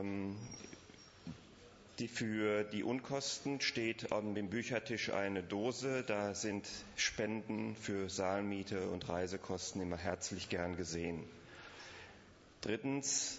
[0.00, 0.36] Ähm,
[2.00, 6.02] die für die Unkosten steht an dem Büchertisch eine Dose.
[6.02, 11.22] Da sind Spenden für Saalmiete und Reisekosten immer herzlich gern gesehen.
[12.62, 13.38] Drittens,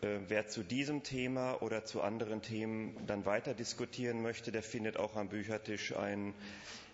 [0.00, 4.96] äh, wer zu diesem Thema oder zu anderen Themen dann weiter diskutieren möchte, der findet
[4.96, 6.32] auch am Büchertisch ein,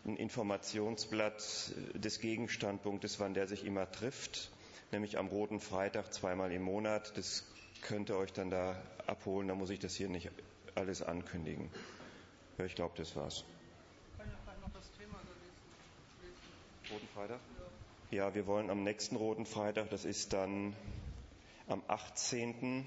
[0.05, 4.51] ein Informationsblatt des Gegenstandpunktes, wann der sich immer trifft,
[4.91, 7.17] nämlich am Roten Freitag zweimal im Monat.
[7.17, 7.45] Das
[7.83, 8.77] könnt ihr euch dann da
[9.07, 9.49] abholen.
[9.49, 10.31] Da muss ich das hier nicht
[10.75, 11.71] alles ankündigen.
[12.59, 13.45] Ja, ich glaube, das war's.
[14.17, 15.19] Kann ich vielleicht noch das Thema
[16.23, 16.93] lesen?
[16.93, 17.41] Roten Freitag?
[18.11, 18.27] Ja.
[18.27, 20.75] ja, wir wollen am nächsten Roten Freitag, das ist dann
[21.69, 22.87] am 18.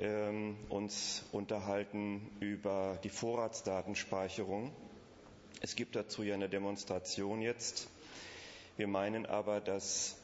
[0.00, 4.72] Ähm, uns unterhalten über die Vorratsdatenspeicherung.
[5.60, 7.88] Es gibt dazu ja eine Demonstration jetzt.
[8.76, 10.16] Wir meinen aber, dass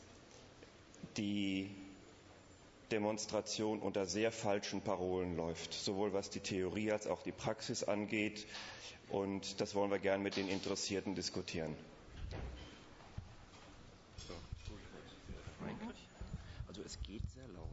[1.16, 1.74] die
[2.94, 8.46] Demonstration unter sehr falschen Parolen läuft, sowohl was die Theorie als auch die Praxis angeht.
[9.08, 11.74] Und das wollen wir gern mit den Interessierten diskutieren.
[16.68, 17.66] Also es geht sehr laut.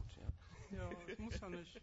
[0.72, 1.80] Ja, ja muss ja nicht.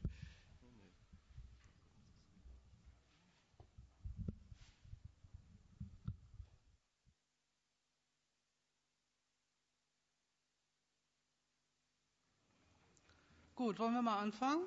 [13.59, 14.61] Gut, wollen wir mal anfangen?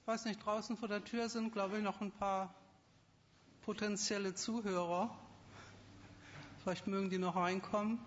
[0.00, 2.52] Ich weiß nicht, draußen vor der Tür sind, glaube ich, noch ein paar
[3.62, 5.16] potenzielle Zuhörer.
[6.64, 8.00] Vielleicht mögen die noch reinkommen.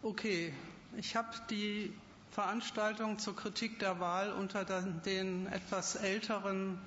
[0.00, 0.54] Okay,
[0.96, 1.92] ich habe die
[2.38, 6.78] Veranstaltung zur Kritik der Wahl unter den etwas älteren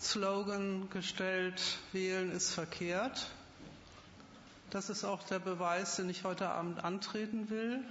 [0.00, 3.26] Slogan gestellt, wählen ist verkehrt.
[4.70, 7.82] Das ist auch der Beweis, den ich heute Abend antreten will.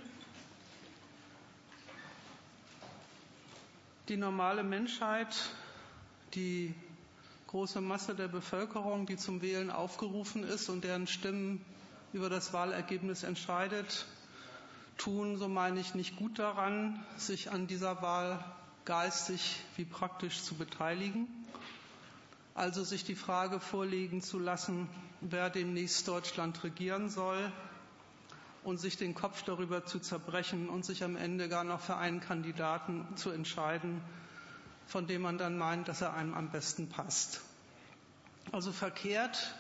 [4.08, 5.36] Die normale Menschheit,
[6.36, 6.74] die
[7.48, 11.66] große Masse der Bevölkerung, die zum Wählen aufgerufen ist und deren Stimmen
[12.14, 14.06] über das Wahlergebnis entscheidet,
[14.98, 18.44] tun, so meine ich, nicht gut daran, sich an dieser Wahl
[18.86, 21.28] geistig wie praktisch zu beteiligen.
[22.56, 24.88] Also sich die Frage vorlegen zu lassen,
[25.22, 27.52] wer demnächst Deutschland regieren soll
[28.64, 32.20] und sich den Kopf darüber zu zerbrechen und sich am Ende gar noch für einen
[32.20, 34.02] Kandidaten zu entscheiden,
[34.86, 37.42] von dem man dann meint, dass er einem am besten passt.
[38.52, 39.56] Also verkehrt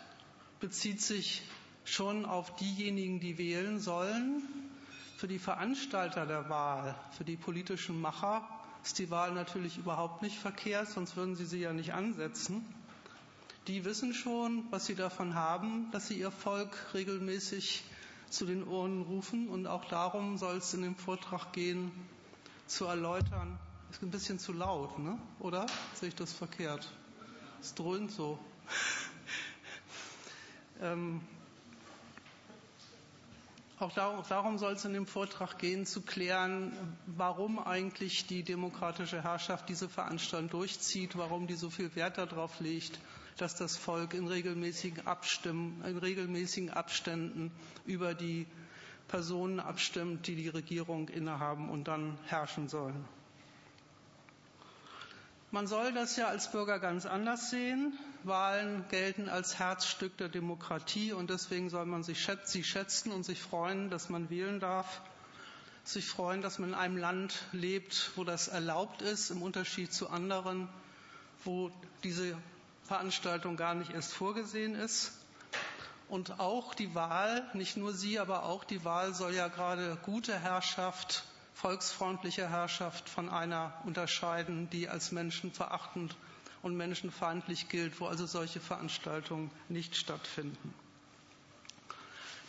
[0.60, 1.42] bezieht sich
[1.84, 4.44] schon auf diejenigen, die wählen sollen,
[5.24, 8.46] für die Veranstalter der Wahl, für die politischen Macher
[8.84, 12.66] ist die Wahl natürlich überhaupt nicht verkehrt, sonst würden sie sie ja nicht ansetzen.
[13.68, 17.86] Die wissen schon, was sie davon haben, dass sie ihr Volk regelmäßig
[18.30, 19.48] zu den Ohren rufen.
[19.48, 21.94] Und auch darum soll es in dem Vortrag gehen,
[22.68, 23.58] zu erläutern.
[23.92, 25.18] Ist ein bisschen zu laut, ne?
[25.40, 25.68] oder?
[25.94, 26.92] Sehe ich das verkehrt?
[27.62, 28.38] Es dröhnt so.
[30.82, 31.22] ähm,
[33.84, 36.72] auch darum soll es in dem Vortrag gehen, zu klären,
[37.06, 43.00] warum eigentlich die demokratische Herrschaft diese Veranstaltung durchzieht, warum die so viel Wert darauf legt,
[43.38, 47.52] dass das Volk in regelmäßigen, Abstimmen, in regelmäßigen Abständen
[47.86, 48.48] über die
[49.08, 53.06] Personen abstimmt, die die Regierung innehaben und dann herrschen sollen.
[55.52, 57.94] Man soll das ja als Bürger ganz anders sehen.
[58.26, 63.42] Wahlen gelten als Herzstück der Demokratie und deswegen soll man sich sie schätzen und sich
[63.42, 65.02] freuen, dass man wählen darf.
[65.84, 70.10] Sich freuen, dass man in einem Land lebt, wo das erlaubt ist, im Unterschied zu
[70.10, 70.70] anderen,
[71.44, 71.72] wo
[72.04, 72.38] diese
[72.84, 75.12] Veranstaltung gar nicht erst vorgesehen ist.
[76.08, 80.38] Und auch die Wahl, nicht nur sie, aber auch die Wahl soll ja gerade gute
[80.40, 86.16] Herrschaft volksfreundliche Herrschaft von einer unterscheiden, die als menschenverachtend
[86.64, 90.74] und menschenfeindlich gilt, wo also solche Veranstaltungen nicht stattfinden.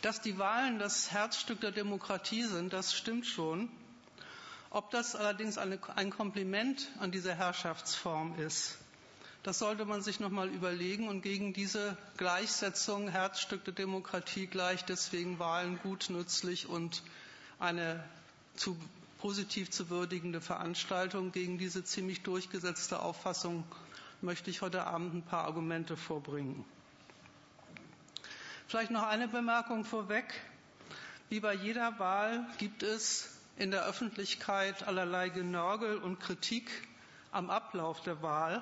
[0.01, 3.69] Dass die Wahlen das Herzstück der Demokratie sind, das stimmt schon.
[4.71, 8.77] Ob das allerdings eine, ein Kompliment an diese Herrschaftsform ist,
[9.43, 14.83] das sollte man sich noch mal überlegen und gegen diese Gleichsetzung Herzstück der Demokratie gleich
[14.85, 17.03] deswegen Wahlen gut, nützlich und
[17.59, 18.03] eine
[18.55, 18.75] zu
[19.19, 21.31] positiv zu würdigende Veranstaltung.
[21.31, 23.63] Gegen diese ziemlich durchgesetzte Auffassung
[24.21, 26.65] möchte ich heute Abend ein paar Argumente vorbringen.
[28.67, 30.25] Vielleicht noch eine Bemerkung vorweg.
[31.29, 36.69] Wie bei jeder Wahl gibt es in der Öffentlichkeit allerlei Genörgel und Kritik
[37.31, 38.61] am Ablauf der Wahl.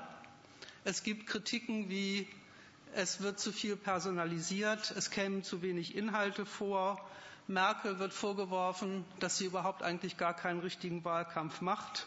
[0.83, 2.27] Es gibt Kritiken wie
[2.95, 7.03] es wird zu viel personalisiert, es kämen zu wenig Inhalte vor.
[7.47, 12.05] Merkel wird vorgeworfen, dass sie überhaupt eigentlich gar keinen richtigen Wahlkampf macht.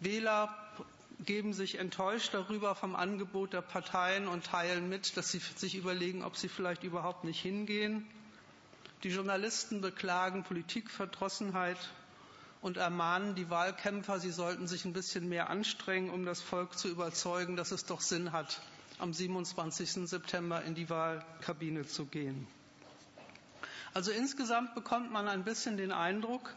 [0.00, 0.54] Wähler
[1.24, 6.22] geben sich enttäuscht darüber vom Angebot der Parteien und teilen mit, dass sie sich überlegen,
[6.22, 8.06] ob sie vielleicht überhaupt nicht hingehen.
[9.02, 11.78] Die Journalisten beklagen Politikverdrossenheit
[12.60, 16.88] und ermahnen die Wahlkämpfer, sie sollten sich ein bisschen mehr anstrengen, um das Volk zu
[16.88, 18.60] überzeugen, dass es doch Sinn hat,
[18.98, 20.08] am 27.
[20.08, 22.46] September in die Wahlkabine zu gehen.
[23.94, 26.54] Also insgesamt bekommt man ein bisschen den Eindruck,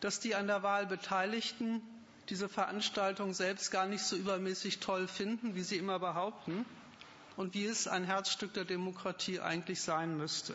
[0.00, 1.82] dass die an der Wahl Beteiligten
[2.28, 6.64] diese Veranstaltung selbst gar nicht so übermäßig toll finden, wie sie immer behaupten
[7.36, 10.54] und wie es ein Herzstück der Demokratie eigentlich sein müsste.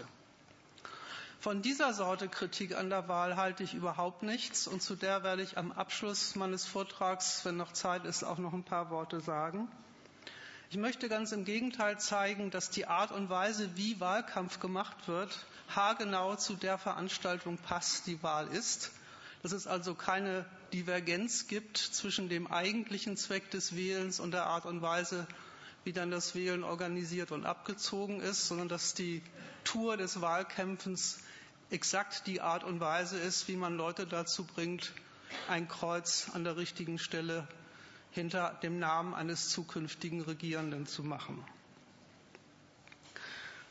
[1.40, 5.42] Von dieser Sorte Kritik an der Wahl halte ich überhaupt nichts und zu der werde
[5.42, 9.68] ich am Abschluss meines Vortrags, wenn noch Zeit ist, auch noch ein paar Worte sagen.
[10.70, 15.46] Ich möchte ganz im Gegenteil zeigen, dass die Art und Weise, wie Wahlkampf gemacht wird,
[15.76, 18.92] haargenau zu der Veranstaltung passt, die Wahl ist.
[19.42, 24.66] Dass es also keine Divergenz gibt zwischen dem eigentlichen Zweck des Wählens und der Art
[24.66, 25.28] und Weise,
[25.84, 29.22] wie dann das Wählen organisiert und abgezogen ist, sondern dass die
[29.64, 31.20] Tour des Wahlkämpfens
[31.70, 34.92] exakt die Art und Weise ist, wie man Leute dazu bringt,
[35.48, 37.48] ein Kreuz an der richtigen Stelle
[38.12, 41.44] hinter dem Namen eines zukünftigen Regierenden zu machen.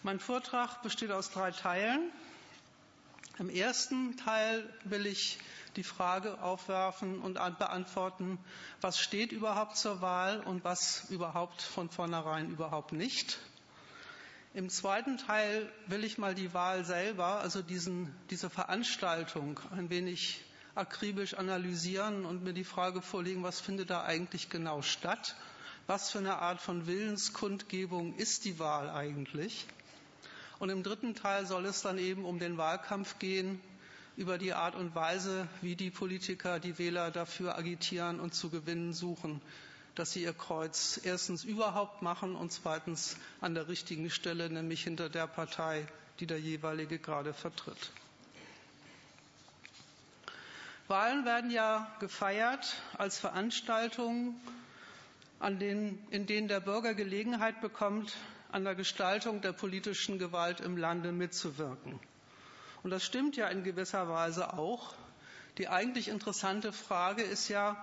[0.02, 2.10] Mein Vortrag besteht aus drei Teilen.
[3.38, 5.38] Im ersten Teil will ich
[5.76, 8.38] die Frage aufwerfen und beantworten,
[8.80, 13.38] was steht überhaupt zur Wahl und was überhaupt von vornherein überhaupt nicht.
[14.52, 20.44] Im zweiten Teil will ich mal die Wahl selber, also diesen, diese Veranstaltung, ein wenig
[20.74, 25.36] akribisch analysieren und mir die Frage vorlegen, was findet da eigentlich genau statt?
[25.86, 29.66] Was für eine Art von Willenskundgebung ist die Wahl eigentlich?
[30.58, 33.60] Und im dritten Teil soll es dann eben um den Wahlkampf gehen,
[34.16, 38.92] über die Art und Weise, wie die Politiker die Wähler dafür agitieren und zu gewinnen
[38.92, 39.40] suchen
[39.94, 45.08] dass sie ihr Kreuz erstens überhaupt machen und zweitens an der richtigen Stelle, nämlich hinter
[45.08, 45.86] der Partei,
[46.20, 47.90] die der jeweilige gerade vertritt.
[50.88, 54.40] Wahlen werden ja gefeiert als Veranstaltungen,
[55.42, 58.16] denen, in denen der Bürger Gelegenheit bekommt,
[58.52, 62.00] an der Gestaltung der politischen Gewalt im Lande mitzuwirken.
[62.82, 64.94] Und das stimmt ja in gewisser Weise auch.
[65.58, 67.76] Die eigentlich interessante Frage ist ja,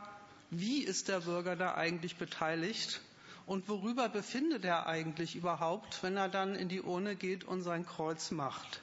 [0.50, 3.02] wie ist der Bürger da eigentlich beteiligt
[3.46, 7.86] und worüber befindet er eigentlich überhaupt, wenn er dann in die Urne geht und sein
[7.86, 8.82] Kreuz macht.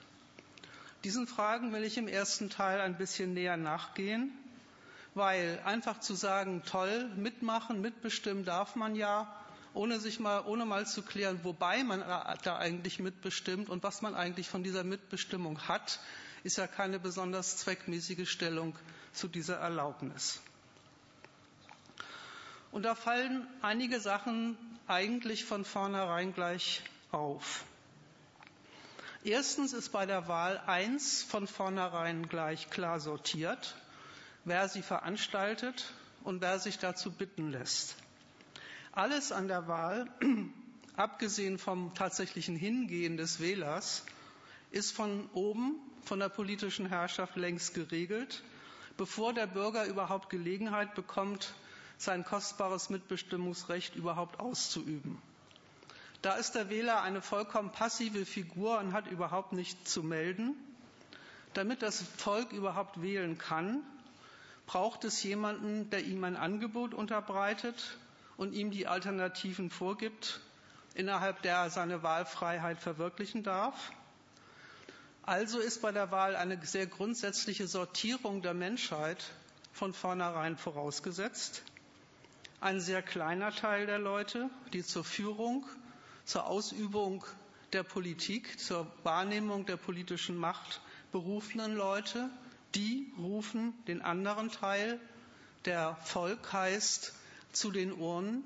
[1.04, 4.32] Diesen Fragen will ich im ersten Teil ein bisschen näher nachgehen,
[5.14, 9.30] weil einfach zu sagen, toll, mitmachen, mitbestimmen darf man ja,
[9.74, 14.14] ohne sich mal, ohne mal zu klären, wobei man da eigentlich mitbestimmt und was man
[14.14, 16.00] eigentlich von dieser Mitbestimmung hat,
[16.44, 18.78] ist ja keine besonders zweckmäßige Stellung
[19.12, 20.40] zu dieser Erlaubnis.
[22.70, 24.56] Und da fallen einige Sachen
[24.86, 26.82] eigentlich von vornherein gleich
[27.12, 27.64] auf.
[29.24, 33.74] Erstens ist bei der Wahl eins von vornherein gleich klar sortiert,
[34.44, 35.92] wer sie veranstaltet
[36.24, 37.96] und wer sich dazu bitten lässt.
[38.96, 40.08] Alles an der Wahl,
[40.96, 44.04] abgesehen vom tatsächlichen Hingehen des Wählers,
[44.70, 48.44] ist von oben, von der politischen Herrschaft längst geregelt,
[48.96, 51.54] bevor der Bürger überhaupt Gelegenheit bekommt,
[51.98, 55.20] sein kostbares Mitbestimmungsrecht überhaupt auszuüben.
[56.22, 60.54] Da ist der Wähler eine vollkommen passive Figur und hat überhaupt nichts zu melden.
[61.52, 63.80] Damit das Volk überhaupt wählen kann,
[64.66, 67.98] braucht es jemanden, der ihm ein Angebot unterbreitet
[68.36, 70.40] und ihm die Alternativen vorgibt,
[70.94, 73.92] innerhalb der er seine Wahlfreiheit verwirklichen darf.
[75.22, 79.24] Also ist bei der Wahl eine sehr grundsätzliche Sortierung der Menschheit
[79.72, 81.62] von vornherein vorausgesetzt
[82.64, 85.66] ein sehr kleiner Teil der Leute, die zur Führung,
[86.24, 87.22] zur Ausübung
[87.74, 90.80] der Politik, zur Wahrnehmung der politischen Macht
[91.12, 92.30] berufenen Leute,
[92.74, 94.98] die rufen den anderen Teil,
[95.66, 97.12] der Volk heißt,
[97.56, 98.42] zu den Urnen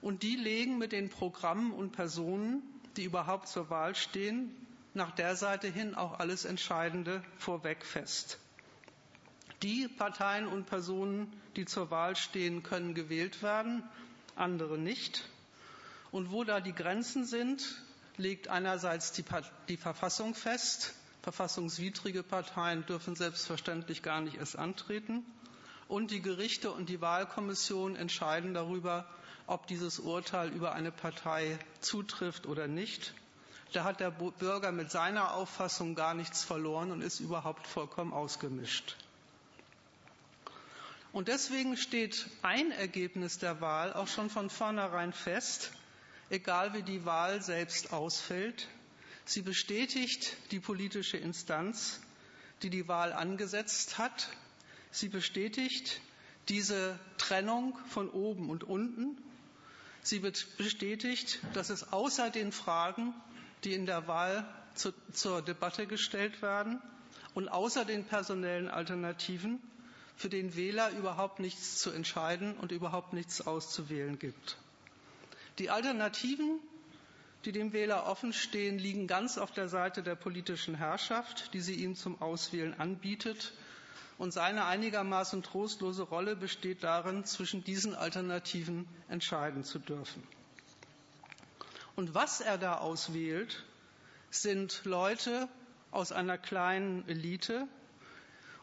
[0.00, 2.62] und die legen mit den Programmen und Personen,
[2.96, 4.54] die überhaupt zur Wahl stehen,
[4.94, 8.38] nach der Seite hin auch alles Entscheidende vorweg fest.
[9.62, 13.82] Die Parteien und Personen, die zur Wahl stehen, können gewählt werden,
[14.34, 15.24] andere nicht.
[16.10, 17.80] Und wo da die Grenzen sind,
[18.16, 19.24] legt einerseits die,
[19.68, 20.94] die Verfassung fest.
[21.22, 25.24] Verfassungswidrige Parteien dürfen selbstverständlich gar nicht erst antreten.
[25.92, 29.06] Und die Gerichte und die Wahlkommission entscheiden darüber,
[29.46, 33.12] ob dieses Urteil über eine Partei zutrifft oder nicht.
[33.74, 38.96] Da hat der Bürger mit seiner Auffassung gar nichts verloren und ist überhaupt vollkommen ausgemischt.
[41.12, 45.72] Und deswegen steht ein Ergebnis der Wahl auch schon von vornherein fest,
[46.30, 48.66] egal wie die Wahl selbst ausfällt.
[49.26, 52.00] Sie bestätigt die politische Instanz,
[52.62, 54.30] die die Wahl angesetzt hat.
[54.92, 56.00] Sie bestätigt
[56.50, 59.16] diese Trennung von oben und unten.
[60.02, 63.14] Sie bestätigt, dass es außer den Fragen,
[63.64, 66.80] die in der Wahl zu, zur Debatte gestellt werden
[67.34, 69.60] und außer den personellen Alternativen
[70.16, 74.58] für den Wähler überhaupt nichts zu entscheiden und überhaupt nichts auszuwählen gibt.
[75.58, 76.58] Die Alternativen,
[77.46, 81.76] die dem Wähler offen stehen, liegen ganz auf der Seite der politischen Herrschaft, die sie
[81.76, 83.54] ihm zum Auswählen anbietet
[84.18, 90.22] und seine einigermaßen trostlose Rolle besteht darin, zwischen diesen Alternativen entscheiden zu dürfen.
[91.96, 93.64] Und was er da auswählt,
[94.30, 95.48] sind Leute
[95.90, 97.68] aus einer kleinen Elite,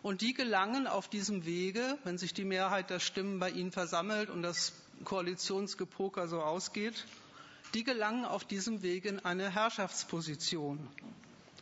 [0.02, 4.30] und die gelangen auf diesem Wege, wenn sich die Mehrheit der Stimmen bei ihnen versammelt
[4.30, 7.06] und das Koalitionsgepoker so ausgeht,
[7.74, 10.88] die gelangen auf diesem Wege in eine Herrschaftsposition.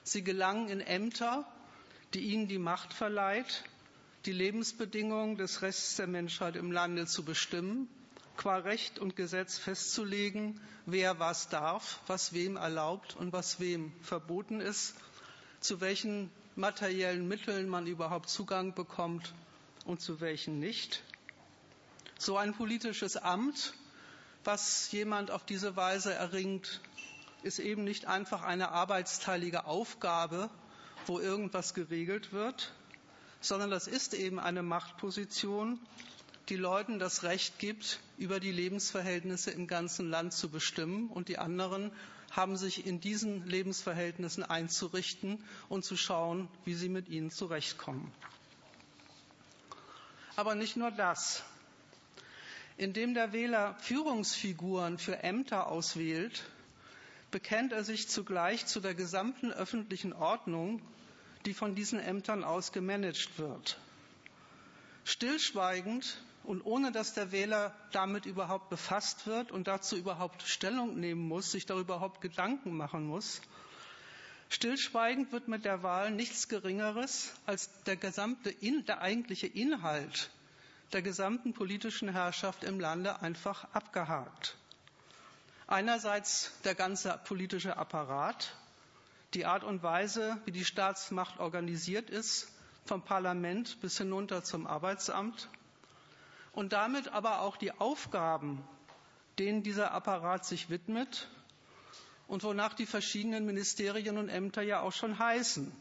[0.03, 1.45] Sie gelangen in Ämter,
[2.13, 3.63] die ihnen die Macht verleiht,
[4.25, 7.87] die Lebensbedingungen des Rests der Menschheit im Lande zu bestimmen,
[8.35, 14.59] qua Recht und Gesetz festzulegen, wer was darf, was wem erlaubt und was wem verboten
[14.61, 14.95] ist,
[15.59, 19.33] zu welchen materiellen Mitteln man überhaupt Zugang bekommt
[19.85, 21.03] und zu welchen nicht.
[22.19, 23.73] So ein politisches Amt,
[24.43, 26.81] was jemand auf diese Weise erringt,
[27.43, 30.49] ist eben nicht einfach eine arbeitsteilige Aufgabe,
[31.05, 32.73] wo irgendwas geregelt wird,
[33.41, 35.79] sondern das ist eben eine Machtposition,
[36.49, 41.09] die Leuten das Recht gibt, über die Lebensverhältnisse im ganzen Land zu bestimmen.
[41.09, 41.91] Und die anderen
[42.31, 48.11] haben sich in diesen Lebensverhältnissen einzurichten und zu schauen, wie sie mit ihnen zurechtkommen.
[50.35, 51.43] Aber nicht nur das.
[52.77, 56.43] Indem der Wähler Führungsfiguren für Ämter auswählt,
[57.31, 60.81] bekennt er sich zugleich zu der gesamten öffentlichen Ordnung
[61.47, 63.79] die von diesen Ämtern aus gemanagt wird.
[65.05, 71.25] Stillschweigend und ohne dass der Wähler damit überhaupt befasst wird und dazu überhaupt Stellung nehmen
[71.25, 73.41] muss, sich darüber überhaupt Gedanken machen muss,
[74.49, 80.29] stillschweigend wird mit der Wahl nichts Geringeres als der gesamte, der eigentliche Inhalt
[80.91, 84.57] der gesamten politischen Herrschaft im Lande einfach abgehakt.
[85.67, 88.53] Einerseits der ganze politische Apparat,
[89.33, 92.47] die Art und Weise, wie die Staatsmacht organisiert ist,
[92.85, 95.49] vom Parlament bis hinunter zum Arbeitsamt
[96.53, 98.63] und damit aber auch die Aufgaben,
[99.37, 101.27] denen dieser Apparat sich widmet
[102.27, 105.71] und wonach die verschiedenen Ministerien und Ämter ja auch schon heißen.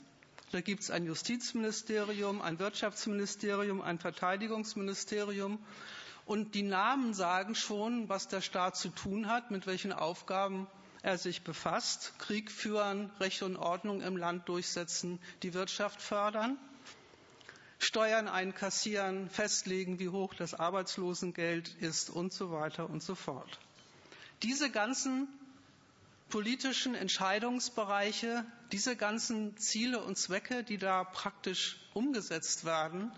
[0.52, 5.58] Da gibt es ein Justizministerium, ein Wirtschaftsministerium, ein Verteidigungsministerium.
[6.24, 10.66] Und die Namen sagen schon, was der Staat zu tun hat, mit welchen Aufgaben
[11.06, 12.14] er sich befasst.
[12.18, 16.58] Krieg führen, Recht und Ordnung im Land durchsetzen, die Wirtschaft fördern,
[17.78, 23.60] Steuern einkassieren, festlegen, wie hoch das Arbeitslosengeld ist und so weiter und so fort.
[24.42, 25.28] Diese ganzen
[26.28, 33.12] politischen Entscheidungsbereiche, diese ganzen Ziele und Zwecke, die da praktisch umgesetzt werden,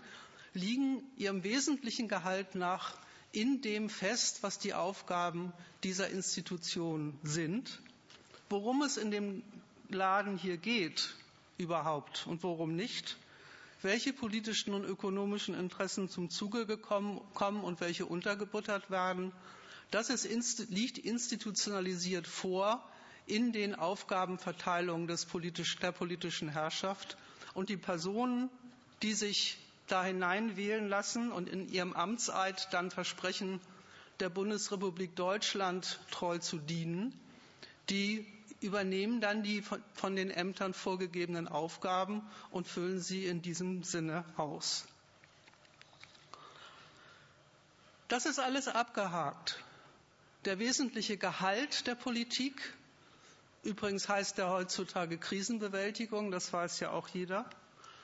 [0.53, 2.95] liegen ihrem wesentlichen Gehalt nach
[3.31, 7.79] in dem fest, was die Aufgaben dieser Institution sind,
[8.49, 9.43] worum es in dem
[9.89, 11.15] Laden hier geht
[11.57, 13.17] überhaupt und worum nicht,
[13.81, 19.31] welche politischen und ökonomischen Interessen zum Zuge gekommen, kommen und welche untergebuttert werden.
[19.91, 22.83] Das ist, liegt institutionalisiert vor
[23.25, 27.17] in den Aufgabenverteilungen des politisch, der politischen Herrschaft.
[27.53, 28.49] Und die Personen,
[29.01, 29.57] die sich
[29.91, 33.59] da hineinwählen lassen und in ihrem Amtseid dann versprechen,
[34.19, 37.17] der Bundesrepublik Deutschland treu zu dienen,
[37.89, 38.25] die
[38.61, 44.85] übernehmen dann die von den Ämtern vorgegebenen Aufgaben und füllen sie in diesem Sinne aus.
[48.09, 49.63] Das ist alles abgehakt.
[50.45, 52.73] Der wesentliche Gehalt der Politik,
[53.63, 57.49] übrigens heißt der heutzutage Krisenbewältigung, das weiß ja auch jeder,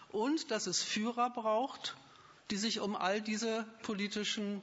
[0.09, 1.95] und dass es Führer braucht,
[2.51, 4.61] die sich um all diese politischen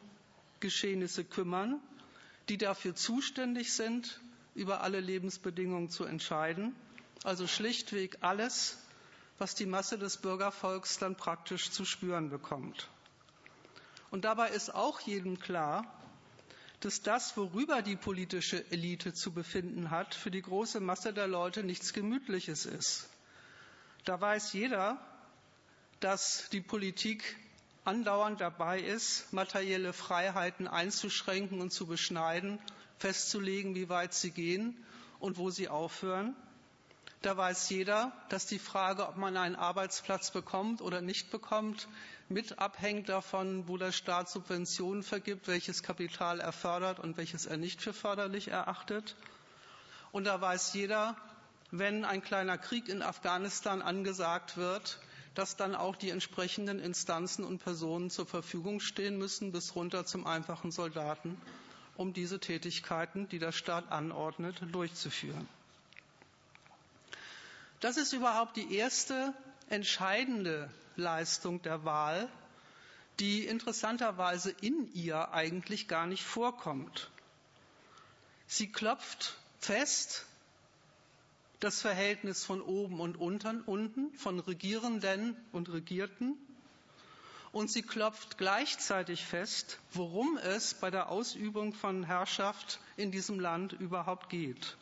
[0.61, 1.81] Geschehnisse kümmern,
[2.49, 4.21] die dafür zuständig sind,
[4.55, 6.75] über alle Lebensbedingungen zu entscheiden,
[7.25, 8.79] also schlichtweg alles,
[9.39, 12.89] was die Masse des Bürgervolks dann praktisch zu spüren bekommt.
[14.11, 15.87] Und dabei ist auch jedem klar,
[16.81, 21.63] dass das, worüber die politische Elite zu befinden hat, für die große Masse der Leute
[21.63, 23.09] nichts Gemütliches ist.
[24.05, 25.01] Da weiß jeder,
[26.03, 27.37] dass die Politik
[27.85, 32.59] andauernd dabei ist, materielle Freiheiten einzuschränken und zu beschneiden,
[32.99, 34.77] festzulegen, wie weit sie gehen
[35.21, 36.35] und wo sie aufhören.
[37.23, 41.87] Da weiß jeder, dass die Frage, ob man einen Arbeitsplatz bekommt oder nicht bekommt,
[42.29, 47.59] mit abhängt davon, wo der Staat Subventionen vergibt, welches Kapital er fördert und welches er
[47.59, 49.15] nicht für förderlich erachtet.
[50.11, 51.17] Und da weiß jeder,
[51.71, 54.99] wenn ein kleiner Krieg in Afghanistan angesagt wird,
[55.35, 60.27] dass dann auch die entsprechenden Instanzen und Personen zur Verfügung stehen müssen, bis runter zum
[60.27, 61.41] einfachen Soldaten,
[61.97, 65.49] um diese Tätigkeiten, die der Staat anordnet, durchzuführen.
[67.81, 69.35] Das ist überhaupt die erste
[69.69, 72.29] entscheidende Leistung der Wahl,
[73.19, 77.11] die interessanterweise in ihr eigentlich gar nicht vorkommt.
[78.47, 80.27] Sie klopft fest
[81.63, 86.37] das Verhältnis von oben und unten, von Regierenden und Regierten,
[87.53, 93.75] und sie klopft gleichzeitig fest, worum es bei der Ausübung von Herrschaft in diesem Land
[93.75, 94.77] überhaupt geht.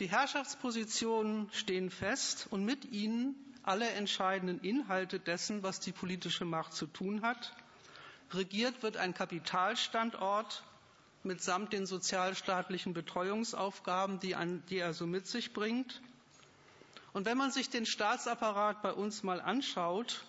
[0.00, 6.74] Die Herrschaftspositionen stehen fest und mit ihnen alle entscheidenden Inhalte dessen, was die politische Macht
[6.74, 7.54] zu tun hat.
[8.32, 10.62] Regiert wird ein Kapitalstandort
[11.26, 16.00] mitsamt den sozialstaatlichen Betreuungsaufgaben, die, ein, die er so mit sich bringt.
[17.12, 20.24] Und wenn man sich den Staatsapparat bei uns mal anschaut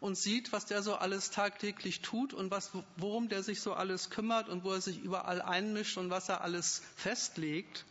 [0.00, 4.10] und sieht, was der so alles tagtäglich tut und was, worum der sich so alles
[4.10, 7.84] kümmert und wo er sich überall einmischt und was er alles festlegt,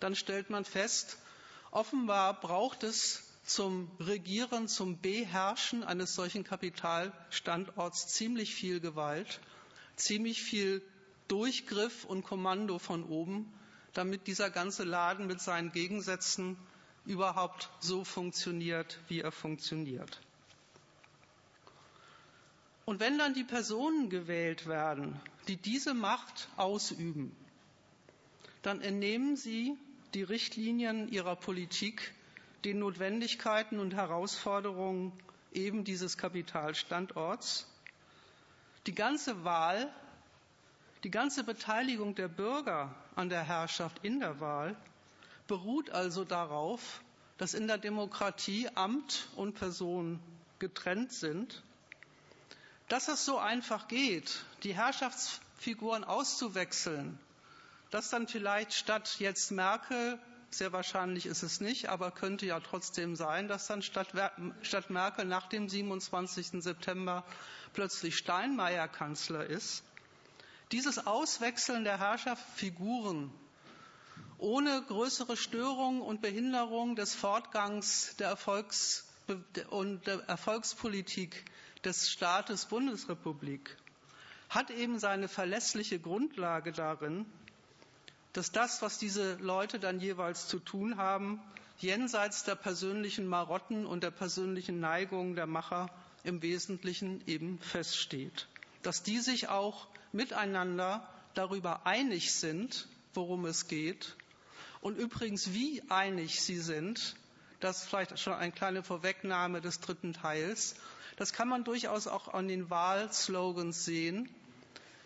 [0.00, 1.18] dann stellt man fest,
[1.70, 9.40] offenbar braucht es zum Regieren, zum Beherrschen eines solchen Kapitalstandorts ziemlich viel Gewalt,
[9.96, 10.82] ziemlich viel
[11.28, 13.52] Durchgriff und Kommando von oben,
[13.92, 16.56] damit dieser ganze Laden mit seinen Gegensätzen
[17.06, 20.20] überhaupt so funktioniert, wie er funktioniert.
[22.84, 27.34] Und wenn dann die Personen gewählt werden, die diese Macht ausüben,
[28.62, 29.76] dann entnehmen sie
[30.14, 32.12] die Richtlinien ihrer Politik
[32.64, 35.12] den Notwendigkeiten und Herausforderungen
[35.52, 37.66] eben dieses Kapitalstandorts.
[38.86, 39.92] Die ganze Wahl,
[41.04, 44.74] die ganze Beteiligung der Bürger an der Herrschaft in der Wahl
[45.46, 47.02] beruht also darauf,
[47.36, 50.18] dass in der Demokratie Amt und Person
[50.58, 51.62] getrennt sind.
[52.88, 57.18] Dass es so einfach geht, die Herrschaftsfiguren auszuwechseln,
[57.90, 60.18] dass dann vielleicht statt jetzt Merkel,
[60.50, 64.08] sehr wahrscheinlich ist es nicht, aber könnte ja trotzdem sein, dass dann statt,
[64.62, 66.62] statt Merkel nach dem 27.
[66.62, 67.24] September
[67.74, 69.82] plötzlich Steinmeier Kanzler ist.
[70.72, 73.30] Dieses Auswechseln der Herrscherfiguren
[74.38, 79.06] ohne größere Störung und Behinderung des Fortgangs der Erfolgs
[79.70, 81.44] und der Erfolgspolitik
[81.84, 83.76] des Staates Bundesrepublik
[84.50, 87.24] hat eben seine verlässliche Grundlage darin,
[88.32, 91.40] dass das, was diese Leute dann jeweils zu tun haben,
[91.78, 95.88] jenseits der persönlichen Marotten und der persönlichen Neigungen der Macher
[96.24, 98.46] im Wesentlichen eben feststeht.
[98.82, 104.16] Dass die sich auch miteinander darüber einig sind, worum es geht.
[104.80, 107.16] Und übrigens, wie einig sie sind,
[107.60, 110.76] das ist vielleicht schon eine kleine Vorwegnahme des dritten Teils.
[111.16, 114.28] Das kann man durchaus auch an den Wahlslogans sehen,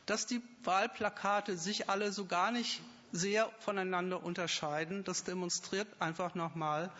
[0.06, 2.80] dass die Wahlplakate sich alle so gar nicht
[3.12, 5.04] sehr voneinander unterscheiden.
[5.04, 6.90] Das demonstriert einfach nochmal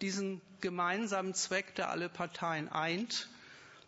[0.00, 3.28] diesen gemeinsamen Zweck, der alle Parteien eint,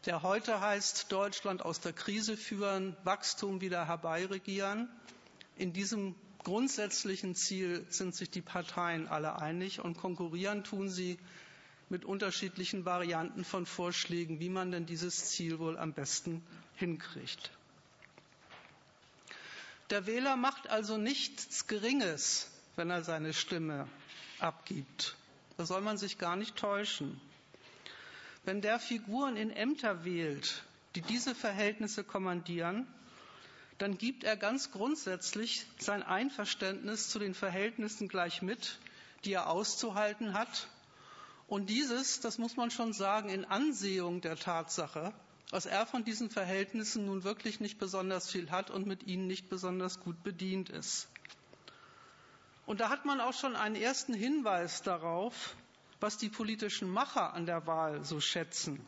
[0.06, 4.88] der heute heißt, Deutschland aus der Krise führen, Wachstum wieder herbeiregieren.
[5.56, 11.18] In diesem grundsätzlichen Ziel sind sich die Parteien alle einig und konkurrieren tun sie
[11.90, 16.42] mit unterschiedlichen Varianten von Vorschlägen, wie man denn dieses Ziel wohl am besten
[16.76, 17.50] hinkriegt.
[19.90, 23.88] Der Wähler macht also nichts Geringes, wenn er seine Stimme
[24.38, 25.16] abgibt.
[25.56, 27.20] Da soll man sich gar nicht täuschen.
[28.44, 32.86] Wenn der Figuren in Ämter wählt, die diese Verhältnisse kommandieren,
[33.78, 38.78] dann gibt er ganz grundsätzlich sein Einverständnis zu den Verhältnissen gleich mit,
[39.24, 40.68] die er auszuhalten hat.
[41.46, 45.12] Und dieses, das muss man schon sagen, in Ansehung der Tatsache,
[45.50, 49.48] dass er von diesen Verhältnissen nun wirklich nicht besonders viel hat und mit ihnen nicht
[49.48, 51.08] besonders gut bedient ist.
[52.66, 55.56] Und da hat man auch schon einen ersten Hinweis darauf,
[56.00, 58.84] was die politischen Macher an der Wahl so schätzen.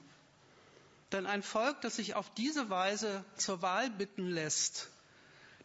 [1.12, 4.88] Denn ein Volk, das sich auf diese Weise zur Wahl bitten lässt,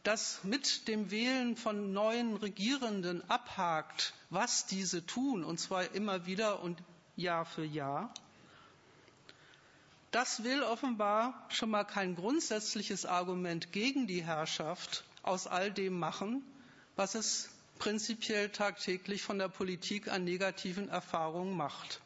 [0.04, 6.62] das mit dem Wählen von neuen Regierenden abhakt, was diese tun, und zwar immer wieder
[6.62, 6.82] und
[7.16, 8.14] Jahr für Jahr,
[10.12, 16.44] das will offenbar schon mal kein grundsätzliches Argument gegen die Herrschaft aus all dem machen,
[16.96, 22.02] was es prinzipiell tagtäglich von der Politik an negativen Erfahrungen macht.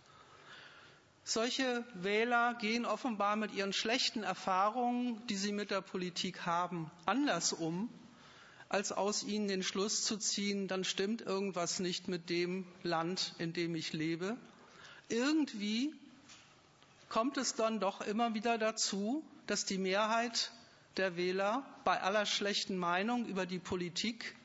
[1.23, 7.53] Solche Wähler gehen offenbar mit ihren schlechten Erfahrungen, die sie mit der Politik haben, anders
[7.53, 7.89] um,
[8.69, 13.53] als aus ihnen den Schluss zu ziehen, dann stimmt irgendwas nicht mit dem Land, in
[13.53, 14.37] dem ich lebe.
[15.09, 15.93] Irgendwie
[17.09, 20.51] kommt es dann doch immer wieder dazu, dass die Mehrheit
[20.97, 24.35] der Wähler bei aller schlechten Meinung über die Politik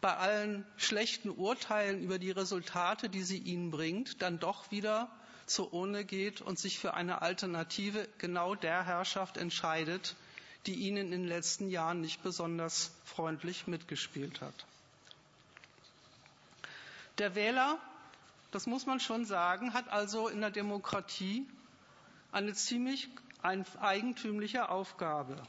[0.00, 5.08] bei allen schlechten Urteilen über die Resultate, die sie ihnen bringt, dann doch wieder
[5.46, 10.14] zur Urne geht und sich für eine Alternative genau der Herrschaft entscheidet,
[10.66, 14.54] die ihnen in den letzten Jahren nicht besonders freundlich mitgespielt hat.
[17.18, 17.78] Der Wähler,
[18.52, 21.46] das muss man schon sagen, hat also in der Demokratie
[22.30, 23.08] eine ziemlich
[23.42, 25.42] eigentümliche Aufgabe.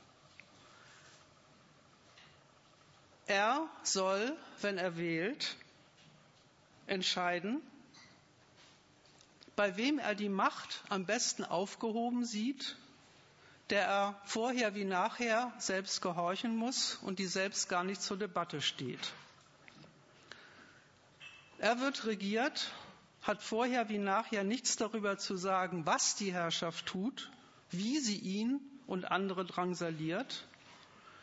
[3.29, 5.55] Er soll, wenn er wählt,
[6.87, 7.61] entscheiden,
[9.55, 12.75] bei wem er die Macht am besten aufgehoben sieht,
[13.69, 18.63] der er vorher wie nachher selbst gehorchen muss und die selbst gar nicht zur Debatte
[18.63, 19.11] steht.
[21.59, 22.71] Er wird regiert,
[23.21, 27.29] hat vorher wie nachher nichts darüber zu sagen, was die Herrschaft tut,
[27.69, 30.47] wie sie ihn und andere drangsaliert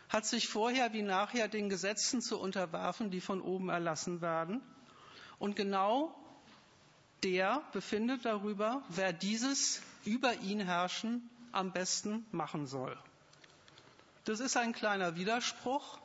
[0.09, 4.61] hat sich vorher wie nachher den Gesetzen zu unterwerfen, die von oben erlassen werden.
[5.39, 6.15] Und genau
[7.25, 12.97] der befindet darüber, wer dieses über ihn herrschen am besten machen soll.
[14.25, 15.99] Das ist ein kleiner Widerspruch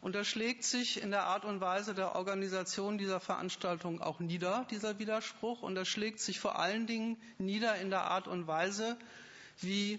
[0.00, 4.64] und er schlägt sich in der Art und Weise der Organisation dieser Veranstaltung auch nieder,
[4.70, 5.62] dieser Widerspruch.
[5.62, 8.96] Und er schlägt sich vor allen Dingen nieder in der Art und Weise,
[9.60, 9.98] wie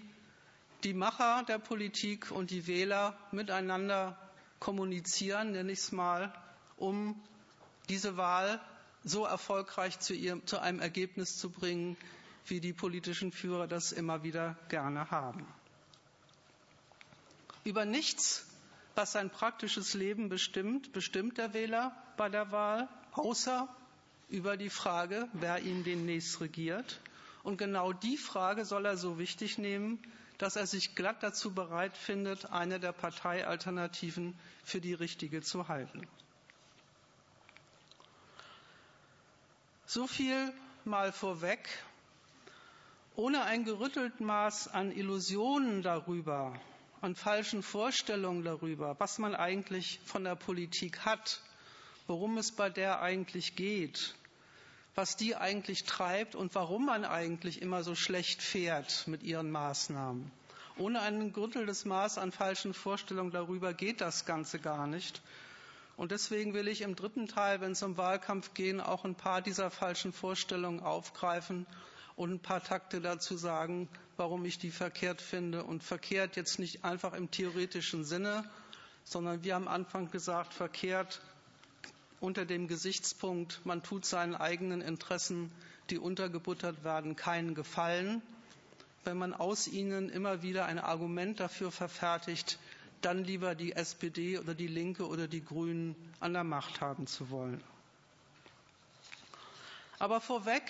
[0.84, 4.18] die Macher der Politik und die Wähler miteinander
[4.58, 6.32] kommunizieren, nenne ich es mal,
[6.76, 7.20] um
[7.88, 8.60] diese Wahl
[9.04, 11.96] so erfolgreich zu, ihrem, zu einem Ergebnis zu bringen,
[12.46, 15.46] wie die politischen Führer das immer wieder gerne haben.
[17.64, 18.46] Über nichts,
[18.94, 23.68] was sein praktisches Leben bestimmt, bestimmt der Wähler bei der Wahl, außer
[24.28, 27.00] über die Frage, wer ihn demnächst regiert.
[27.42, 29.98] Und genau die Frage soll er so wichtig nehmen,
[30.40, 36.06] dass er sich glatt dazu bereit findet, eine der Parteialternativen für die richtige zu halten.
[39.86, 40.52] So viel
[40.84, 41.68] mal vorweg.
[43.16, 46.58] Ohne ein gerüttelt Maß an Illusionen darüber,
[47.02, 51.42] an falschen Vorstellungen darüber, was man eigentlich von der Politik hat,
[52.06, 54.14] worum es bei der eigentlich geht,
[54.94, 60.30] was die eigentlich treibt und warum man eigentlich immer so schlecht fährt mit ihren Maßnahmen.
[60.78, 65.20] Ohne ein gerütteltes Maß an falschen Vorstellungen darüber geht das Ganze gar nicht.
[65.96, 69.42] Und deswegen will ich im dritten Teil, wenn es um Wahlkampf geht, auch ein paar
[69.42, 71.66] dieser falschen Vorstellungen aufgreifen
[72.16, 75.64] und ein paar Takte dazu sagen, warum ich die verkehrt finde.
[75.64, 78.44] Und verkehrt jetzt nicht einfach im theoretischen Sinne,
[79.04, 81.20] sondern wie am Anfang gesagt, verkehrt
[82.20, 85.50] unter dem Gesichtspunkt, man tut seinen eigenen Interessen,
[85.88, 88.22] die untergebuttert werden, keinen Gefallen,
[89.04, 92.58] wenn man aus ihnen immer wieder ein Argument dafür verfertigt,
[93.00, 97.30] dann lieber die SPD oder die Linke oder die Grünen an der Macht haben zu
[97.30, 97.62] wollen.
[99.98, 100.62] Aber vorweg,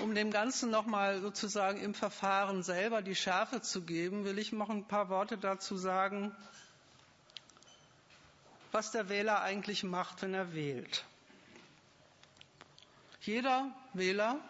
[0.00, 4.70] um dem Ganzen nochmal sozusagen im Verfahren selber die Schärfe zu geben, will ich noch
[4.70, 6.34] ein paar Worte dazu sagen,
[8.74, 11.04] was der Wähler eigentlich macht, wenn er wählt.
[13.20, 14.40] Jeder Wähler,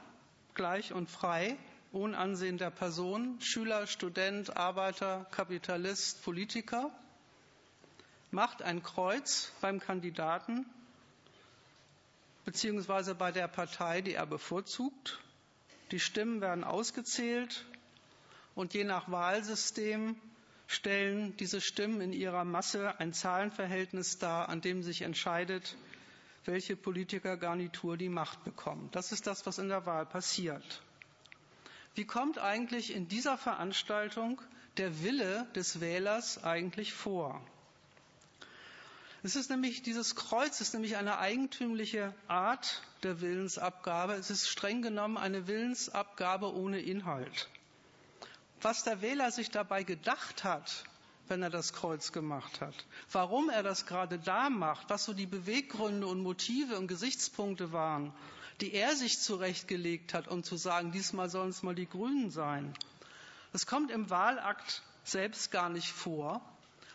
[0.55, 1.59] gleich und frei,
[1.93, 6.91] ohne Ansehen der Person, Schüler, Student, Arbeiter, Kapitalist, Politiker,
[8.31, 10.65] macht ein Kreuz beim Kandidaten
[12.47, 15.21] beziehungsweise bei der Partei, die er bevorzugt.
[15.91, 17.65] Die Stimmen werden ausgezählt
[18.55, 20.17] und je nach Wahlsystem
[20.67, 25.77] stellen diese Stimmen in ihrer Masse ein Zahlenverhältnis dar, an dem sich entscheidet,
[26.45, 28.95] welche Politikergarnitur die Macht bekommt.
[28.95, 30.83] Das ist das, was in der Wahl passiert.
[31.95, 34.41] Wie kommt eigentlich in dieser Veranstaltung
[34.77, 37.41] der Wille des Wählers eigentlich vor?
[39.23, 44.15] Es ist nämlich, dieses Kreuz ist nämlich eine eigentümliche Art der Willensabgabe.
[44.15, 47.49] Es ist streng genommen eine Willensabgabe ohne Inhalt.
[48.65, 50.85] Was der Wähler sich dabei gedacht hat,
[51.29, 52.75] wenn er das Kreuz gemacht hat.
[53.13, 58.11] Warum er das gerade da macht, was so die Beweggründe und Motive und Gesichtspunkte waren,
[58.63, 62.73] die er sich zurechtgelegt hat, um zu sagen, diesmal sollen es mal die Grünen sein.
[63.53, 66.41] Das kommt im Wahlakt selbst gar nicht vor.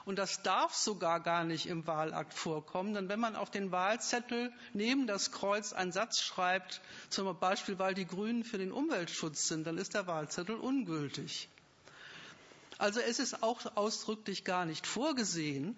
[0.06, 4.52] Und das darf sogar gar nicht im Wahlakt vorkommen, denn wenn man auf den Wahlzettel
[4.74, 9.68] neben das Kreuz einen Satz schreibt, zum Beispiel, weil die Grünen für den Umweltschutz sind,
[9.68, 11.48] dann ist der Wahlzettel ungültig.
[12.80, 15.78] Also es ist auch ausdrücklich gar nicht vorgesehen,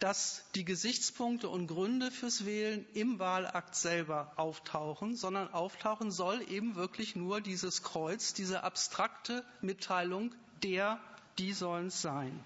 [0.00, 6.76] dass die Gesichtspunkte und Gründe fürs Wählen im Wahlakt selber auftauchen, sondern auftauchen soll eben
[6.76, 11.00] wirklich nur dieses Kreuz, diese abstrakte Mitteilung, der,
[11.38, 12.44] die sollen es sein.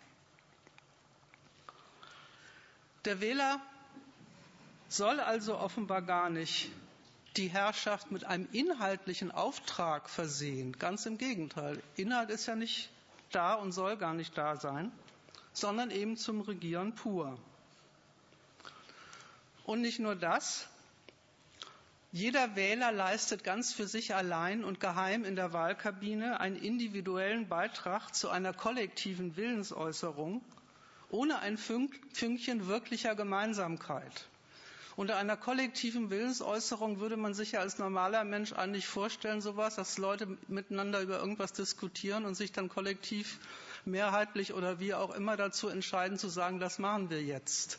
[3.05, 3.61] Der Wähler
[4.89, 6.71] soll also offenbar gar nicht
[7.37, 10.79] die Herrschaft mit einem inhaltlichen Auftrag versehen.
[10.79, 11.83] Ganz im Gegenteil.
[11.97, 12.91] Inhalt ist ja nicht
[13.35, 14.93] da und soll gar nicht da sein,
[15.53, 17.39] sondern eben zum Regieren pur.
[19.65, 20.69] Und nicht nur das.
[22.13, 28.15] Jeder Wähler leistet ganz für sich allein und geheim in der Wahlkabine einen individuellen Beitrag
[28.15, 30.41] zu einer kollektiven Willensäußerung
[31.11, 34.29] ohne ein Fünkchen wirklicher Gemeinsamkeit.
[34.97, 39.99] Unter einer kollektiven Willensäußerung würde man sich ja als normaler Mensch eigentlich vorstellen, sowas, dass
[39.99, 43.41] Leute miteinander über irgendwas diskutieren und sich dann kollektiv
[43.85, 47.79] mehrheitlich oder wie auch immer dazu entscheiden, zu sagen, das machen wir jetzt.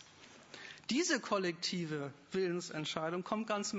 [0.90, 3.74] Diese kollektive Willensentscheidung kommt ganz,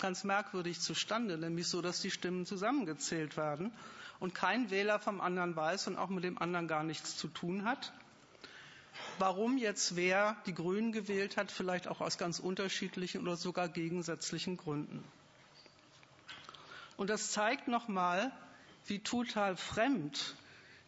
[0.00, 3.72] ganz merkwürdig zustande, nämlich so, dass die Stimmen zusammengezählt werden
[4.20, 7.64] und kein Wähler vom anderen weiß und auch mit dem anderen gar nichts zu tun
[7.66, 7.92] hat
[9.18, 14.56] warum jetzt wer die Grünen gewählt hat, vielleicht auch aus ganz unterschiedlichen oder sogar gegensätzlichen
[14.56, 15.02] Gründen.
[16.96, 18.32] Und das zeigt nochmal,
[18.86, 20.34] wie total fremd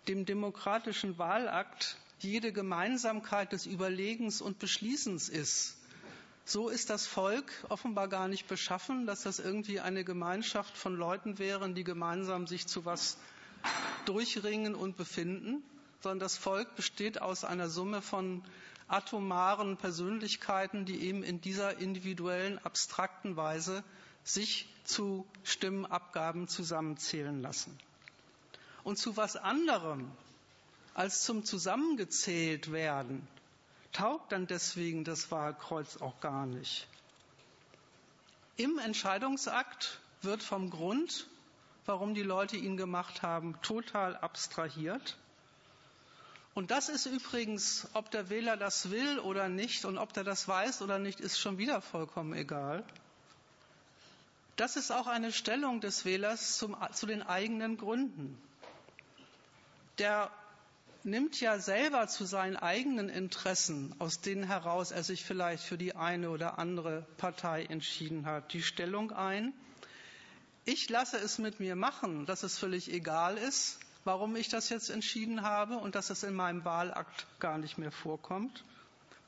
[0.08, 5.76] dem demokratischen Wahlakt jede Gemeinsamkeit des Überlegens und Beschließens ist.
[6.44, 11.38] So ist das Volk offenbar gar nicht beschaffen, dass das irgendwie eine Gemeinschaft von Leuten
[11.38, 13.16] wären, die gemeinsam sich zu was
[14.04, 15.62] durchringen und befinden,
[16.04, 18.44] sondern das Volk besteht aus einer Summe von
[18.88, 23.82] atomaren Persönlichkeiten, die eben in dieser individuellen, abstrakten Weise
[24.22, 27.76] sich zu Stimmenabgaben zusammenzählen lassen.
[28.82, 30.10] Und zu was anderem
[30.92, 33.26] als zum Zusammengezählt werden,
[33.92, 36.86] taugt dann deswegen das Wahlkreuz auch gar nicht.
[38.56, 41.26] Im Entscheidungsakt wird vom Grund,
[41.86, 45.16] warum die Leute ihn gemacht haben, total abstrahiert.
[46.54, 50.46] Und das ist übrigens, ob der Wähler das will oder nicht und ob der das
[50.46, 52.84] weiß oder nicht, ist schon wieder vollkommen egal.
[54.54, 58.38] Das ist auch eine Stellung des Wählers zum, zu den eigenen Gründen.
[59.98, 60.30] Der
[61.02, 65.96] nimmt ja selber zu seinen eigenen Interessen, aus denen heraus er sich vielleicht für die
[65.96, 69.52] eine oder andere Partei entschieden hat, die Stellung ein.
[70.64, 74.90] Ich lasse es mit mir machen, dass es völlig egal ist, warum ich das jetzt
[74.90, 78.64] entschieden habe und dass es in meinem Wahlakt gar nicht mehr vorkommt.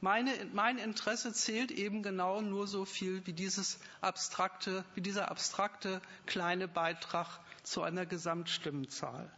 [0.02, 6.02] Meine, mein Interesse zählt eben genau nur so viel wie dieses abstrakte, wie dieser abstrakte
[6.26, 9.30] kleine Beitrag zu einer Gesamtstimmenzahl.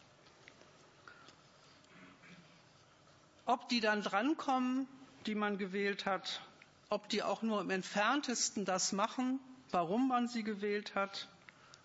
[3.46, 4.86] Ob die dann drankommen,
[5.26, 6.42] die man gewählt hat,
[6.90, 11.28] ob die auch nur im entferntesten das machen, warum man sie gewählt hat,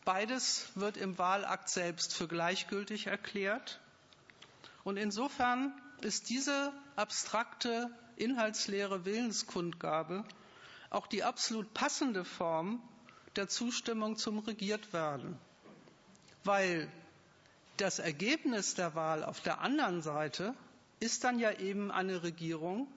[0.06, 3.80] Beides wird im Wahlakt selbst für gleichgültig erklärt.
[4.84, 10.26] Und insofern ist diese abstrakte, inhaltsleere Willenskundgabe
[10.90, 12.82] auch die absolut passende Form
[13.36, 15.38] der Zustimmung zum Regiertwerden.
[16.44, 16.92] Weil
[17.78, 20.54] das Ergebnis der Wahl auf der anderen Seite
[21.00, 22.88] ist dann ja eben eine Regierung,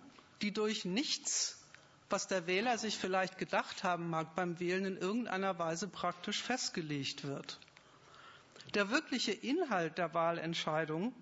[0.43, 1.59] die durch nichts
[2.09, 7.25] was der Wähler sich vielleicht gedacht haben mag beim Wählen, in irgendeiner Weise praktisch festgelegt
[7.25, 7.59] wird.
[8.75, 11.15] Der wirkliche Inhalt der Wahlentscheidung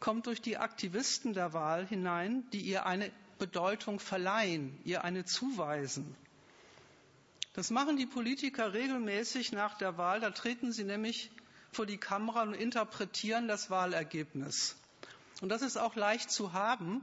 [0.00, 6.14] kommt durch die Aktivisten der Wahl hinein, die ihr eine Bedeutung verleihen, ihr eine zuweisen.
[7.54, 10.20] Das machen die Politiker regelmäßig nach der Wahl.
[10.20, 11.30] Da treten sie nämlich
[11.72, 14.76] vor die Kamera und interpretieren das Wahlergebnis.
[15.40, 17.02] Und das ist auch leicht zu haben,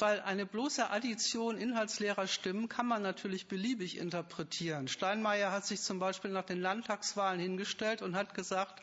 [0.00, 4.88] weil eine bloße Addition inhaltsleerer Stimmen kann man natürlich beliebig interpretieren.
[4.88, 8.82] Steinmeier hat sich zum Beispiel nach den Landtagswahlen hingestellt und hat gesagt,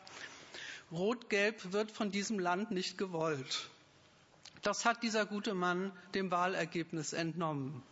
[0.92, 3.68] Rot-Gelb wird von diesem Land nicht gewollt.
[4.62, 7.82] Das hat dieser gute Mann dem Wahlergebnis entnommen.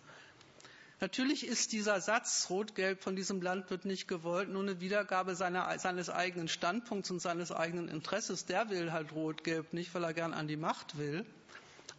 [0.98, 5.78] Natürlich ist dieser Satz Rot-Gelb von diesem Land wird nicht gewollt nur eine Wiedergabe seiner,
[5.78, 8.46] seines eigenen Standpunkts und seines eigenen Interesses.
[8.46, 11.26] Der will halt Rot-Gelb nicht, weil er gern an die Macht will.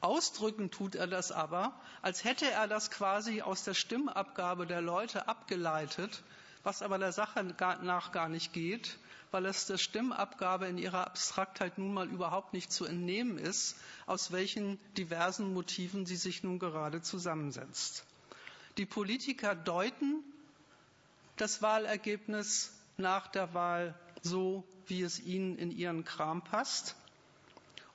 [0.02, 5.28] Ausdrücken tut er das aber, als hätte er das quasi aus der Stimmabgabe der Leute
[5.28, 6.24] abgeleitet,
[6.64, 8.98] was aber der Sache nach gar nicht geht,
[9.32, 14.32] weil es der Stimmabgabe in ihrer Abstraktheit nun mal überhaupt nicht zu entnehmen ist, aus
[14.32, 18.06] welchen diversen Motiven sie sich nun gerade zusammensetzt.
[18.78, 20.24] Die Politiker deuten
[21.36, 26.96] das Wahlergebnis nach der Wahl so, wie es ihnen in ihren Kram passt.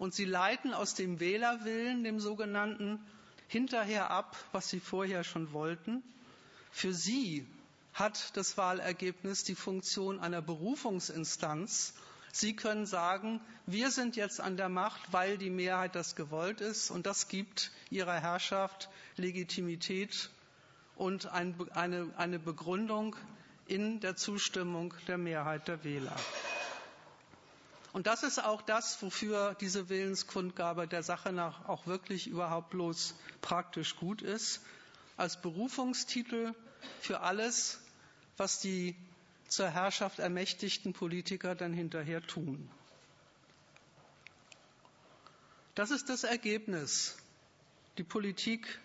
[0.03, 2.99] Und sie leiten aus dem Wählerwillen, dem sogenannten,
[3.47, 6.03] hinterher ab, was sie vorher schon wollten.
[6.73, 7.47] Für sie
[7.95, 11.95] hat das Wahlergebnis die Funktion einer Berufungsinstanz.
[12.33, 16.91] Sie können sagen, wir sind jetzt an der Macht, weil die Mehrheit das gewollt ist,
[16.91, 20.31] und das gibt ihrer Herrschaft Legitimität
[20.97, 21.55] und eine,
[22.17, 23.15] eine Begründung
[23.69, 26.17] in der Zustimmung der Mehrheit der Wähler.
[27.93, 33.15] Und das ist auch das, wofür diese Willenskundgabe der Sache nach auch wirklich überhaupt bloß
[33.43, 34.63] praktisch gut ist,
[35.19, 36.55] als Berufungstitel
[37.01, 37.81] für alles,
[38.39, 38.97] was die
[39.49, 42.71] zur Herrschaft ermächtigten Politiker dann hinterher tun.
[45.75, 47.17] Das ist das Ergebnis.
[47.99, 48.79] Die Politik,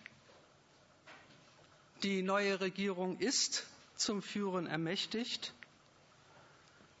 [2.02, 3.66] die neue Regierung ist
[3.96, 5.54] zum Führen ermächtigt.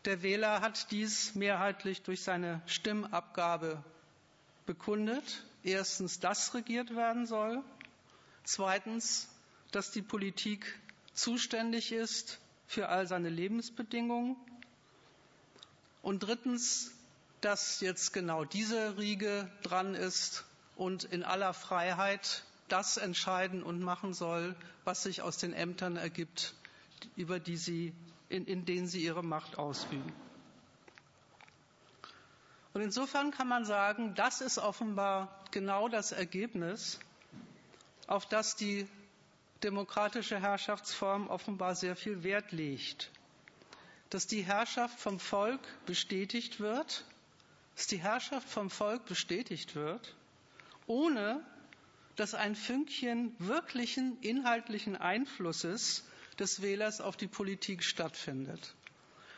[0.04, 3.82] Der Wähler hat dies mehrheitlich durch seine Stimmabgabe
[4.66, 5.44] bekundet.
[5.64, 7.62] Erstens, dass regiert werden soll.
[8.44, 9.28] Zweitens,
[9.72, 10.78] dass die Politik
[11.14, 14.36] zuständig ist für all seine Lebensbedingungen.
[16.02, 16.92] Und drittens,
[17.40, 20.44] dass jetzt genau diese Riege dran ist
[20.76, 26.54] und in aller Freiheit das entscheiden und machen soll, was sich aus den Ämtern ergibt,
[27.16, 27.92] über die sie
[28.28, 30.12] in, in denen sie ihre Macht ausüben.
[32.74, 37.00] Und insofern kann man sagen, das ist offenbar genau das Ergebnis,
[38.06, 38.86] auf das die
[39.62, 43.10] demokratische Herrschaftsform offenbar sehr viel Wert legt.
[44.10, 47.04] Dass die Herrschaft vom Volk bestätigt wird,
[47.76, 50.14] dass die Herrschaft vom Volk bestätigt wird,
[50.86, 51.44] ohne
[52.16, 56.04] dass ein Fünkchen wirklichen inhaltlichen Einflusses
[56.38, 58.74] des Wählers auf die Politik stattfindet.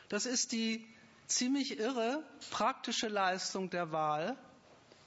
[0.09, 0.87] Das ist die
[1.27, 4.37] ziemlich irre praktische Leistung der Wahl.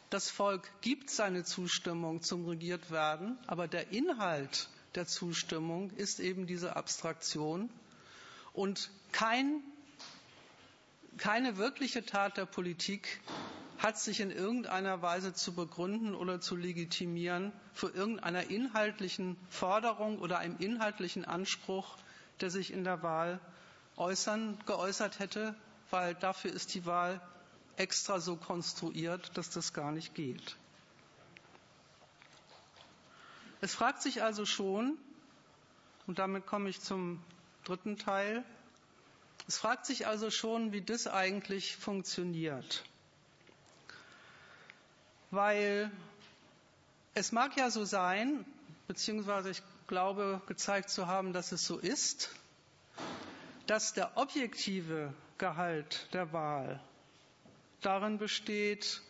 [0.10, 6.76] Das Volk gibt seine Zustimmung zum Regiertwerden, aber der Inhalt der Zustimmung ist eben diese
[6.76, 7.70] Abstraktion
[8.54, 9.62] und kein,
[11.18, 13.20] keine wirkliche Tat der Politik
[13.84, 20.40] hat sich in irgendeiner Weise zu begründen oder zu legitimieren für irgendeiner inhaltlichen Forderung oder
[20.40, 21.98] einem inhaltlichen Anspruch,
[22.40, 23.42] der sich in der Wahl
[23.98, 25.54] äußern, geäußert hätte,
[25.92, 27.20] weil dafür ist die Wahl
[27.76, 30.56] extra so konstruiert, dass das gar nicht geht.
[33.60, 34.98] Es fragt sich also schon,
[36.08, 37.22] und damit komme ich zum
[37.66, 38.46] dritten Teil,
[39.46, 42.86] es fragt sich also schon, wie das eigentlich funktioniert
[45.34, 45.90] weil
[47.16, 48.46] es mag ja so sein,
[48.88, 52.30] beziehungsweise ich glaube gezeigt zu haben, dass es so ist,
[53.68, 56.80] dass der objektive Gehalt der Wahl
[57.82, 59.02] darin besteht,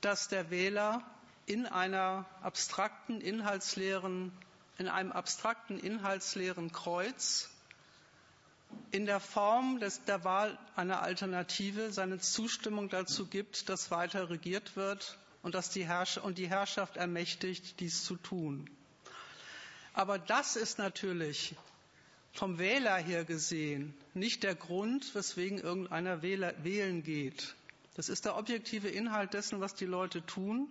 [0.00, 1.02] dass der Wähler
[1.46, 4.32] in einer abstrakten inhaltsleeren,
[4.78, 7.50] in einem abstrakten inhaltsleeren Kreuz
[8.90, 14.76] in der Form des, der Wahl einer Alternative seine Zustimmung dazu gibt, dass weiter regiert
[14.76, 18.68] wird und, dass die, Herrsch und die Herrschaft ermächtigt, dies zu tun.
[19.92, 21.54] Aber das ist natürlich
[22.32, 27.54] vom Wähler her gesehen nicht der Grund, weswegen irgendeiner Wähler wählen geht.
[27.94, 30.68] Das ist der objektive Inhalt dessen, was die Leute tun.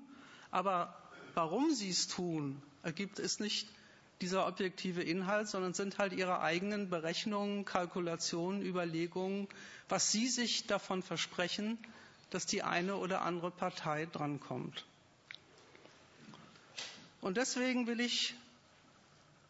[0.49, 0.97] Aber
[1.35, 3.67] warum sie es tun, ergibt es nicht
[4.21, 9.47] dieser objektive Inhalt, sondern sind halt ihre eigenen Berechnungen, Kalkulationen, Überlegungen,
[9.89, 11.77] was sie sich davon versprechen,
[12.31, 14.85] dass die eine oder andere Partei drankommt.
[17.21, 18.33] Und deswegen will ich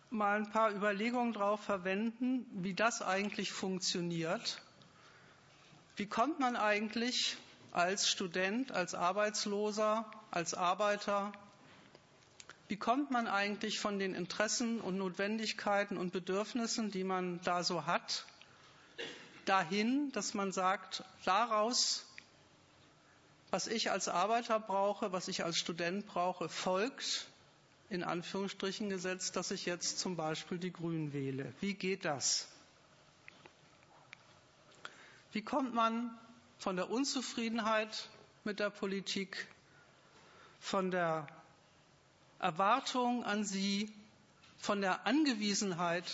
[0.09, 4.61] mal ein paar Überlegungen darauf verwenden, wie das eigentlich funktioniert.
[5.95, 7.37] Wie kommt man eigentlich
[7.71, 11.31] als Student, als Arbeitsloser, als Arbeiter,
[12.67, 17.85] wie kommt man eigentlich von den Interessen und Notwendigkeiten und Bedürfnissen, die man da so
[17.85, 18.25] hat,
[19.45, 22.05] dahin, dass man sagt, daraus
[23.51, 27.27] was ich als Arbeiter brauche, was ich als Student brauche, folgt
[27.89, 31.53] in Anführungsstrichen gesetzt, dass ich jetzt zum Beispiel die Grünen wähle.
[31.59, 32.47] Wie geht das?
[35.33, 36.17] Wie kommt man
[36.57, 38.07] von der Unzufriedenheit
[38.45, 39.47] mit der Politik,
[40.61, 41.27] von der
[42.39, 43.91] Erwartung an sie
[44.57, 46.05] von der Angewiesenheit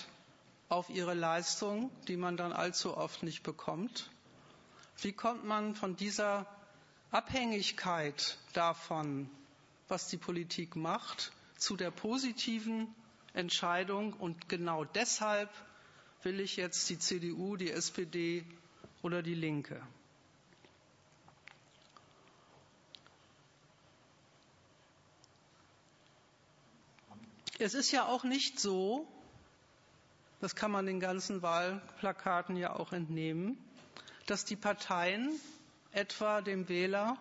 [0.69, 4.09] auf ihre Leistung, die man dann allzu oft nicht bekommt?
[5.01, 6.47] Wie kommt man von dieser
[7.11, 9.29] Abhängigkeit davon,
[9.87, 12.93] was die Politik macht, zu der positiven
[13.33, 14.13] Entscheidung?
[14.13, 15.49] Und genau deshalb
[16.23, 18.43] will ich jetzt die CDU, die SPD
[19.01, 19.81] oder die Linke.
[27.59, 29.07] Es ist ja auch nicht so,
[30.41, 33.57] das kann man den ganzen Wahlplakaten ja auch entnehmen,
[34.27, 35.31] dass die Parteien
[35.97, 37.17] etwa dem Wähler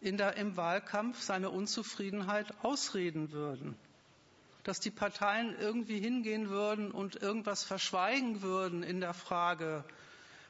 [0.00, 3.76] der, im Wahlkampf seine Unzufriedenheit ausreden würden.
[4.64, 9.84] Dass die Parteien irgendwie hingehen würden und irgendwas verschweigen würden in der Frage,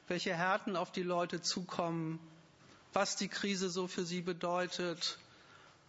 [0.07, 2.19] welche Härten auf die Leute zukommen,
[2.93, 5.19] was die Krise so für sie bedeutet,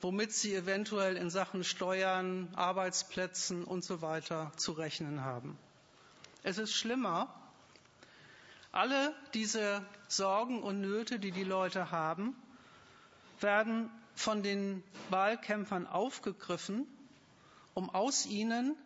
[0.00, 5.56] womit sie eventuell in Sachen Steuern, Arbeitsplätzen und so weiter zu rechnen haben.
[6.42, 7.34] Es ist schlimmer.
[8.72, 12.36] Alle diese Sorgen und Nöte, die die Leute haben,
[13.40, 16.86] werden von den Wahlkämpfern aufgegriffen,
[17.74, 18.76] um aus ihnen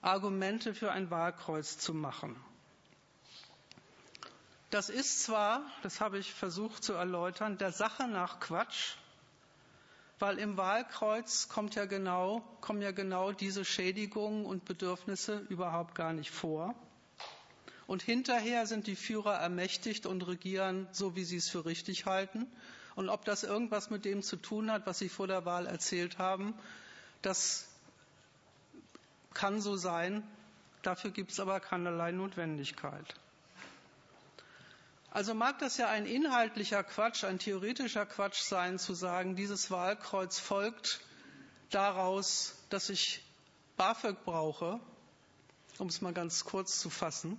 [0.00, 2.36] Argumente für ein Wahlkreuz zu machen.
[4.70, 8.96] Das ist zwar, das habe ich versucht zu erläutern, der Sache nach Quatsch,
[10.18, 16.12] weil im Wahlkreuz kommt ja genau, kommen ja genau diese Schädigungen und Bedürfnisse überhaupt gar
[16.12, 16.74] nicht vor.
[17.88, 22.46] Und hinterher sind die Führer ermächtigt und regieren so, wie sie es für richtig halten.
[22.96, 26.18] Und ob das irgendwas mit dem zu tun hat, was sie vor der Wahl erzählt
[26.18, 26.52] haben,
[27.22, 27.66] das
[29.32, 30.22] kann so sein.
[30.82, 33.14] Dafür gibt es aber keinerlei Notwendigkeit.
[35.10, 40.38] Also mag das ja ein inhaltlicher Quatsch, ein theoretischer Quatsch sein, zu sagen, dieses Wahlkreuz
[40.38, 41.00] folgt
[41.70, 43.24] daraus, dass ich
[43.78, 44.78] BAföG brauche,
[45.78, 47.38] um es mal ganz kurz zu fassen.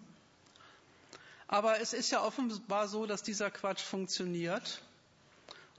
[1.52, 4.84] Aber es ist ja offenbar so, dass dieser Quatsch funktioniert.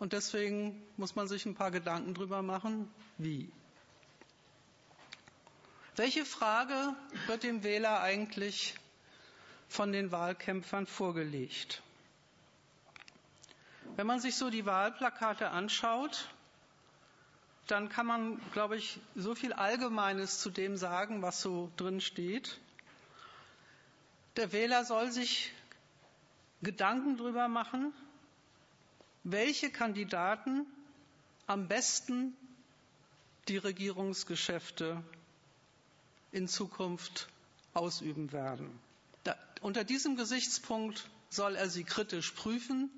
[0.00, 3.48] Und deswegen muss man sich ein paar Gedanken darüber machen, wie.
[5.94, 6.96] Welche Frage
[7.28, 8.74] wird dem Wähler eigentlich
[9.68, 11.82] von den Wahlkämpfern vorgelegt.
[13.94, 16.30] Wenn man sich so die Wahlplakate anschaut,
[17.68, 22.58] dann kann man, glaube ich, so viel Allgemeines zu dem sagen, was so drin steht.
[24.36, 25.52] Der Wähler soll sich
[26.62, 27.92] Gedanken darüber machen,
[29.24, 30.66] welche Kandidaten
[31.46, 32.36] am besten
[33.48, 35.02] die Regierungsgeschäfte
[36.32, 37.28] in Zukunft
[37.74, 38.70] ausüben werden.
[39.24, 42.90] Da, unter diesem Gesichtspunkt soll er sie kritisch prüfen.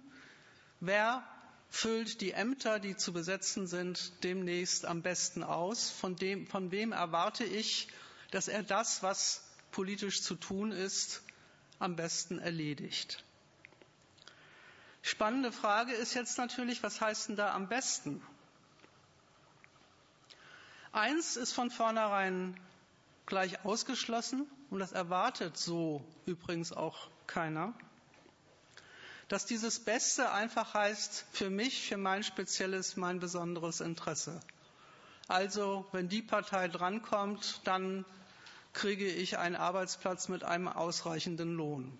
[0.80, 1.22] Wer
[1.70, 5.90] füllt die Ämter, die zu besetzen sind, demnächst am besten aus?
[5.90, 7.88] Von, dem, von wem erwarte ich,
[8.30, 11.22] dass er das, was politisch zu tun ist,
[11.78, 13.24] am besten erledigt?
[15.02, 18.22] Spannende Frage ist jetzt natürlich, was heißt denn da am besten?
[20.92, 22.56] Eins ist von vornherein
[23.26, 27.72] gleich ausgeschlossen und das erwartet so übrigens auch keiner,
[29.28, 34.38] dass dieses Beste einfach heißt für mich, für mein spezielles, mein besonderes Interesse.
[35.28, 38.04] Also, wenn die Partei drankommt, dann
[38.72, 41.98] kriege ich einen Arbeitsplatz mit einem ausreichenden Lohn.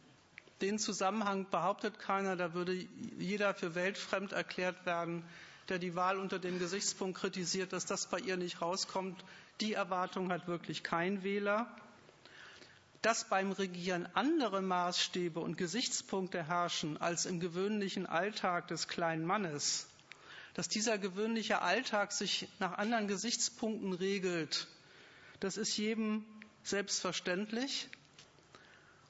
[0.63, 2.87] Den Zusammenhang behauptet keiner, da würde
[3.19, 5.25] jeder für weltfremd erklärt werden,
[5.69, 9.25] der die Wahl unter dem Gesichtspunkt kritisiert, dass das bei ihr nicht rauskommt.
[9.61, 11.67] Die Erwartung hat wirklich kein Wähler.
[13.03, 19.89] Dass beim Regieren andere Maßstäbe und Gesichtspunkte herrschen als im gewöhnlichen Alltag des kleinen Mannes,
[20.55, 24.69] dass dieser gewöhnliche Alltag sich nach anderen Gesichtspunkten regelt,
[25.41, 26.25] das ist jedem
[26.63, 27.89] selbstverständlich.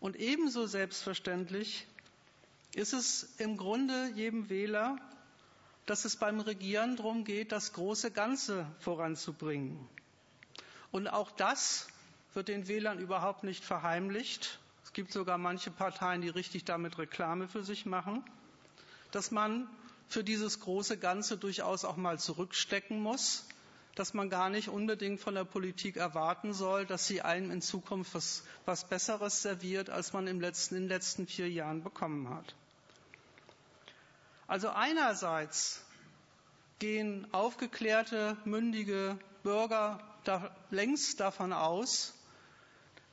[0.03, 1.87] Und ebenso selbstverständlich
[2.75, 4.99] ist es im Grunde jedem Wähler,
[5.87, 9.79] dass es beim Regieren darum geht, das große Ganze voranzubringen.
[10.91, 11.87] Und auch das
[12.35, 14.59] wird den Wählern überhaupt nicht verheimlicht.
[14.83, 18.25] Es gibt sogar manche Parteien, die richtig damit Reklame für sich machen,
[19.13, 19.69] dass man
[20.09, 23.47] für dieses große Ganze durchaus auch mal zurückstecken muss,
[23.95, 28.15] dass man gar nicht unbedingt von der Politik erwarten soll, dass sie einem in Zukunft
[28.15, 32.55] was, was Besseres serviert, als man im letzten, in den letzten vier Jahren bekommen hat.
[34.47, 35.85] Also einerseits
[36.79, 42.15] gehen aufgeklärte, mündige Bürger da längst davon aus,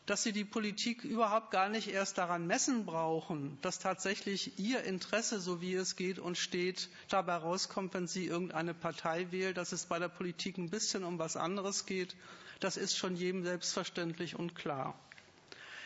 [0.10, 5.40] dass sie die Politik überhaupt gar nicht erst daran messen brauchen, dass tatsächlich ihr Interesse,
[5.40, 9.86] so wie es geht und steht, dabei rauskommt, wenn sie irgendeine Partei wählt, dass es
[9.86, 12.16] bei der Politik ein bisschen um was anderes geht,
[12.60, 14.98] das ist schon jedem selbstverständlich und klar.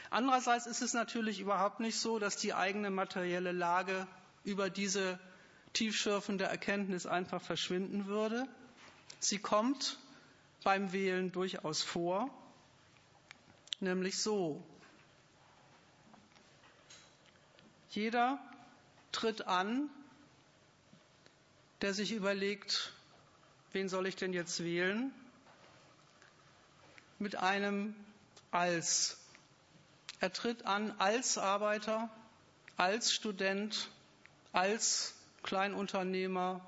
[0.10, 4.08] Andererseits ist es natürlich überhaupt nicht so, dass die eigene materielle Lage
[4.46, 5.20] über diese
[5.74, 8.48] tiefschürfende Erkenntnis einfach verschwinden würde.
[9.20, 10.00] Sie kommt
[10.64, 12.30] beim Wählen durchaus vor
[13.82, 14.64] nämlich so.
[17.90, 18.40] Jeder
[19.12, 19.90] tritt an,
[21.82, 22.92] der sich überlegt,
[23.72, 25.12] wen soll ich denn jetzt wählen,
[27.20, 27.96] mit einem
[28.52, 29.18] als.
[30.20, 32.10] Er tritt an als Arbeiter,
[32.78, 33.90] als Student,
[34.54, 35.14] als
[35.44, 36.62] Kleinunternehmer,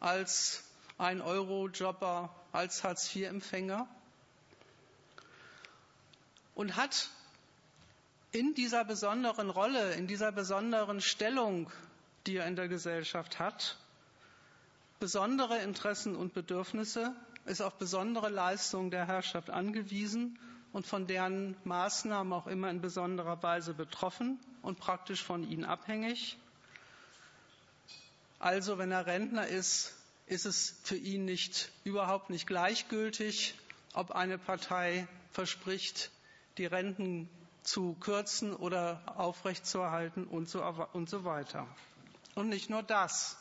[0.00, 0.62] als
[0.98, 3.88] ein Euro-Jobber, als Hartz-IV-Empfänger
[6.60, 7.08] und hat
[8.32, 11.70] in dieser besonderen Rolle, in dieser besonderen Stellung,
[12.26, 13.78] die er in der Gesellschaft hat,
[14.98, 17.14] besondere Interessen und Bedürfnisse,
[17.46, 20.38] ist auf besondere Leistungen der Herrschaft angewiesen
[20.74, 26.36] und von deren Maßnahmen auch immer in besonderer Weise betroffen und praktisch von ihnen abhängig.
[28.38, 29.94] Also, wenn er Rentner ist,
[30.26, 33.54] ist es für ihn nicht, überhaupt nicht gleichgültig,
[33.94, 36.10] ob eine Partei verspricht,
[36.58, 37.28] die Renten
[37.62, 41.66] zu kürzen oder aufrechtzuerhalten und so, und so weiter.
[42.34, 43.36] Und nicht nur das.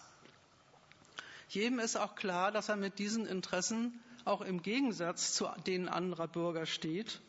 [1.50, 6.28] Jedem ist auch klar, dass er mit diesen Interessen auch im Gegensatz zu denen anderer
[6.28, 7.22] Bürger steht.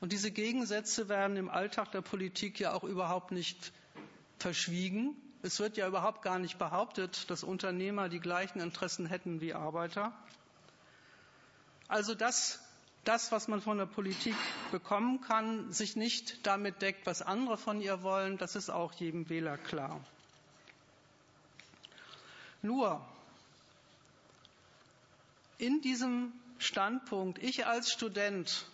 [0.00, 3.72] Und diese Gegensätze werden im Alltag der Politik ja auch überhaupt nicht
[4.38, 5.16] verschwiegen.
[5.42, 10.12] Es wird ja überhaupt gar nicht behauptet, dass Unternehmer die gleichen Interessen hätten wie Arbeiter.
[11.88, 12.60] Also das
[13.08, 14.36] das, was man von der Politik
[14.70, 19.30] bekommen kann, sich nicht damit deckt, was andere von ihr wollen, das ist auch jedem
[19.30, 20.04] Wähler klar.
[22.60, 23.00] Nur
[25.56, 28.66] in diesem Standpunkt, ich als Student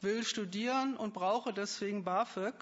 [0.00, 2.54] will studieren und brauche deswegen BAföG,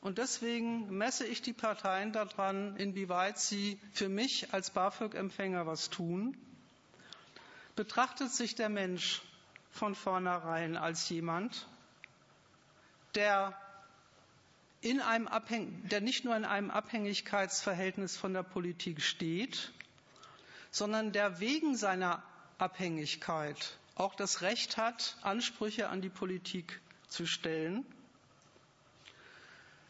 [0.00, 6.36] und deswegen messe ich die Parteien daran, inwieweit sie für mich als BAföG-Empfänger was tun.
[7.74, 9.22] Betrachtet sich der Mensch
[9.74, 11.66] von vornherein als jemand,
[13.16, 13.58] der,
[14.80, 15.28] in einem
[15.90, 19.72] der nicht nur in einem Abhängigkeitsverhältnis von der Politik steht,
[20.70, 22.22] sondern der wegen seiner
[22.58, 27.84] Abhängigkeit auch das Recht hat, Ansprüche an die Politik zu stellen.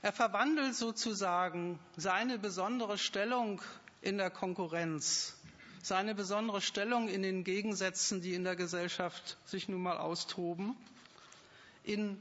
[0.00, 3.60] Er verwandelt sozusagen seine besondere Stellung
[4.02, 5.36] in der Konkurrenz
[5.84, 10.74] seine besondere Stellung in den Gegensätzen, die in der Gesellschaft sich nun mal austoben,
[11.84, 12.18] in,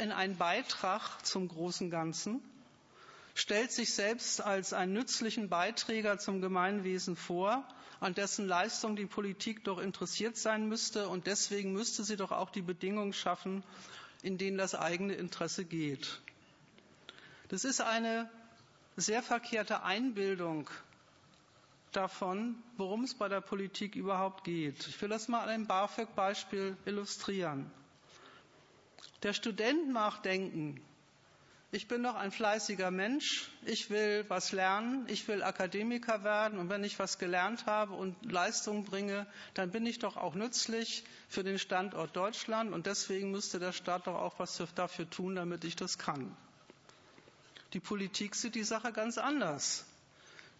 [0.00, 2.40] in einen Beitrag zum großen Ganzen,
[3.34, 7.68] stellt sich selbst als einen nützlichen Beiträger zum Gemeinwesen vor,
[8.00, 11.06] an dessen Leistung die Politik doch interessiert sein müsste.
[11.08, 13.62] Und deswegen müsste sie doch auch die Bedingungen schaffen,
[14.22, 16.22] in denen das eigene Interesse geht.
[17.48, 18.30] Das ist eine
[18.96, 20.70] sehr verkehrte Einbildung
[21.96, 24.86] davon, worum es bei der Politik überhaupt geht.
[24.88, 27.70] Ich will das mal an einem BAföG-Beispiel illustrieren.
[29.22, 30.80] Der Student mag denken,
[31.72, 36.68] ich bin doch ein fleißiger Mensch, ich will was lernen, ich will Akademiker werden und
[36.68, 41.44] wenn ich was gelernt habe und Leistung bringe, dann bin ich doch auch nützlich für
[41.44, 45.76] den Standort Deutschland und deswegen müsste der Staat doch auch was dafür tun, damit ich
[45.76, 46.36] das kann.
[47.72, 49.84] Die Politik sieht die Sache ganz anders.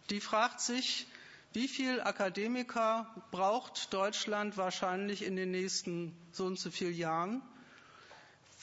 [0.09, 1.07] Die fragt sich,
[1.53, 7.41] wie viele Akademiker braucht Deutschland wahrscheinlich in den nächsten so und so vielen Jahren?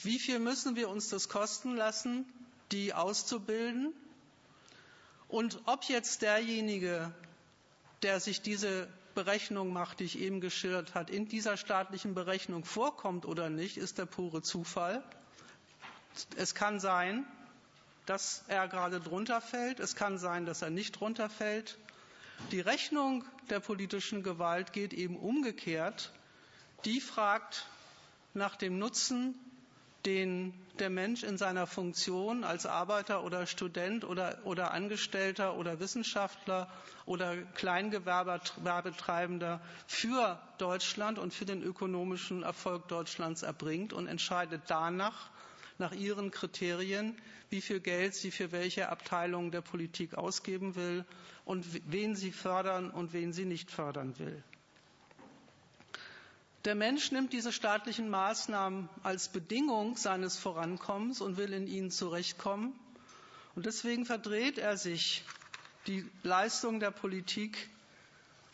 [0.02, 2.24] Wie viel müssen wir uns das kosten lassen,
[2.72, 3.92] die auszubilden?
[5.28, 7.12] Und ob jetzt derjenige,
[8.02, 13.26] der sich diese Berechnung macht, die ich eben geschildert habe, in dieser staatlichen Berechnung vorkommt
[13.26, 15.02] oder nicht, ist der pure Zufall.
[16.36, 17.26] Es kann sein,
[18.06, 19.80] dass er gerade drunter fällt.
[19.80, 21.76] Es kann sein, dass er nicht drunter fällt.
[22.52, 26.10] Die Rechnung der politischen Gewalt geht eben umgekehrt.
[26.86, 27.66] Die fragt
[28.32, 29.34] nach dem Nutzen,
[30.06, 36.70] den der Mensch in seiner Funktion als Arbeiter oder Student oder, oder Angestellter oder Wissenschaftler
[37.04, 45.28] oder Kleingewerbetreibender für Deutschland und für den ökonomischen Erfolg Deutschlands erbringt und entscheidet danach,
[45.78, 47.16] nach ihren Kriterien,
[47.50, 51.04] wie viel Geld sie für welche Abteilungen der Politik ausgeben will
[51.44, 54.42] und wen sie fördern und wen sie nicht fördern will.
[56.64, 62.72] Der Mensch nimmt diese staatlichen Maßnahmen als Bedingung seines Vorankommens und will in ihnen zurechtkommen.
[63.54, 65.24] Und deswegen verdreht er sich
[65.86, 67.70] die Leistung der Politik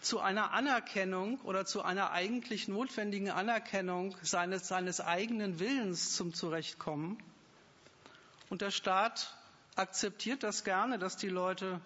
[0.05, 7.19] zu einer Anerkennung oder zu einer eigentlich notwendigen Anerkennung seines, seines eigenen Willens zum Zurechtkommen.
[8.51, 9.35] Und der Staat
[9.77, 11.81] akzeptiert das gerne, dass die Leute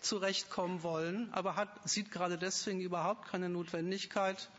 [0.00, 4.50] zurechtkommen wollen, aber hat, sieht gerade deswegen überhaupt keine Notwendigkeit,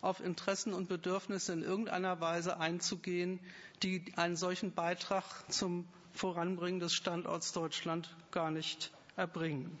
[0.00, 3.38] auf Interessen und Bedürfnisse in irgendeiner Weise einzugehen,
[3.82, 9.78] die einen solchen Beitrag zum Voranbringen des Standorts Deutschland gar nicht erbringen.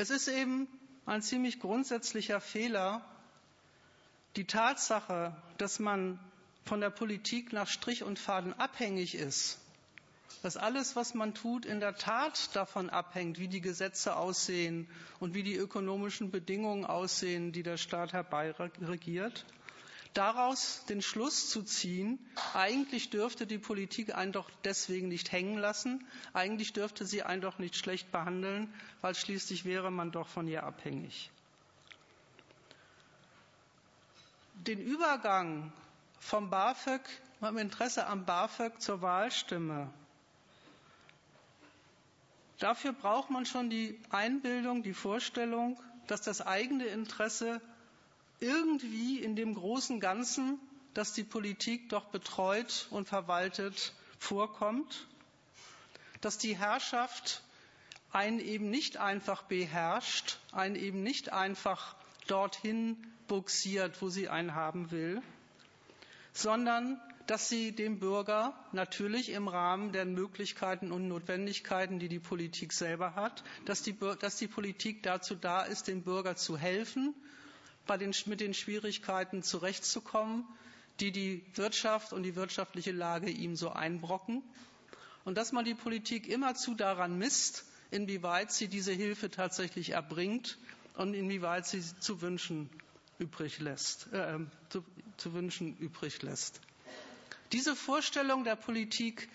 [0.00, 0.66] Es ist eben
[1.04, 3.04] ein ziemlich grundsätzlicher Fehler,
[4.34, 6.18] die Tatsache, dass man
[6.64, 9.58] von der Politik nach Strich und Faden abhängig ist,
[10.42, 14.88] dass alles, was man tut, in der Tat davon abhängt, wie die Gesetze aussehen
[15.18, 19.44] und wie die ökonomischen Bedingungen aussehen, die der Staat herbeiregiert,
[20.14, 22.18] daraus den Schluss zu ziehen,
[22.54, 27.58] eigentlich dürfte die Politik einen doch deswegen nicht hängen lassen, eigentlich dürfte sie einen doch
[27.58, 31.30] nicht schlecht behandeln, weil schließlich wäre man doch von ihr abhängig.
[34.54, 35.72] Den Übergang
[36.18, 37.02] vom BAföG,
[37.38, 39.90] vom Interesse am BAföG zur Wahlstimme
[42.60, 47.62] Dafür braucht man schon die Einbildung, die Vorstellung, dass das eigene Interesse
[48.40, 50.58] irgendwie in dem großen Ganzen,
[50.94, 55.06] das die Politik doch betreut und verwaltet, vorkommt,
[56.20, 57.42] dass die Herrschaft
[58.12, 61.94] einen eben nicht einfach beherrscht, einen eben nicht einfach
[62.26, 62.96] dorthin
[63.28, 65.22] buxiert, wo sie einen haben will,
[66.32, 72.72] sondern dass sie dem Bürger natürlich im Rahmen der Möglichkeiten und Notwendigkeiten, die die Politik
[72.72, 77.14] selber hat, dass die, dass die Politik dazu da ist, dem Bürger zu helfen,
[77.98, 80.44] den, mit den Schwierigkeiten zurechtzukommen,
[81.00, 84.42] die die Wirtschaft und die wirtschaftliche Lage ihm so einbrocken.
[85.24, 90.58] Und dass man die Politik immerzu daran misst, inwieweit sie diese Hilfe tatsächlich erbringt
[90.94, 92.68] und inwieweit sie zu wünschen
[93.18, 94.12] übrig lässt.
[94.12, 94.38] Äh,
[94.68, 94.84] zu,
[95.16, 96.60] zu wünschen übrig lässt.
[97.52, 99.28] Diese Vorstellung der Politik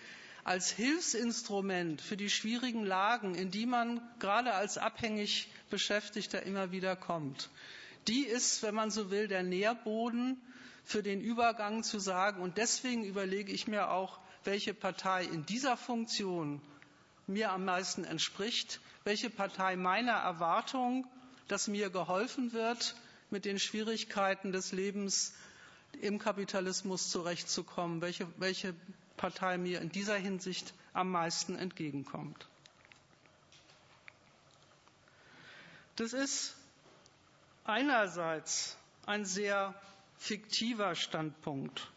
[0.44, 6.94] als Hilfsinstrument für die schwierigen Lagen, in die man gerade als abhängig Beschäftigter immer wieder
[6.96, 7.50] kommt,
[8.08, 10.40] die ist, wenn man so will, der Nährboden
[10.84, 15.76] für den Übergang zu sagen, und deswegen überlege ich mir auch, welche Partei in dieser
[15.76, 16.60] Funktion
[17.26, 21.06] mir am meisten entspricht, welche Partei meiner Erwartung,
[21.48, 22.94] dass mir geholfen wird,
[23.30, 25.34] mit den Schwierigkeiten des Lebens
[26.00, 28.74] im Kapitalismus zurechtzukommen, welche, welche
[29.16, 32.46] Partei mir in dieser Hinsicht am meisten entgegenkommt.
[35.96, 36.54] Das ist
[37.68, 39.74] einerseits ein sehr
[40.18, 41.90] fiktiver Standpunkt,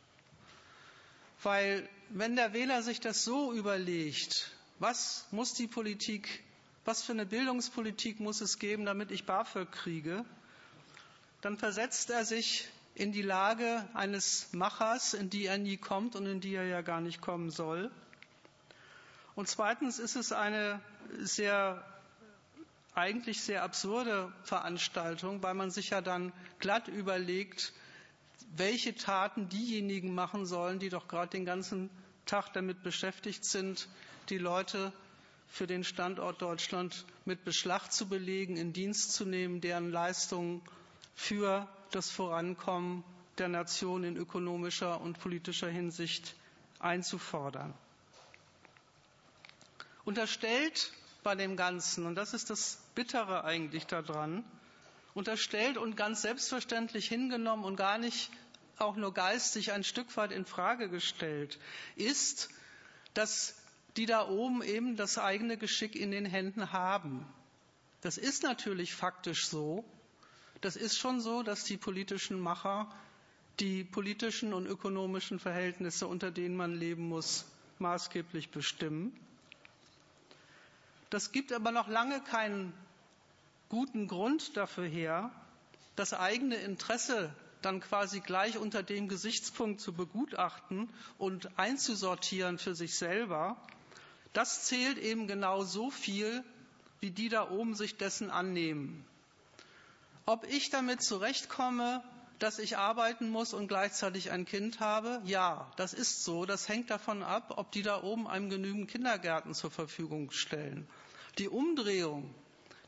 [1.43, 6.43] weil wenn der Wähler sich das so überlegt, was muss die Politik,
[6.85, 10.25] was für eine Bildungspolitik muss es geben, damit ich BAföG kriege,
[11.41, 16.25] dann versetzt er sich in die Lage eines Machers, in die er nie kommt und
[16.25, 17.91] in die er ja gar nicht kommen soll.
[19.35, 20.81] Und zweitens ist es eine
[21.19, 21.81] sehr,
[22.99, 27.73] eigentlich sehr absurde Veranstaltung, weil man sich ja dann glatt überlegt,
[28.55, 31.89] welche Taten diejenigen machen sollen, die doch gerade den ganzen
[32.25, 33.87] Tag damit beschäftigt sind,
[34.29, 34.91] die Leute
[35.47, 40.61] für den Standort Deutschland mit Beschlag zu belegen, in Dienst zu nehmen, deren Leistungen
[41.15, 43.03] für das Vorankommen
[43.39, 46.35] der Nation in ökonomischer und politischer Hinsicht
[46.79, 47.73] einzufordern.
[50.05, 50.91] Unterstellt
[51.23, 54.43] bei dem Ganzen, und das ist das Bittere eigentlich daran,
[55.13, 58.31] unterstellt und ganz selbstverständlich hingenommen und gar nicht
[58.77, 61.59] auch nur geistig ein Stück weit in Frage gestellt,
[61.95, 62.49] ist,
[63.13, 63.55] dass
[63.97, 67.25] die da oben eben das eigene Geschick in den Händen haben.
[68.01, 69.83] Das ist natürlich faktisch so,
[70.61, 72.89] das ist schon so, dass die politischen Macher
[73.59, 77.45] die politischen und ökonomischen Verhältnisse, unter denen man leben muss,
[77.79, 79.17] maßgeblich bestimmen.
[81.09, 82.73] Das gibt aber noch lange keinen
[83.69, 85.31] guten Grund dafür her,
[85.95, 92.95] das eigene Interesse dann quasi gleich unter dem Gesichtspunkt zu begutachten und einzusortieren für sich
[92.95, 93.57] selber.
[94.33, 96.43] Das zählt eben genau so viel,
[96.99, 99.05] wie die da oben sich dessen annehmen.
[100.25, 102.03] Ob ich damit zurechtkomme,
[102.39, 105.21] dass ich arbeiten muss und gleichzeitig ein Kind habe?
[105.25, 106.45] Ja, das ist so.
[106.45, 110.87] Das hängt davon ab, ob die da oben einem genügend Kindergärten zur Verfügung stellen.
[111.37, 112.33] Die Umdrehung,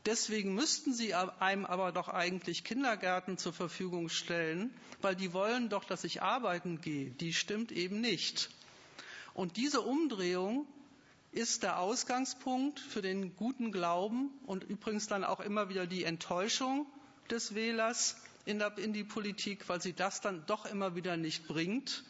[0.04, 5.84] Deswegen müssten sie einem aber doch eigentlich Kindergärten zur Verfügung stellen, weil die wollen doch,
[5.84, 7.10] dass ich arbeiten gehe.
[7.10, 8.50] Die stimmt eben nicht.
[9.32, 10.66] Und diese Umdrehung
[11.30, 16.86] ist der Ausgangspunkt für den guten Glauben und übrigens dann auch immer wieder die Enttäuschung
[17.30, 22.02] des Wählers in, die Politik, weil sie das dann doch immer wieder nicht bringt,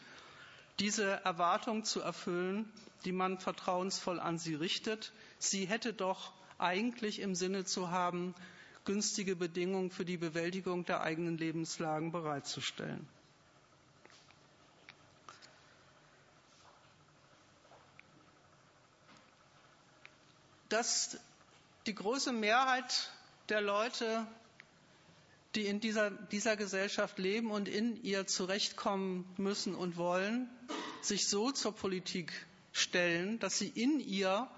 [0.79, 2.71] diese Erwartung zu erfüllen,
[3.05, 5.13] die man vertrauensvoll an sie richtet.
[5.39, 8.35] Sie hätte doch eigentlich im Sinne zu haben,
[8.85, 13.07] günstige Bedingungen für die Bewältigung der eigenen Lebenslagen bereitzustellen.
[20.69, 21.19] Dass
[21.87, 23.11] die große Mehrheit
[23.51, 24.27] der Leute,
[25.55, 30.49] die in dieser, dieser Gesellschaft leben und in ihr zurechtkommen müssen und wollen,
[31.03, 32.33] sich so zur Politik
[32.73, 34.49] stellen, dass sie in ihr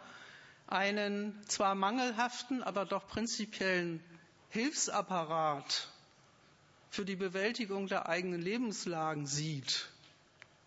[0.67, 4.03] einen zwar mangelhaften, aber doch prinzipiellen
[4.51, 5.89] Hilfsapparat
[6.91, 9.89] für die Bewältigung der eigenen Lebenslagen sieht.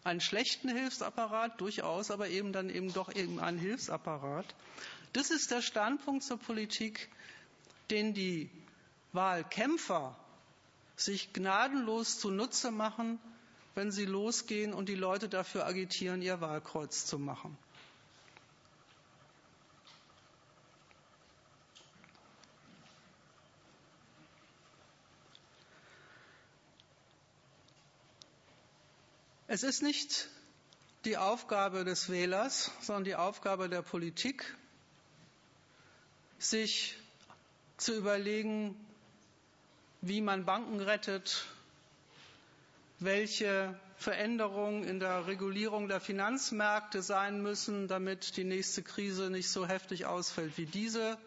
[0.03, 4.45] Einen schlechten Hilfsapparat durchaus, aber eben dann eben doch eben einen Hilfsapparat.
[5.13, 7.09] Das ist der Standpunkt zur Politik,
[7.89, 8.49] den die
[9.17, 10.15] Wahlkämpfer
[10.95, 13.19] sich gnadenlos zunutze machen,
[13.75, 17.57] wenn sie losgehen und die Leute dafür agitieren, ihr Wahlkreuz zu machen.
[29.49, 30.29] Es ist nicht
[31.05, 34.55] die Aufgabe des Wählers, sondern die Aufgabe der Politik,
[36.37, 36.95] sich
[37.77, 38.75] zu überlegen,
[40.01, 41.45] wie man Banken rettet,
[42.99, 49.65] welche Veränderungen in der Regulierung der Finanzmärkte sein müssen, damit die nächste Krise nicht so
[49.67, 51.17] heftig ausfällt wie diese,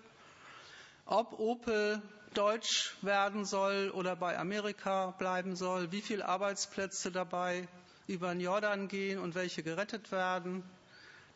[1.04, 2.00] ob Opel
[2.34, 7.66] deutsch werden soll oder bei Amerika bleiben soll, wie viele Arbeitsplätze dabei
[8.06, 10.62] über den Jordan gehen und welche gerettet werden.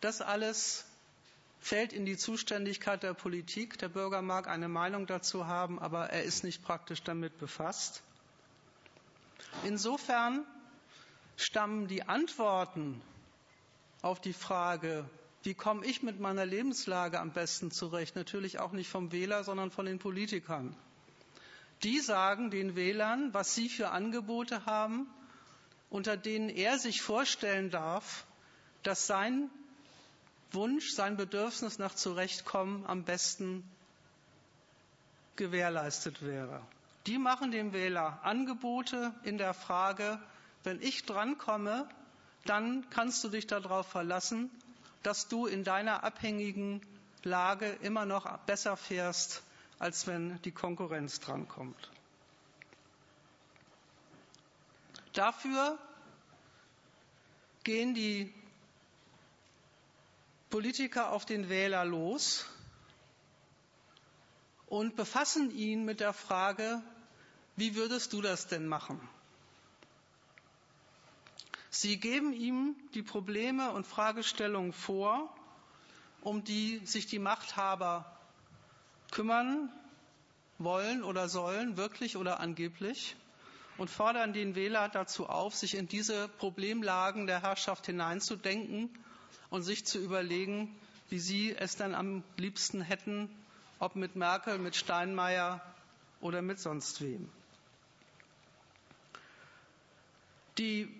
[0.01, 0.85] Das alles
[1.65, 3.79] fällt in die Zuständigkeit der Politik.
[3.79, 8.03] Der Bürger mag eine Meinung dazu haben, aber er ist nicht praktisch damit befasst.
[9.65, 10.45] Insofern
[11.39, 13.01] stammen die Antworten
[14.03, 15.09] auf die Frage,
[15.43, 19.71] wie komme ich mit meiner Lebenslage am besten zurecht, natürlich auch nicht vom Wähler, sondern
[19.71, 20.77] von den Politikern.
[21.83, 25.07] Die sagen den Wählern, was sie für Angebote haben,
[25.89, 28.27] unter denen er sich vorstellen darf,
[28.83, 29.49] dass sein
[30.55, 33.69] Wunsch, sein Bedürfnis nach Zurechtkommen am besten
[35.37, 36.61] gewährleistet wäre.
[37.07, 40.19] Die machen dem Wähler Angebote in der Frage,
[40.63, 41.89] wenn ich drankomme,
[42.47, 44.51] dann kannst du dich darauf verlassen,
[45.03, 46.81] dass du in deiner abhängigen
[47.23, 49.43] Lage immer noch besser fährst,
[49.79, 51.91] als wenn die Konkurrenz drankommt.
[55.13, 55.79] Dafür
[57.65, 58.33] gehen die
[60.55, 62.47] Politiker auf den Wähler los
[64.67, 66.81] und befassen ihn mit der Frage,
[67.57, 69.01] wie würdest du das denn machen?
[71.71, 75.29] Sie geben ihm die Probleme und Fragestellungen vor,
[76.21, 78.17] um die sich die Machthaber
[79.11, 79.73] kümmern
[80.59, 83.17] wollen oder sollen, wirklich oder angeblich
[83.77, 88.97] und fordern den Wähler dazu auf, sich in diese Problemlagen der Herrschaft hineinzudenken
[89.55, 90.75] und sich zu überlegen,
[91.11, 93.31] wie sie es dann am liebsten hätten,
[93.79, 95.61] ob mit Merkel, mit Steinmeier
[96.21, 97.31] oder mit sonst wem.
[100.59, 100.93] Die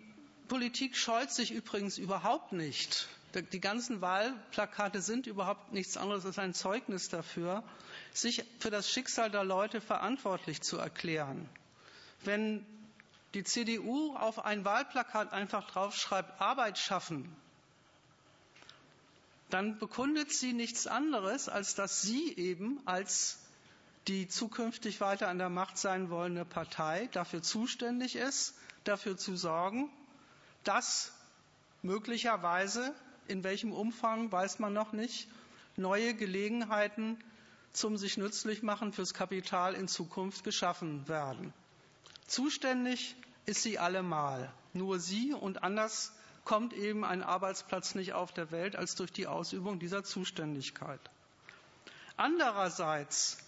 [0.47, 3.09] Politik scheut sich übrigens überhaupt nicht.
[3.35, 7.65] Die ganzen Wahlplakate sind überhaupt nichts anderes als ein Zeugnis dafür,
[8.13, 11.49] sich für das Schicksal der Leute verantwortlich zu erklären.
[12.23, 12.65] Wenn
[13.35, 17.35] die CDU auf ein Wahlplakat einfach draufschreibt, Arbeit schaffen,
[19.51, 23.39] dann bekundet sie nichts anderes, als dass sie eben als
[24.09, 29.91] die zukünftig weiter an der Macht sein wollende Partei dafür zuständig ist, dafür zu sorgen,
[30.63, 31.13] dass
[31.83, 32.95] möglicherweise,
[33.29, 35.29] in welchem Umfang weiß man noch nicht,
[35.77, 37.19] neue Gelegenheiten
[37.73, 41.53] zum sich nützlich machen fürs Kapital in Zukunft geschaffen werden.
[42.27, 43.17] Zuständig
[43.47, 44.53] ist sie allemal.
[44.73, 46.13] Nur sie und anders
[46.45, 51.01] kommt eben ein Arbeitsplatz nicht auf der Welt als durch die Ausübung dieser Zuständigkeit.
[52.17, 53.39] Andererseits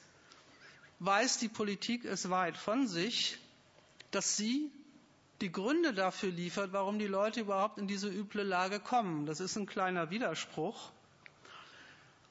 [0.99, 3.39] weiß die Politik es weit von sich,
[4.11, 4.71] dass sie
[5.43, 9.27] die Gründe dafür liefert, warum die Leute überhaupt in diese üble Lage kommen.
[9.27, 10.91] Das ist ein kleiner Widerspruch.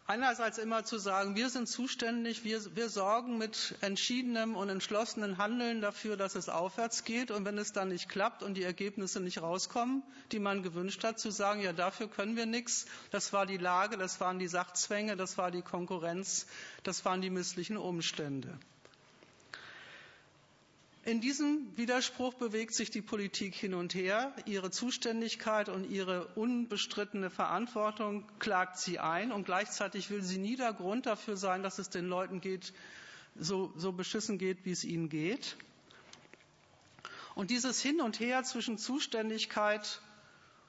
[0.07, 5.81] Einerseits immer zu sagen, wir sind zuständig, wir, wir sorgen mit entschiedenem und entschlossenem Handeln
[5.81, 7.31] dafür, dass es aufwärts geht.
[7.31, 11.19] Und wenn es dann nicht klappt und die Ergebnisse nicht rauskommen, die man gewünscht hat,
[11.19, 12.85] zu sagen, ja, dafür können wir nichts.
[13.11, 16.45] Das war die Lage, das waren die Sachzwänge, das war die Konkurrenz,
[16.83, 18.59] das waren die misslichen Umstände.
[21.05, 24.33] In diesem Widerspruch bewegt sich die Politik hin und her.
[24.45, 30.73] Ihre Zuständigkeit und ihre unbestrittene Verantwortung klagt sie ein und gleichzeitig will sie nie der
[30.73, 32.73] Grund dafür sein, dass es den Leuten geht,
[33.35, 35.57] so, so beschissen geht, wie es ihnen geht.
[37.35, 40.01] Und dieses Hin und Her zwischen Zuständigkeit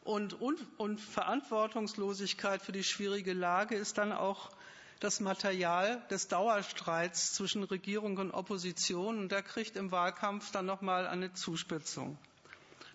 [0.05, 4.51] und, und, und Verantwortungslosigkeit für die schwierige Lage ist dann auch
[5.01, 11.07] das Material des Dauerstreits zwischen Regierung und Opposition und der kriegt im Wahlkampf dann nochmal
[11.07, 12.17] eine Zuspitzung.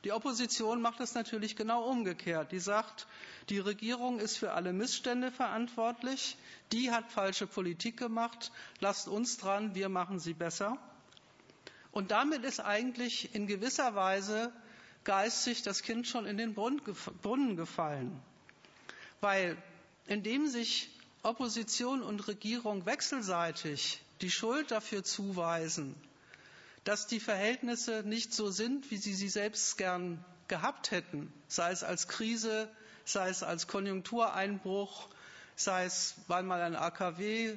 [0.03, 2.51] Die Opposition macht es natürlich genau umgekehrt.
[2.51, 3.05] Die sagt,
[3.49, 6.37] die Regierung ist für alle Missstände verantwortlich,
[6.71, 10.77] die hat falsche Politik gemacht, lasst uns dran, wir machen sie besser.
[11.91, 14.51] Und damit ist eigentlich in gewisser Weise
[15.03, 18.19] geistig das Kind schon in den Brunnen gefallen.
[19.19, 19.55] Weil
[20.07, 20.89] indem sich
[21.23, 25.95] Opposition und Regierung wechselseitig die Schuld dafür zuweisen,
[26.83, 31.83] dass die Verhältnisse nicht so sind, wie sie sie selbst gern gehabt hätten, sei es
[31.83, 32.69] als Krise,
[33.05, 35.07] sei es als Konjunktureinbruch,
[35.55, 37.55] sei es, weil man ein AKW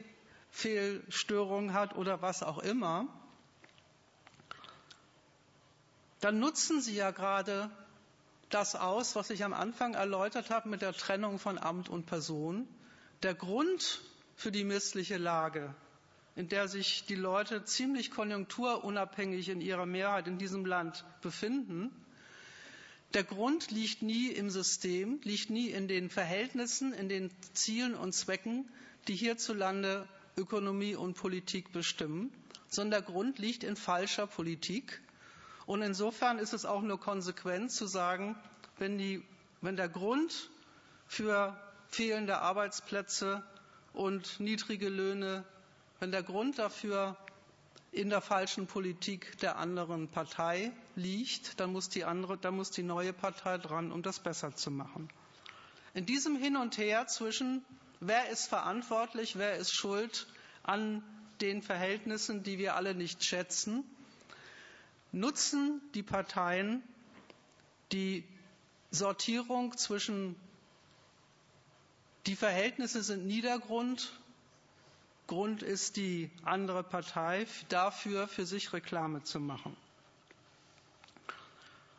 [0.51, 3.09] Fehlstörung hat oder was auch immer,
[6.21, 7.71] dann nutzen Sie ja gerade
[8.51, 12.69] das aus, was ich am Anfang erläutert habe mit der Trennung von Amt und Person,
[13.25, 14.03] der Grund
[14.37, 15.75] für die missliche Lage,
[16.37, 21.91] in der sich die Leute ziemlich konjunkturunabhängig in ihrer Mehrheit in diesem Land befinden,
[23.15, 28.13] der Grund liegt nie im System, liegt nie in den Verhältnissen, in den Zielen und
[28.13, 28.69] Zwecken,
[29.09, 30.07] die hierzulande
[30.37, 32.31] Ökonomie und Politik bestimmen,
[32.69, 35.01] sondern der Grund liegt in falscher Politik.
[35.65, 38.37] Und insofern ist es auch nur konsequent zu sagen,
[38.79, 39.23] wenn, die,
[39.63, 40.51] wenn der Grund
[41.07, 41.57] für
[41.95, 43.43] fehlende Arbeitsplätze
[43.93, 45.45] und niedrige Löhne,
[46.01, 47.17] wenn der Grund dafür
[47.93, 52.83] in der falschen Politik der anderen Partei liegt, dann muss die, andere, dann muss die
[52.83, 55.09] neue Partei dran, um das besser zu machen.
[55.95, 57.65] In diesem Hin und Her zwischen
[58.01, 60.27] wer ist verantwortlich, wer ist schuld
[60.65, 61.03] an
[61.41, 63.85] den Verhältnissen, die wir alle nicht schätzen,
[65.13, 66.83] nutzen die Parteien
[67.93, 68.25] die
[68.91, 70.35] Sortierung zwischen
[72.27, 74.13] die Verhältnisse sind Niedergrund.
[75.27, 79.77] Grund ist die andere Partei dafür, für sich Reklame zu machen.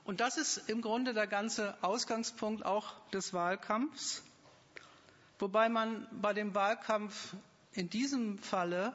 [0.03, 4.21] Und das ist im Grunde der ganze Ausgangspunkt auch des Wahlkampfs.
[5.39, 7.33] Wobei man bei dem Wahlkampf
[7.73, 8.93] in diesem Falle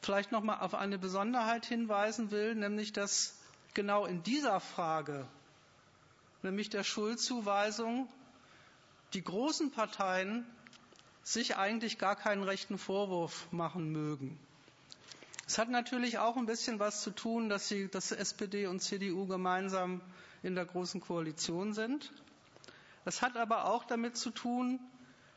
[0.00, 3.38] vielleicht noch mal auf eine Besonderheit hinweisen will, nämlich dass
[3.74, 5.26] genau in dieser Frage,
[6.42, 8.08] nämlich der Schuldzuweisung,
[9.12, 10.46] die großen Parteien
[11.22, 14.38] sich eigentlich gar keinen rechten Vorwurf machen mögen.
[15.46, 19.26] Es hat natürlich auch ein bisschen was zu tun, dass, sie, dass SPD und CDU
[19.26, 20.00] gemeinsam
[20.42, 22.12] in der großen Koalition sind.
[23.04, 24.78] Es hat aber auch damit zu tun,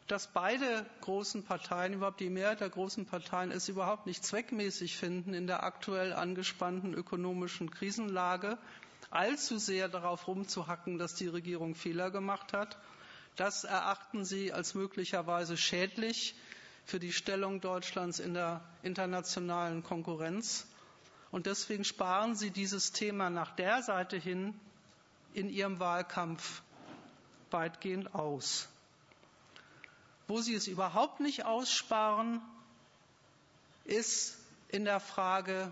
[0.07, 5.33] dass beide großen Parteien, überhaupt die Mehrheit der großen Parteien, es überhaupt nicht zweckmäßig finden,
[5.33, 8.57] in der aktuell angespannten ökonomischen Krisenlage
[9.09, 12.77] allzu sehr darauf rumzuhacken, dass die Regierung Fehler gemacht hat,
[13.35, 16.35] das erachten Sie als möglicherweise schädlich
[16.85, 20.67] für die Stellung Deutschlands in der internationalen Konkurrenz.
[21.31, 24.53] Und deswegen sparen Sie dieses Thema nach der Seite hin
[25.33, 26.61] in Ihrem Wahlkampf
[27.49, 28.67] weitgehend aus.
[30.27, 32.41] Wo Sie es überhaupt nicht aussparen,
[33.85, 34.37] ist
[34.69, 35.71] in der Frage,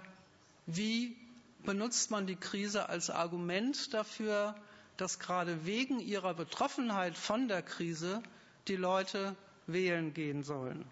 [0.65, 1.15] wie
[1.63, 4.55] benutzt man die Krise als Argument dafür,
[4.97, 8.21] dass gerade wegen ihrer Betroffenheit von der Krise
[8.67, 9.35] die Leute
[9.67, 10.85] wählen gehen sollen.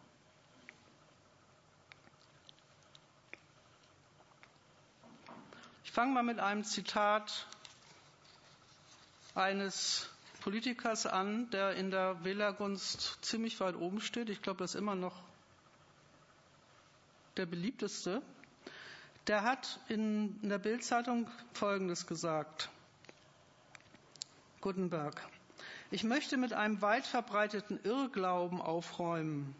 [5.83, 7.47] Ich fange mal mit einem Zitat
[9.35, 10.09] eines
[10.41, 14.29] Politikers an, der in der Wählergunst ziemlich weit oben steht.
[14.29, 15.15] Ich glaube, das ist immer noch
[17.37, 18.21] der beliebteste.
[19.27, 22.69] Der hat in der Bildzeitung Folgendes gesagt.
[24.61, 25.21] Gutenberg.
[25.91, 29.55] Ich möchte mit einem weit verbreiteten Irrglauben aufräumen.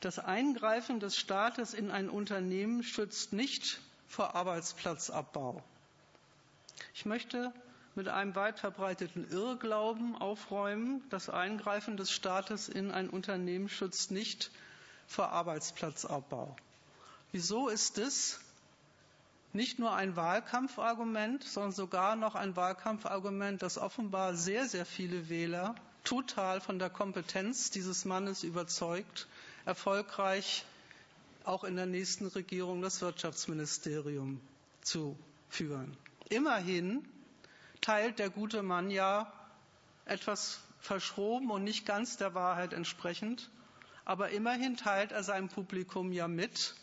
[0.00, 5.62] Das Eingreifen des Staates in ein Unternehmen schützt nicht vor Arbeitsplatzabbau.
[6.94, 7.52] Ich möchte
[7.94, 11.02] mit einem weit verbreiteten Irrglauben aufräumen.
[11.10, 14.50] Das Eingreifen des Staates in ein Unternehmen schützt nicht
[15.06, 16.56] vor Arbeitsplatzabbau.
[17.32, 18.40] Wieso ist es
[19.52, 25.74] nicht nur ein Wahlkampfargument, sondern sogar noch ein Wahlkampfargument, das offenbar sehr, sehr viele Wähler
[26.04, 29.26] total von der Kompetenz dieses Mannes überzeugt,
[29.64, 30.64] erfolgreich
[31.44, 34.40] auch in der nächsten Regierung das Wirtschaftsministerium
[34.82, 35.96] zu führen.
[36.28, 37.04] Immerhin
[37.80, 39.32] teilt der gute Mann ja
[40.04, 43.50] etwas verschroben und nicht ganz der Wahrheit entsprechend,
[44.04, 46.74] aber immerhin teilt er seinem Publikum ja mit,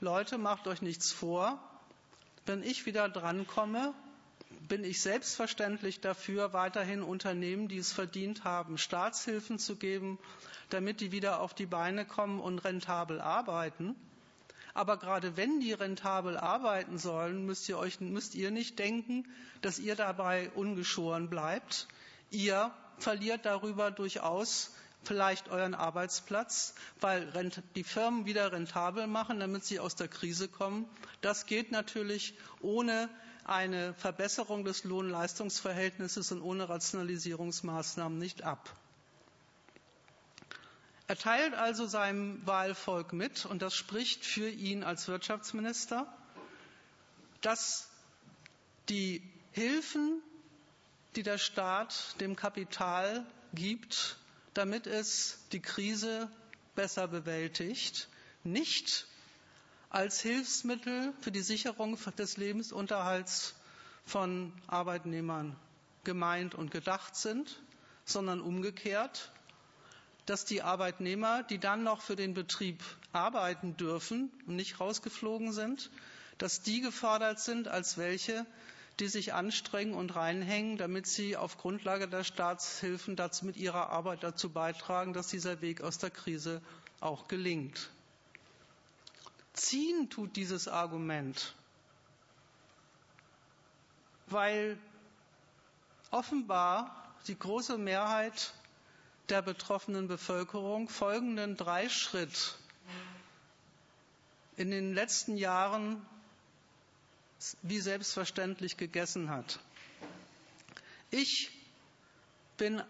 [0.00, 1.60] Leute, macht euch nichts vor,
[2.46, 3.94] wenn ich wieder drankomme,
[4.68, 10.18] bin ich selbstverständlich dafür, weiterhin Unternehmen, die es verdient haben, Staatshilfen zu geben,
[10.70, 13.96] damit die wieder auf die Beine kommen und rentabel arbeiten.
[14.74, 19.26] Aber gerade wenn die rentabel arbeiten sollen, müsst ihr, euch, müsst ihr nicht denken,
[19.60, 21.88] dass ihr dabei ungeschoren bleibt.
[22.30, 24.74] Ihr verliert darüber durchaus
[25.04, 30.86] vielleicht euren Arbeitsplatz, weil die Firmen wieder rentabel machen, damit sie aus der Krise kommen.
[31.20, 33.08] Das geht natürlich ohne
[33.44, 38.70] eine Verbesserung des Lohn-Leistungsverhältnisses und ohne Rationalisierungsmaßnahmen nicht ab.
[41.08, 46.06] Er teilt also seinem Wahlvolk mit, und das spricht für ihn als Wirtschaftsminister,
[47.40, 47.88] dass
[48.88, 50.22] die Hilfen,
[51.16, 54.16] die der Staat dem Kapital gibt,
[54.54, 56.28] damit es die Krise
[56.74, 58.08] besser bewältigt,
[58.44, 59.06] nicht
[59.90, 63.54] als Hilfsmittel für die Sicherung des Lebensunterhalts
[64.06, 65.56] von Arbeitnehmern
[66.04, 67.60] gemeint und gedacht sind,
[68.04, 69.30] sondern umgekehrt,
[70.26, 72.82] dass die Arbeitnehmer, die dann noch für den Betrieb
[73.12, 75.90] arbeiten dürfen und nicht rausgeflogen sind,
[76.38, 78.46] dass die gefordert sind als welche,
[79.00, 84.22] die sich anstrengen und reinhängen, damit sie auf Grundlage der Staatshilfen dazu, mit ihrer Arbeit
[84.22, 86.60] dazu beitragen, dass dieser Weg aus der Krise
[87.00, 87.90] auch gelingt.
[89.54, 91.54] Ziehen tut dieses Argument,
[94.26, 94.78] weil
[96.10, 98.54] offenbar die große Mehrheit
[99.28, 102.56] der betroffenen Bevölkerung folgenden Dreischritt
[104.56, 106.04] in den letzten Jahren
[107.62, 109.58] wie selbstverständlich gegessen hat.
[111.10, 111.50] Ich
[112.56, 112.82] bin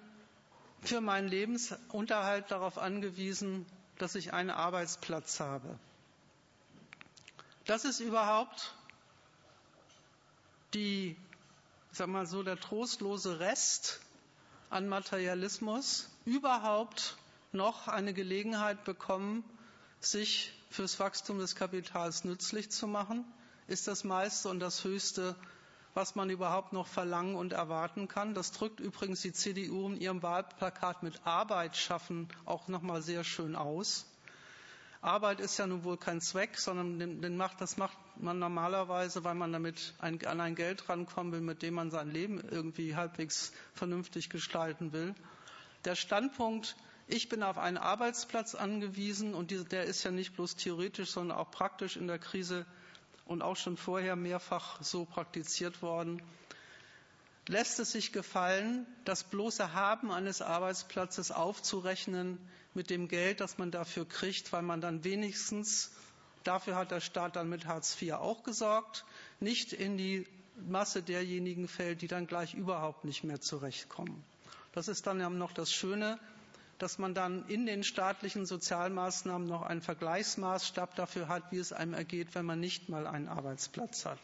[0.82, 3.66] für meinen Lebensunterhalt darauf angewiesen,
[3.98, 5.78] dass ich einen Arbeitsplatz habe.
[7.66, 8.74] Das ist überhaupt
[10.74, 11.16] die,
[11.92, 14.00] sag mal so, der trostlose Rest
[14.70, 17.16] an Materialismus, überhaupt
[17.52, 19.44] noch eine Gelegenheit bekommen,
[20.00, 23.24] sich fürs Wachstum des Kapitals nützlich zu machen
[23.72, 25.34] ist das meiste und das höchste,
[25.94, 28.34] was man überhaupt noch verlangen und erwarten kann.
[28.34, 33.24] Das drückt übrigens die CDU in ihrem Wahlplakat mit Arbeit schaffen auch noch mal sehr
[33.24, 34.06] schön aus.
[35.00, 39.34] Arbeit ist ja nun wohl kein Zweck, sondern den, macht, das macht man normalerweise, weil
[39.34, 43.52] man damit ein, an ein Geld rankommen will, mit dem man sein Leben irgendwie halbwegs
[43.74, 45.14] vernünftig gestalten will.
[45.86, 46.76] Der Standpunkt,
[47.08, 51.50] ich bin auf einen Arbeitsplatz angewiesen und der ist ja nicht bloß theoretisch, sondern auch
[51.50, 52.64] praktisch in der Krise
[53.32, 56.22] und auch schon vorher mehrfach so praktiziert worden,
[57.48, 62.38] lässt es sich gefallen, das bloße Haben eines Arbeitsplatzes aufzurechnen
[62.74, 65.90] mit dem Geld, das man dafür kriegt, weil man dann wenigstens,
[66.44, 69.04] dafür hat der Staat dann mit Hartz IV auch gesorgt,
[69.40, 70.26] nicht in die
[70.56, 74.22] Masse derjenigen fällt, die dann gleich überhaupt nicht mehr zurechtkommen.
[74.72, 76.18] Das ist dann ja noch das Schöne,
[76.82, 81.94] dass man dann in den staatlichen Sozialmaßnahmen noch einen Vergleichsmaßstab dafür hat, wie es einem
[81.94, 84.18] ergeht, wenn man nicht mal einen Arbeitsplatz hat.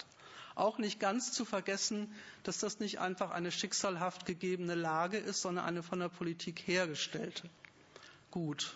[0.56, 5.66] Auch nicht ganz zu vergessen, dass das nicht einfach eine schicksalhaft gegebene Lage ist, sondern
[5.66, 7.48] eine von der Politik hergestellte.
[8.32, 8.74] Gut.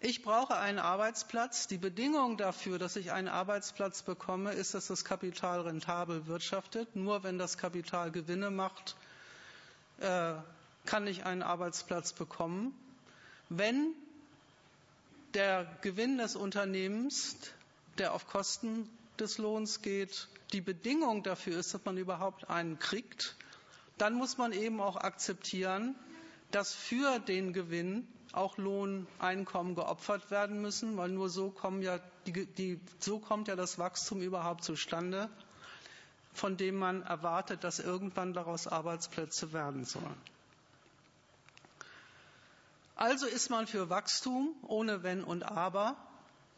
[0.00, 1.68] Ich brauche einen Arbeitsplatz.
[1.68, 6.96] Die Bedingung dafür, dass ich einen Arbeitsplatz bekomme, ist, dass das Kapital rentabel wirtschaftet.
[6.96, 8.94] Nur wenn das Kapital Gewinne macht,
[10.00, 10.34] äh,
[10.86, 12.74] kann ich einen Arbeitsplatz bekommen,
[13.48, 13.92] wenn
[15.34, 17.36] der Gewinn des Unternehmens,
[17.98, 23.36] der auf Kosten des Lohns geht, die Bedingung dafür ist, dass man überhaupt einen kriegt,
[23.98, 25.94] dann muss man eben auch akzeptieren,
[26.50, 32.80] dass für den Gewinn auch Lohneinkommen geopfert werden müssen, weil nur so, ja die, die,
[32.98, 35.28] so kommt ja das Wachstum überhaupt zustande,
[36.34, 40.16] von dem man erwartet, dass irgendwann daraus Arbeitsplätze werden sollen.
[42.96, 45.96] Also ist man für Wachstum ohne Wenn und Aber.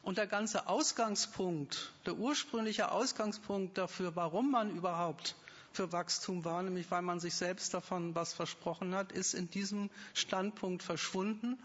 [0.03, 5.35] Und der ganze Ausgangspunkt, der ursprüngliche Ausgangspunkt dafür, warum man überhaupt
[5.73, 9.91] für Wachstum war, nämlich weil man sich selbst davon was versprochen hat, ist in diesem
[10.15, 11.59] Standpunkt verschwunden,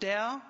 [0.00, 0.40] der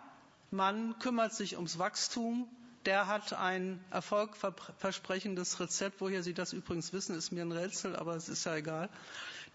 [0.50, 2.48] Mann kümmert sich ums Wachstum,
[2.86, 6.00] der hat ein erfolgversprechendes Rezept.
[6.00, 8.88] Woher Sie das übrigens wissen, ist mir ein Rätsel, aber es ist ja egal.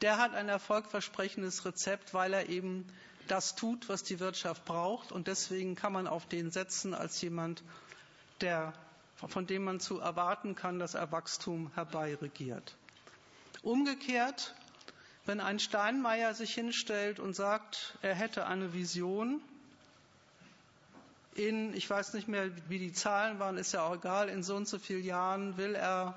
[0.01, 2.85] Der hat ein erfolgversprechendes Rezept, weil er eben
[3.27, 5.11] das tut, was die Wirtschaft braucht.
[5.11, 7.63] Und deswegen kann man auf den setzen als jemand,
[8.41, 8.73] der,
[9.15, 12.75] von dem man zu erwarten kann, dass er Wachstum herbeiregiert.
[13.63, 14.53] Umgekehrt,
[15.25, 19.41] wenn ein Steinmeier sich hinstellt und sagt, er hätte eine Vision,
[21.35, 24.55] in, ich weiß nicht mehr, wie die Zahlen waren, ist ja auch egal, in so
[24.55, 26.13] und so vielen Jahren will er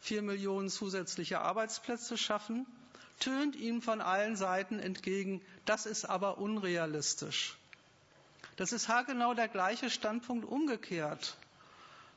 [0.00, 2.66] vier Millionen zusätzliche Arbeitsplätze schaffen,
[3.20, 7.56] tönt ihm von allen Seiten entgegen, das ist aber unrealistisch.
[8.56, 11.36] Das ist haargenau der gleiche Standpunkt umgekehrt.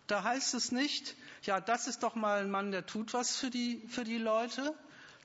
[0.08, 3.50] Da heißt es nicht, ja, das ist doch mal ein Mann, der tut was für
[3.50, 4.74] die, für die Leute,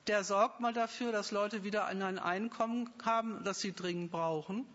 [0.07, 4.65] der sorgt mal dafür, dass Leute wieder ein Einkommen haben, das sie dringend brauchen,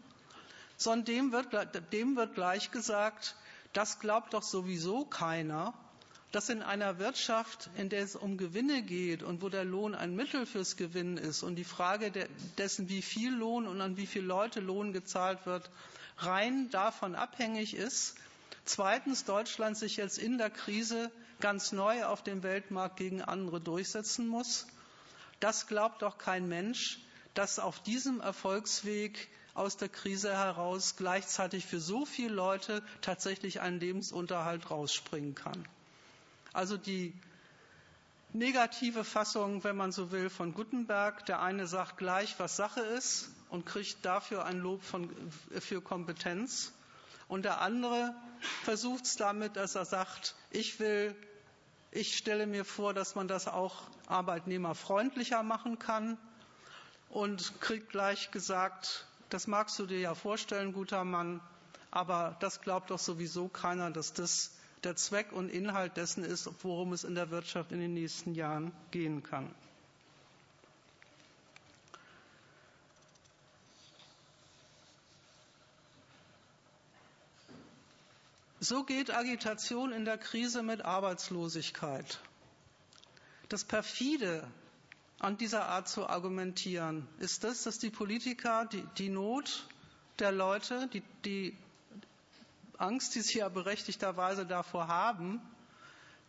[0.76, 3.36] sondern dem wird, dem wird gleich gesagt,
[3.72, 5.74] das glaubt doch sowieso keiner,
[6.32, 10.14] dass in einer Wirtschaft, in der es um Gewinne geht und wo der Lohn ein
[10.14, 12.10] Mittel fürs Gewinnen ist und die Frage
[12.58, 15.70] dessen, wie viel Lohn und an wie viele Leute Lohn gezahlt wird,
[16.18, 18.16] rein davon abhängig ist.
[18.66, 21.10] Zweitens, Deutschland sich jetzt in der Krise
[21.40, 24.66] ganz neu auf dem Weltmarkt gegen andere durchsetzen muss.
[25.40, 26.98] Das glaubt doch kein Mensch,
[27.32, 33.80] dass auf diesem Erfolgsweg aus der Krise heraus gleichzeitig für so viele Leute tatsächlich ein
[33.80, 35.66] Lebensunterhalt rausspringen kann.
[36.52, 37.12] Also die
[38.32, 41.24] negative Fassung, wenn man so will, von Gutenberg.
[41.26, 45.10] Der eine sagt gleich, was Sache ist und kriegt dafür ein Lob von,
[45.60, 46.72] für Kompetenz.
[47.26, 48.14] Und der andere
[48.64, 51.14] versucht es damit, dass er sagt, ich will,
[51.90, 56.16] ich stelle mir vor, dass man das auch arbeitnehmerfreundlicher machen kann
[57.10, 61.40] und kriegt gleich gesagt, das magst du dir ja vorstellen, guter Mann,
[61.90, 64.52] aber das glaubt doch sowieso keiner, dass das
[64.84, 68.72] der Zweck und Inhalt dessen ist, worum es in der Wirtschaft in den nächsten Jahren
[68.90, 69.54] gehen kann.
[78.60, 82.20] So geht Agitation in der Krise mit Arbeitslosigkeit.
[83.48, 84.46] Das perfide
[85.20, 87.06] an dieser Art zu argumentieren?
[87.18, 89.66] Ist das, dass die Politiker die, die Not
[90.18, 91.56] der Leute, die, die
[92.78, 95.40] Angst, die sie ja berechtigterweise davor haben,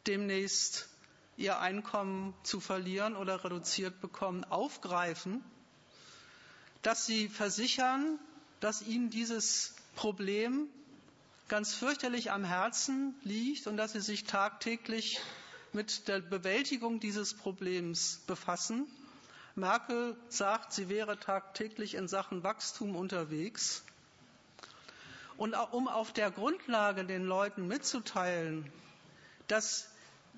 [0.08, 0.90] demnächst
[1.38, 5.44] ihr Einkommen zu verlieren oder reduziert bekommen, aufgreifen,
[6.82, 8.20] dass sie versichern,
[8.60, 10.68] dass ihnen dieses Problem
[11.48, 15.20] ganz fürchterlich am Herzen liegt und dass sie sich tagtäglich
[15.72, 18.88] mit der Bewältigung dieses Problems befassen.
[19.56, 23.84] Merkel sagt, sie wäre tagtäglich in Sachen Wachstum unterwegs.
[25.40, 28.70] Und um auf der Grundlage den Leuten mitzuteilen,
[29.48, 29.90] dass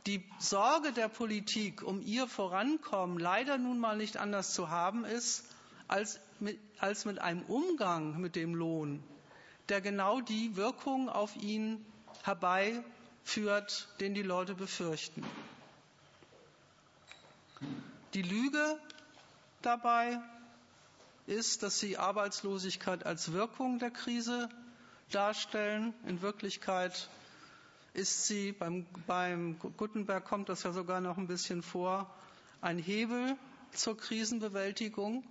[0.06, 5.44] die Sorge der Politik um ihr Vorankommen leider nun mal nicht anders zu haben ist,
[5.88, 9.04] als mit, als mit einem Umgang mit dem Lohn,
[9.70, 11.84] der genau die Wirkung auf ihn
[12.22, 12.84] herbei
[13.24, 15.26] führt, den die Leute befürchten.
[18.14, 18.80] Die Lüge
[19.64, 20.22] dabei
[21.26, 24.48] ist, dass sie Arbeitslosigkeit als Wirkung der Krise
[25.12, 25.94] darstellen.
[26.08, 27.10] In Wirklichkeit
[27.94, 32.10] ist sie, beim, beim Gutenberg kommt das ja sogar noch ein bisschen vor,
[32.62, 33.36] ein Hebel
[33.74, 35.24] zur Krisenbewältigung.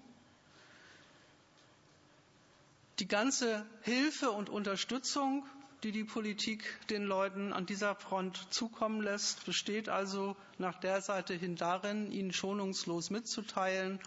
[2.99, 5.45] Die ganze Hilfe und Unterstützung
[5.83, 11.35] die die Politik den Leuten an dieser Front zukommen lässt, besteht also nach der Seite
[11.35, 13.99] hin darin, ihnen schonungslos mitzuteilen,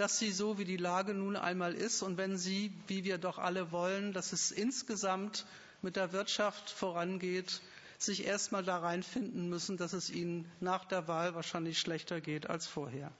[0.00, 3.38] dass sie so wie die Lage nun einmal ist und wenn sie, wie wir doch
[3.38, 5.44] alle wollen, dass es insgesamt
[5.82, 7.60] mit der Wirtschaft vorangeht,
[7.98, 12.48] sich erst mal da reinfinden müssen, dass es ihnen nach der Wahl wahrscheinlich schlechter geht
[12.48, 13.10] als vorher.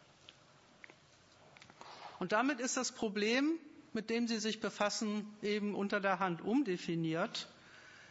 [2.20, 3.58] Und damit ist das Problem,
[3.92, 7.48] mit dem Sie sich befassen, eben unter der Hand umdefiniert.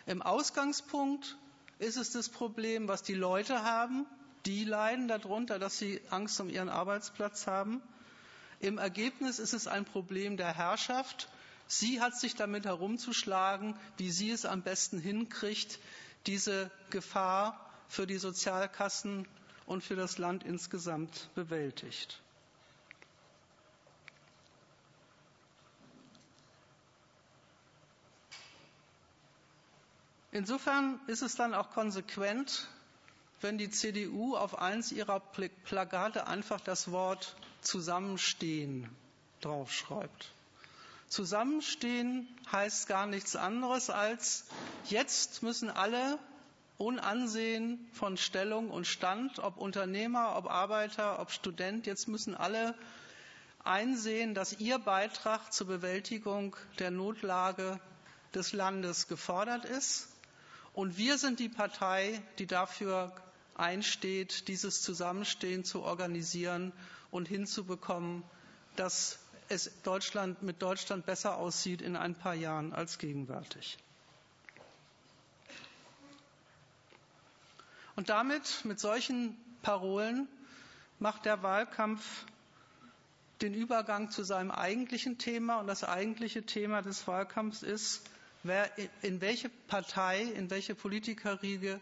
[0.06, 1.38] Im Ausgangspunkt
[1.80, 4.06] ist es das Problem, was die Leute haben.
[4.46, 7.82] Die leiden darunter, dass sie Angst um ihren Arbeitsplatz haben.
[8.60, 11.30] Im Ergebnis ist es ein Problem der Herrschaft.
[11.68, 15.80] Sie hat sich damit herumzuschlagen, wie sie es am besten hinkriegt,
[16.26, 19.28] diese Gefahr für die Sozialkassen
[19.66, 22.22] und für das Land insgesamt bewältigt.
[30.32, 32.68] Insofern ist es dann auch konsequent,
[33.42, 38.90] wenn die CDU auf eins ihrer Plakate einfach das Wort Zusammenstehen
[39.42, 40.32] draufschreibt.
[41.10, 44.46] Zusammenstehen heißt gar nichts anderes als,
[44.86, 46.20] jetzt müssen alle
[46.78, 52.76] Unansehen von Stellung und Stand, ob Unternehmer, ob Arbeiter, ob Student, jetzt müssen alle
[53.64, 57.80] einsehen, dass ihr Beitrag zur Bewältigung der Notlage
[58.34, 60.08] des Landes gefordert ist.
[60.74, 63.12] Und wir sind die Partei, die dafür
[63.56, 66.72] einsteht, dieses Zusammenstehen zu organisieren
[67.12, 68.24] und hinzubekommen,
[68.76, 69.20] dass
[69.50, 73.78] es Deutschland, mit Deutschland besser aussieht in ein paar Jahren als gegenwärtig.
[77.96, 80.28] Und damit, mit solchen Parolen,
[81.00, 82.26] macht der Wahlkampf
[83.42, 85.60] den Übergang zu seinem eigentlichen Thema.
[85.60, 88.04] Und das eigentliche Thema des Wahlkampfs ist,
[88.44, 88.70] wer,
[89.02, 91.80] in welche Partei, in welche Politikerriege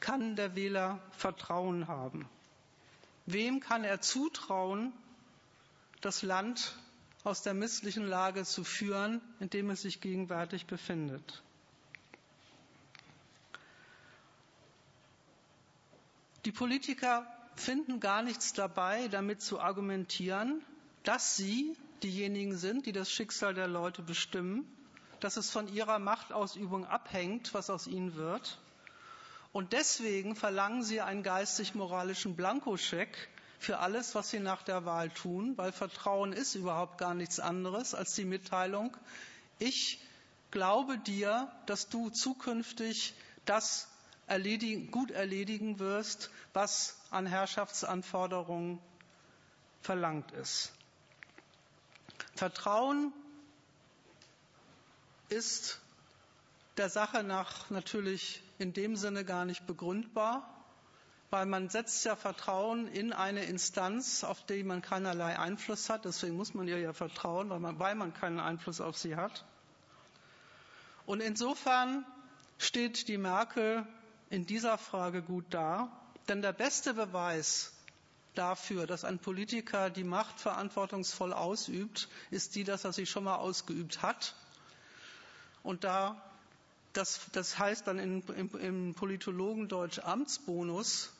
[0.00, 2.28] kann der Wähler Vertrauen haben?
[3.30, 4.90] Wem kann er zutrauen,
[6.00, 6.74] das Land
[7.24, 11.42] aus der misslichen Lage zu führen, in dem es sich gegenwärtig befindet?
[16.46, 20.64] Die Politiker finden gar nichts dabei, damit zu argumentieren,
[21.02, 24.66] dass sie diejenigen sind, die das Schicksal der Leute bestimmen,
[25.20, 28.58] dass es von ihrer Machtausübung abhängt, was aus ihnen wird.
[29.52, 35.56] Und deswegen verlangen sie einen geistig-moralischen Blankoscheck für alles, was sie nach der Wahl tun,
[35.56, 38.96] weil Vertrauen ist überhaupt gar nichts anderes als die Mitteilung,
[39.58, 40.00] ich
[40.50, 43.14] glaube dir, dass du zukünftig
[43.44, 43.88] das
[44.26, 48.78] erledigen, gut erledigen wirst, was an Herrschaftsanforderungen
[49.80, 50.72] verlangt ist.
[52.34, 53.12] Vertrauen
[55.28, 55.80] ist
[56.78, 60.48] der Sache nach natürlich in dem Sinne gar nicht begründbar,
[61.30, 66.04] weil man setzt ja Vertrauen in eine Instanz, auf die man keinerlei Einfluss hat.
[66.04, 69.44] Deswegen muss man ihr ja vertrauen, weil man, weil man keinen Einfluss auf sie hat.
[71.04, 72.06] Und insofern
[72.58, 73.86] steht die Merkel
[74.30, 75.90] in dieser Frage gut da.
[76.28, 77.72] Denn der beste Beweis
[78.34, 83.36] dafür, dass ein Politiker die Macht verantwortungsvoll ausübt, ist die, dass er sie schon mal
[83.36, 84.34] ausgeübt hat.
[85.62, 86.22] Und da,
[86.92, 91.10] das, das heißt dann in, im, im Politologendeutsch Amtsbonus.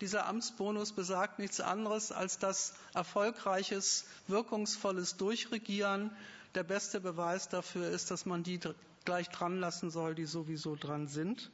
[0.00, 6.10] Dieser Amtsbonus besagt nichts anderes, als dass erfolgreiches, wirkungsvolles Durchregieren
[6.54, 8.60] der beste Beweis dafür ist, dass man die
[9.04, 11.50] gleich dran lassen soll, die sowieso dran sind.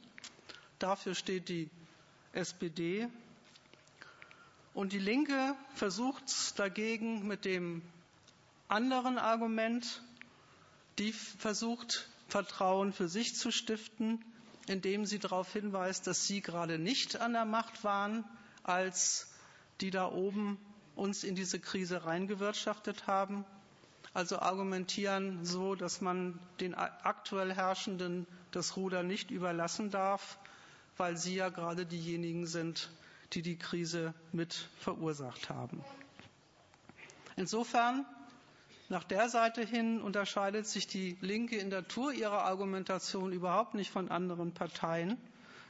[0.79, 1.69] Dafür steht die
[2.33, 3.07] SPD.
[4.73, 7.81] Und die Linke versucht dagegen mit dem
[8.67, 10.01] anderen Argument,
[10.97, 14.23] die versucht, Vertrauen für sich zu stiften,
[14.67, 18.23] indem sie darauf hinweist, dass sie gerade nicht an der Macht waren,
[18.63, 19.27] als
[19.81, 20.57] die da oben
[20.95, 23.45] uns in diese Krise reingewirtschaftet haben.
[24.13, 30.37] Also argumentieren so, dass man den aktuell Herrschenden das Ruder nicht überlassen darf
[31.01, 32.89] weil sie ja gerade diejenigen sind,
[33.33, 35.83] die die Krise mit verursacht haben.
[37.35, 38.05] Insofern,
[38.91, 43.89] nach der Seite hin unterscheidet sich die Linke in der Tour ihrer Argumentation überhaupt nicht
[43.89, 45.17] von anderen Parteien.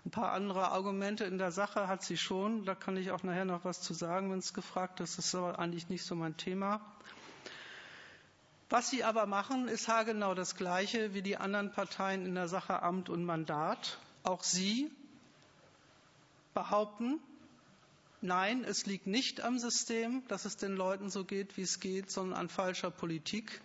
[0.03, 2.65] Ein paar andere Argumente in der Sache hat sie schon.
[2.65, 5.19] Da kann ich auch nachher noch was zu sagen, wenn es gefragt ist.
[5.19, 6.81] Das ist aber eigentlich nicht so mein Thema.
[8.71, 12.81] Was sie aber machen, ist haargenau das Gleiche wie die anderen Parteien in der Sache
[12.81, 13.99] Amt und Mandat.
[14.23, 14.89] Auch sie
[16.55, 17.19] behaupten,
[18.21, 22.11] nein, es liegt nicht am System, dass es den Leuten so geht, wie es geht,
[22.11, 23.61] sondern an falscher Politik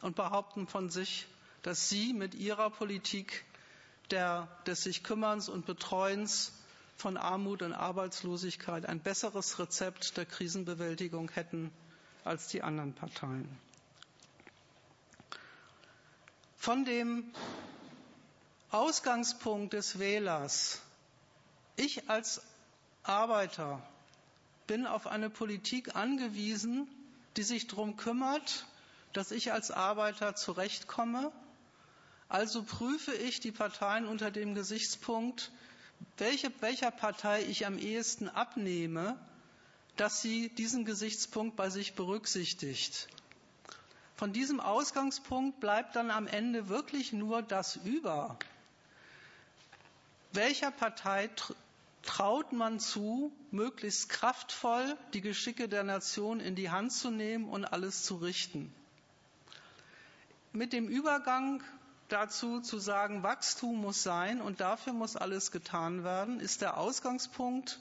[0.00, 1.26] und behaupten von sich,
[1.62, 3.44] dass sie mit ihrer Politik
[4.10, 6.52] der, des sich Kümmerns und Betreuens
[6.96, 11.72] von Armut und Arbeitslosigkeit ein besseres Rezept der Krisenbewältigung hätten
[12.24, 13.48] als die anderen Parteien.
[16.56, 17.24] Von dem
[18.70, 20.80] Ausgangspunkt des Wählers
[21.76, 22.40] ich als
[23.02, 23.82] Arbeiter
[24.66, 26.88] bin auf eine Politik angewiesen,
[27.36, 28.66] die sich darum kümmert,
[29.12, 31.32] dass ich als Arbeiter zurechtkomme.
[32.28, 35.50] Also prüfe ich die Parteien unter dem Gesichtspunkt,
[36.18, 39.18] welche, welcher Partei ich am ehesten abnehme,
[39.96, 43.08] dass sie diesen Gesichtspunkt bei sich berücksichtigt.
[44.16, 48.38] Von diesem Ausgangspunkt bleibt dann am Ende wirklich nur das über.
[50.32, 51.28] Welcher Partei
[52.04, 57.64] traut man zu, möglichst kraftvoll die Geschicke der Nation in die Hand zu nehmen und
[57.64, 58.72] alles zu richten.
[60.52, 61.62] Mit dem Übergang
[62.08, 67.80] dazu zu sagen, Wachstum muss sein und dafür muss alles getan werden, ist der Ausgangspunkt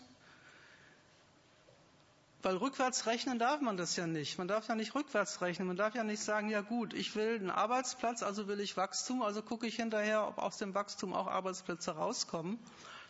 [2.43, 4.37] Weil rückwärts rechnen darf man das ja nicht.
[4.37, 5.65] Man darf ja nicht rückwärts rechnen.
[5.65, 9.21] Man darf ja nicht sagen, ja gut, ich will einen Arbeitsplatz, also will ich Wachstum,
[9.21, 12.59] also gucke ich hinterher, ob aus dem Wachstum auch Arbeitsplätze rauskommen.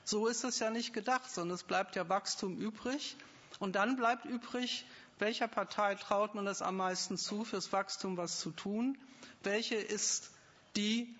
[0.06, 3.16] So ist es ja nicht gedacht, sondern es bleibt ja Wachstum übrig.
[3.60, 4.86] Und dann bleibt übrig,
[5.20, 8.98] welcher Partei traut man es am meisten zu, fürs Wachstum was zu tun?
[9.44, 10.32] Welche ist
[10.76, 11.14] die,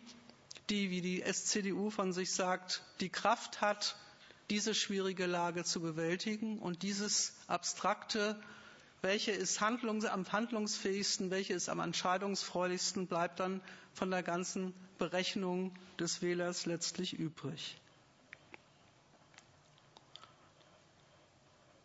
[0.70, 3.96] die, wie die SCDU von sich sagt, die Kraft hat,
[4.50, 8.42] diese schwierige Lage zu bewältigen und dieses abstrakte,
[9.02, 13.62] welche ist handlungs am handlungsfähigsten, welche ist am entscheidungsfreudigsten, bleibt dann
[13.94, 17.78] von der ganzen Berechnung des Wählers letztlich übrig.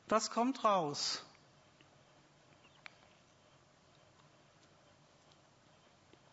[0.09, 1.23] Was kommt raus?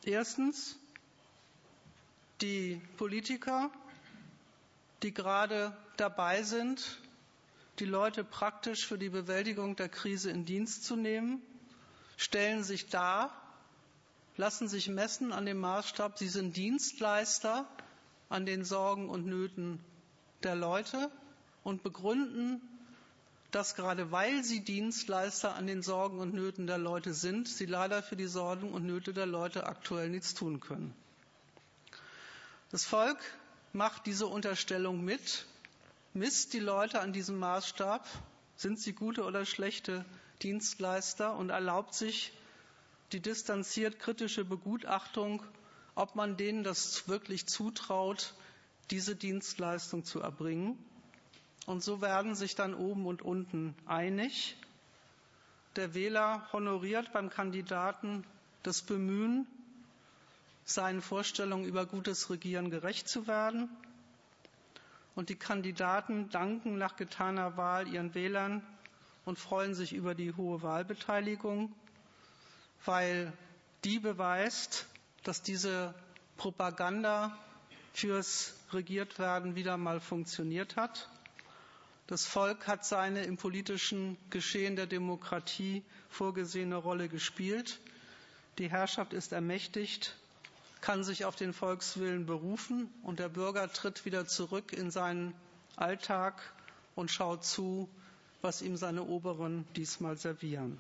[0.06, 0.78] Erstens,
[2.42, 3.70] die Politiker,
[5.04, 7.02] die gerade dabei sind,
[7.80, 11.42] die Leute praktisch für die Bewältigung der Krise in Dienst zu nehmen,
[12.16, 13.36] stellen sich dar,
[14.38, 17.68] lassen sich messen an dem Maßstab, sie sind Dienstleister
[18.30, 19.84] an den Sorgen und Nöten
[20.44, 21.12] der Leute
[21.64, 22.62] und begründen,
[23.56, 28.04] dass gerade weil sie Dienstleister an den Sorgen und Nöten der Leute sind, sie leider
[28.04, 30.94] für die Sorgen und Nöte der Leute aktuell nichts tun können.
[32.70, 33.18] Das Volk
[33.72, 35.46] macht diese Unterstellung mit
[36.14, 38.06] misst die Leute an diesem Maßstab,
[38.58, 40.04] sind sie gute oder schlechte
[40.42, 42.34] Dienstleister und erlaubt sich
[43.14, 45.44] die distanziert kritische Begutachtung,
[45.94, 48.34] ob man denen das wirklich zutraut,
[48.92, 50.78] diese Dienstleistung zu erbringen.
[51.66, 54.56] Und so werden sich dann oben und unten einig.
[55.76, 58.24] Der Wähler honoriert beim Kandidaten
[58.64, 59.48] das Bemühen,
[60.64, 63.70] seinen Vorstellungen über gutes Regieren gerecht zu werden
[65.16, 68.62] und die Kandidaten danken nach getaner Wahl ihren Wählern
[69.24, 71.74] und freuen sich über die hohe Wahlbeteiligung,
[72.84, 73.32] weil
[73.84, 74.86] die beweist,
[75.24, 75.94] dass diese
[76.38, 77.38] Propaganda
[77.94, 81.10] fürs Regiertwerden wieder mal funktioniert hat.
[82.08, 87.80] Das Volk hat seine im politischen Geschehen der Demokratie vorgesehene Rolle gespielt.
[88.60, 90.16] Die Herrschaft ist ermächtigt
[90.86, 95.34] kann sich auf den Volkswillen berufen und der Bürger tritt wieder zurück in seinen
[95.76, 96.40] Alltag
[96.94, 97.90] und schaut zu,
[98.44, 100.80] was ihm seine Oberen diesmal servieren.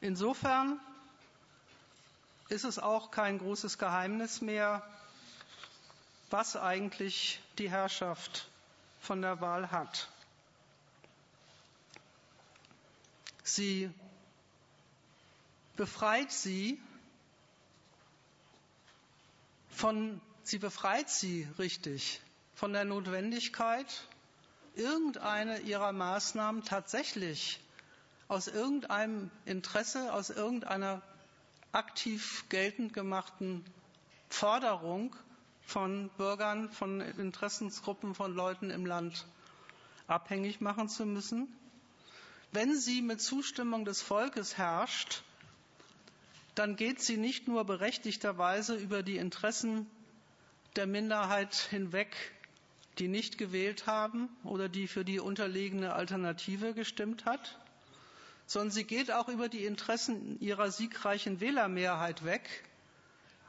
[0.00, 0.78] Insofern
[2.48, 4.88] ist es auch kein großes Geheimnis mehr,
[6.30, 8.48] was eigentlich die Herrschaft
[9.00, 10.08] von der Wahl hat.
[13.44, 13.90] Sie
[15.76, 16.80] befreit sie
[19.70, 22.20] von, sie befreit sie richtig
[22.54, 23.86] von der Notwendigkeit,
[24.74, 27.60] irgendeine ihrer Maßnahmen tatsächlich
[28.28, 31.02] aus irgendeinem Interesse, aus irgendeiner
[31.72, 33.64] aktiv geltend gemachten
[34.28, 35.14] Forderung
[35.66, 39.26] von Bürgern, von Interessensgruppen, von Leuten im Land
[40.06, 41.48] abhängig machen zu müssen.
[42.52, 45.22] Wenn sie mit Zustimmung des Volkes herrscht,
[46.54, 49.86] dann geht sie nicht nur berechtigterweise über die Interessen
[50.76, 52.14] der Minderheit hinweg,
[52.98, 57.58] die nicht gewählt haben oder die für die unterlegene Alternative gestimmt hat,
[58.46, 62.48] sondern sie geht auch über die Interessen ihrer siegreichen Wählermehrheit weg,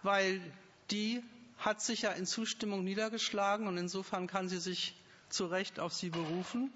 [0.01, 0.41] weil
[0.89, 1.23] die
[1.57, 4.95] hat sich ja in Zustimmung niedergeschlagen und insofern kann sie sich
[5.29, 6.71] zu Recht auf sie berufen.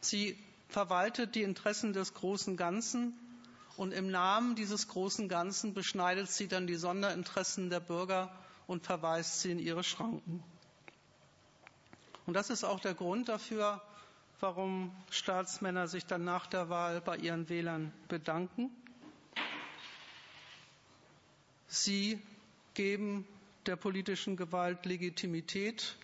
[0.00, 3.12] Sie verwaltet die Interessen des großen Ganzen
[3.76, 8.30] und im Namen dieses großen Ganzen beschneidet sie dann die Sonderinteressen der Bürger
[8.66, 10.42] und verweist sie in ihre Schranken.
[12.26, 13.82] Und das ist auch der Grund dafür,
[14.38, 18.70] warum Staatsmänner sich dann nach der Wahl bei ihren Wählern bedanken.
[21.66, 22.20] Sie
[22.74, 23.26] geben
[23.70, 25.94] der politischen Gewalt Legitimität,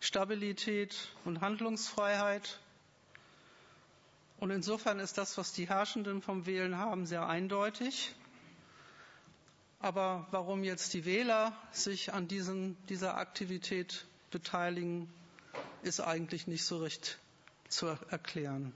[0.00, 0.94] Stabilität
[1.24, 2.60] und Handlungsfreiheit
[4.38, 8.14] und insofern ist das, was die Herrschenden vom Wählen haben, sehr eindeutig.
[9.78, 15.10] Aber warum jetzt die Wähler sich an diesen, dieser Aktivität beteiligen,
[15.82, 17.18] ist eigentlich nicht so recht
[17.68, 18.74] zu erklären.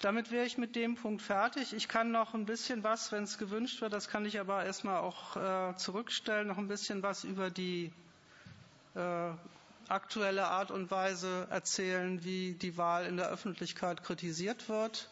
[0.00, 1.72] Damit wäre ich mit dem Punkt fertig.
[1.72, 4.98] Ich kann noch ein bisschen was, wenn es gewünscht wird, das kann ich aber erstmal
[4.98, 7.92] auch äh, zurückstellen, noch ein bisschen was über die
[8.94, 9.30] äh,
[9.88, 15.08] aktuelle Art und Weise erzählen, wie die Wahl in der Öffentlichkeit kritisiert wird.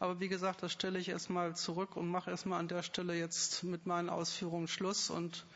[0.00, 3.62] Aber wie gesagt, das stelle ich erstmal zurück und mache erstmal an der Stelle jetzt
[3.62, 5.46] mit meinen Ausführungen Schluss und,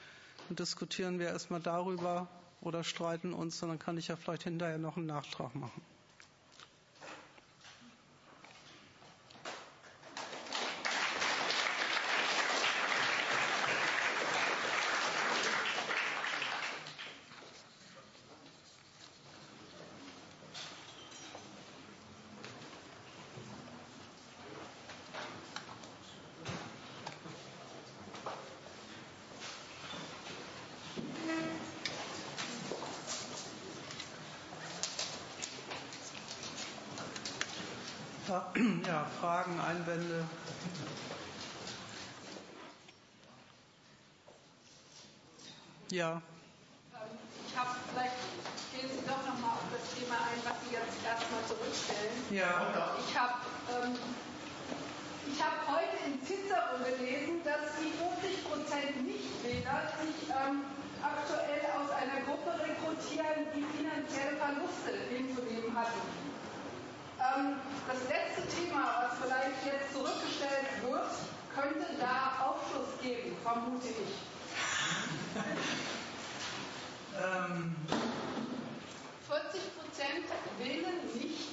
[0.49, 2.29] und diskutieren wir erstmal darüber,
[2.61, 5.83] oder streiten uns, und dann kann ich ja vielleicht hinterher noch einen Nachtrag machen.
[38.87, 40.25] Ja, Fragen, Einwände?
[45.91, 46.23] Ja.
[47.49, 48.15] Ich habe vielleicht
[48.71, 52.15] gehen Sie doch noch mal auf das Thema ein, was Sie jetzt erstmal zurückstellen.
[52.31, 52.95] Ja.
[53.03, 53.43] Ich habe
[53.75, 53.99] ähm,
[55.27, 60.63] ich habe heute in Cicero gelesen, dass die 50 Prozent Nichtwähler sich ähm,
[61.03, 66.31] aktuell aus einer Gruppe rekrutieren, die finanzielle Verluste hinzunehmen hatten.
[67.21, 67.57] Ähm,
[67.87, 71.11] das letzte Thema, was vielleicht jetzt zurückgestellt wird,
[71.55, 74.17] könnte da Aufschluss geben, vermute ich.
[77.21, 77.77] Ähm.
[79.29, 80.25] 40 Prozent
[80.59, 81.53] wählen nicht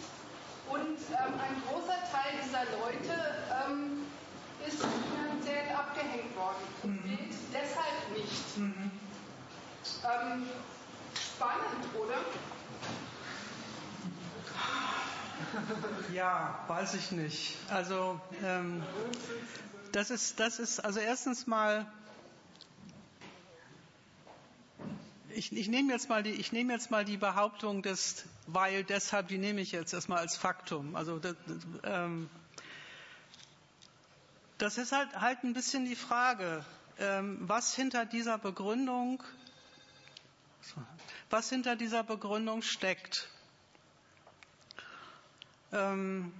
[0.69, 3.35] und ähm, ein großer Teil dieser Leute
[3.67, 4.05] ähm,
[4.65, 7.09] ist finanziell abgehängt worden und mhm.
[7.09, 8.57] wählt deshalb nicht.
[8.57, 8.91] Mhm.
[10.05, 10.47] Ähm,
[11.13, 12.17] spannend, oder?
[16.13, 17.55] Ja, weiß ich nicht.
[17.69, 18.83] Also ähm,
[19.93, 21.87] das ist, das ist, also erstens mal,
[25.33, 29.27] ich, ich nehme jetzt mal die, ich nehme jetzt mal die Behauptung des, weil deshalb,
[29.29, 30.95] die nehme ich jetzt erstmal als Faktum.
[30.95, 31.35] Also das,
[31.83, 32.29] ähm,
[34.59, 36.63] das ist halt, halt ein bisschen die Frage,
[36.99, 39.23] ähm, was hinter dieser Begründung,
[41.31, 43.29] was hinter dieser Begründung steckt.
[45.71, 46.31] Ähm,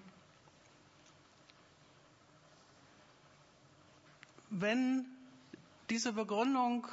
[4.49, 5.05] wenn
[5.89, 6.87] diese Begründung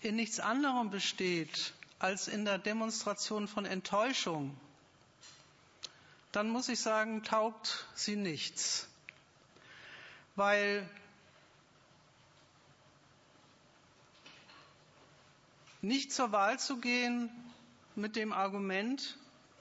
[0.00, 4.56] in nichts anderem besteht als in der Demonstration von Enttäuschung,
[6.32, 8.88] dann muss ich sagen, taugt sie nichts.
[10.36, 10.88] Weil
[15.80, 17.30] nicht zur Wahl zu gehen
[17.94, 19.16] mit dem Argument,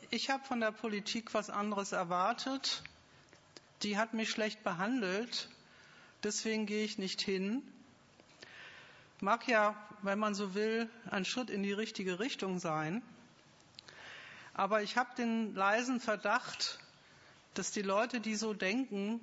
[0.10, 2.82] ich habe von der Politik was anderes erwartet.
[3.84, 5.50] Die hat mich schlecht behandelt.
[6.24, 7.62] Deswegen gehe ich nicht hin.
[9.20, 13.02] Mag ja, wenn man so will, ein Schritt in die richtige Richtung sein.
[14.54, 16.80] Aber ich habe den leisen Verdacht,
[17.54, 19.20] dass die Leute, die so denken,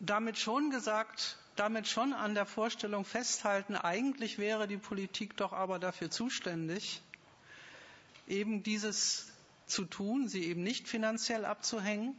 [0.00, 5.78] damit schon gesagt damit schon an der Vorstellung festhalten, eigentlich wäre die Politik doch aber
[5.78, 7.02] dafür zuständig,
[8.26, 9.28] eben dieses
[9.66, 12.16] zu tun, sie eben nicht finanziell abzuhängen.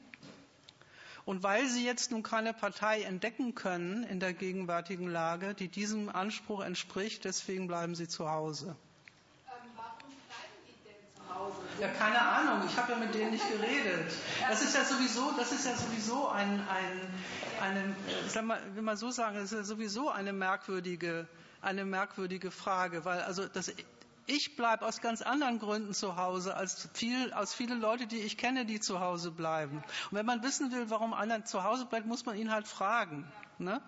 [1.26, 6.10] Und weil sie jetzt nun keine Partei entdecken können in der gegenwärtigen Lage, die diesem
[6.10, 8.76] Anspruch entspricht, deswegen bleiben sie zu Hause.
[11.80, 12.68] Ja, keine Ahnung.
[12.70, 14.14] Ich habe ja mit denen nicht geredet.
[14.48, 17.02] Das ist ja sowieso, das ist ja sowieso ein, ein,
[17.62, 17.96] eine,
[18.28, 21.28] sag mal, will man so sagen, das ist ja sowieso eine merkwürdige,
[21.62, 23.74] eine merkwürdige Frage, weil also das,
[24.26, 28.38] ich bleibe aus ganz anderen Gründen zu Hause als viel, als viele Leute, die ich
[28.38, 29.84] kenne, die zu Hause bleiben.
[30.12, 33.32] Und wenn man wissen will, warum einer zu Hause bleibt, muss man ihn halt fragen.
[33.60, 33.82] Ne?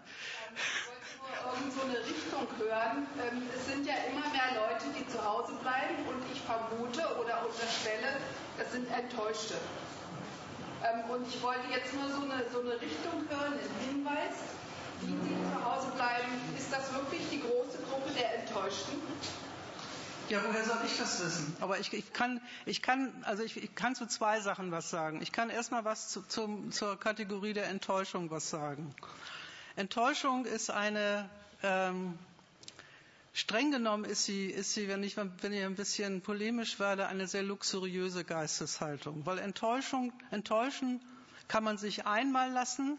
[1.54, 3.08] irgend so eine Richtung hören.
[3.22, 7.46] Ähm, es sind ja immer mehr Leute, die zu Hause bleiben und ich vermute oder
[7.46, 8.18] unterstelle,
[8.58, 9.56] es sind Enttäuschte.
[10.84, 14.38] Ähm, und ich wollte jetzt nur so eine, so eine Richtung hören, einen Hinweis,
[15.02, 16.32] wie die zu Hause bleiben.
[16.58, 19.02] Ist das wirklich die große Gruppe der Enttäuschten?
[20.30, 21.56] Ja, woher soll ich das wissen?
[21.62, 25.22] Aber ich, ich, kann, ich kann, also ich, ich, kann zu zwei Sachen was sagen.
[25.22, 28.96] Ich kann erstmal was zu, zum, zur Kategorie der Enttäuschung was sagen.
[29.76, 31.30] Enttäuschung ist eine,
[31.62, 32.18] ähm,
[33.34, 37.28] streng genommen ist sie, ist sie wenn, ich, wenn ich ein bisschen polemisch werde, eine
[37.28, 39.26] sehr luxuriöse Geisteshaltung.
[39.28, 41.02] Weil Enttäuschung, enttäuschen
[41.48, 42.98] kann man sich einmal lassen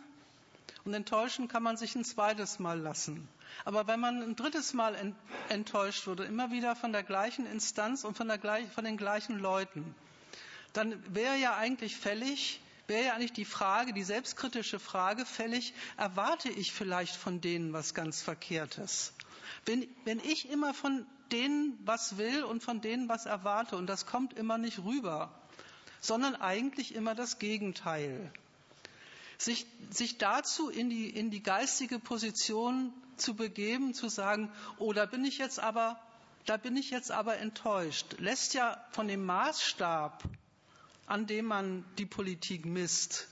[0.85, 3.29] und enttäuschen kann man sich ein zweites Mal lassen.
[3.65, 5.15] Aber wenn man ein drittes Mal
[5.49, 8.41] enttäuscht wurde, immer wieder von der gleichen Instanz und von, der,
[8.75, 9.95] von den gleichen Leuten,
[10.73, 16.51] dann wäre ja eigentlich fällig, wäre ja eigentlich die Frage, die selbstkritische Frage fällig, erwarte
[16.51, 19.13] ich vielleicht von denen was ganz Verkehrtes?
[19.65, 24.07] Wenn, wenn ich immer von denen was will und von denen was erwarte, und das
[24.07, 25.33] kommt immer nicht rüber,
[26.01, 28.31] sondern eigentlich immer das Gegenteil.
[29.39, 35.07] Sich, sich dazu in die, in die geistige Position zu begeben, zu sagen, oh, da
[35.07, 35.99] bin ich jetzt aber,
[36.45, 40.23] da bin ich jetzt aber enttäuscht, lässt ja von dem Maßstab,
[41.07, 43.29] an dem man die Politik misst,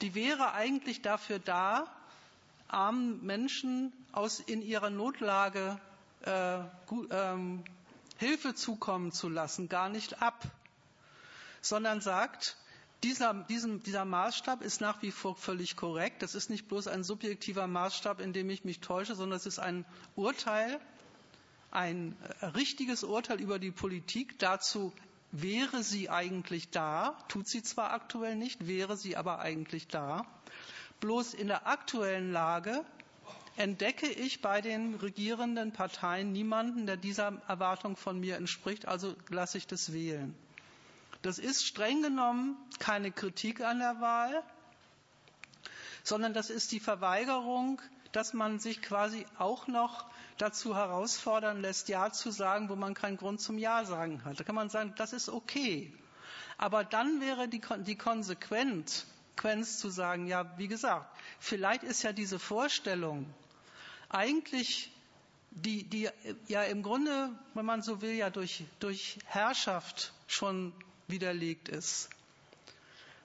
[0.00, 1.86] die wäre eigentlich dafür da,
[2.68, 5.78] armen Menschen aus in ihrer Notlage
[6.22, 6.58] äh,
[7.10, 7.64] ähm,
[8.18, 10.42] Hilfe zukommen zu lassen, gar nicht ab,
[11.62, 12.56] sondern sagt,
[13.02, 16.22] dieser, diesem, dieser Maßstab ist nach wie vor völlig korrekt.
[16.22, 19.58] Das ist nicht bloß ein subjektiver Maßstab, in dem ich mich täusche, sondern es ist
[19.58, 19.84] ein
[20.16, 20.78] Urteil,
[21.70, 24.38] ein äh, richtiges Urteil über die Politik.
[24.38, 24.92] Dazu
[25.32, 30.26] wäre sie eigentlich da, tut sie zwar aktuell nicht, wäre sie aber eigentlich da.
[31.00, 32.84] Bloß in der aktuellen Lage
[33.56, 39.58] entdecke ich bei den regierenden Parteien niemanden, der dieser Erwartung von mir entspricht, also lasse
[39.58, 40.34] ich das wählen.
[41.22, 44.42] Das ist streng genommen keine Kritik an der Wahl,
[46.02, 47.80] sondern das ist die Verweigerung,
[48.12, 50.06] dass man sich quasi auch noch
[50.38, 54.40] dazu herausfordern lässt, Ja zu sagen, wo man keinen Grund zum Ja sagen hat.
[54.40, 55.92] Da kann man sagen, das ist okay.
[56.56, 59.06] Aber dann wäre die, die Konsequenz,
[59.78, 61.06] zu sagen, ja, wie gesagt,
[61.38, 63.24] vielleicht ist ja diese Vorstellung
[64.10, 64.92] eigentlich
[65.50, 66.10] die, die
[66.46, 70.74] ja im Grunde, wenn man so will, ja durch, durch Herrschaft schon
[71.10, 72.08] widerlegt ist.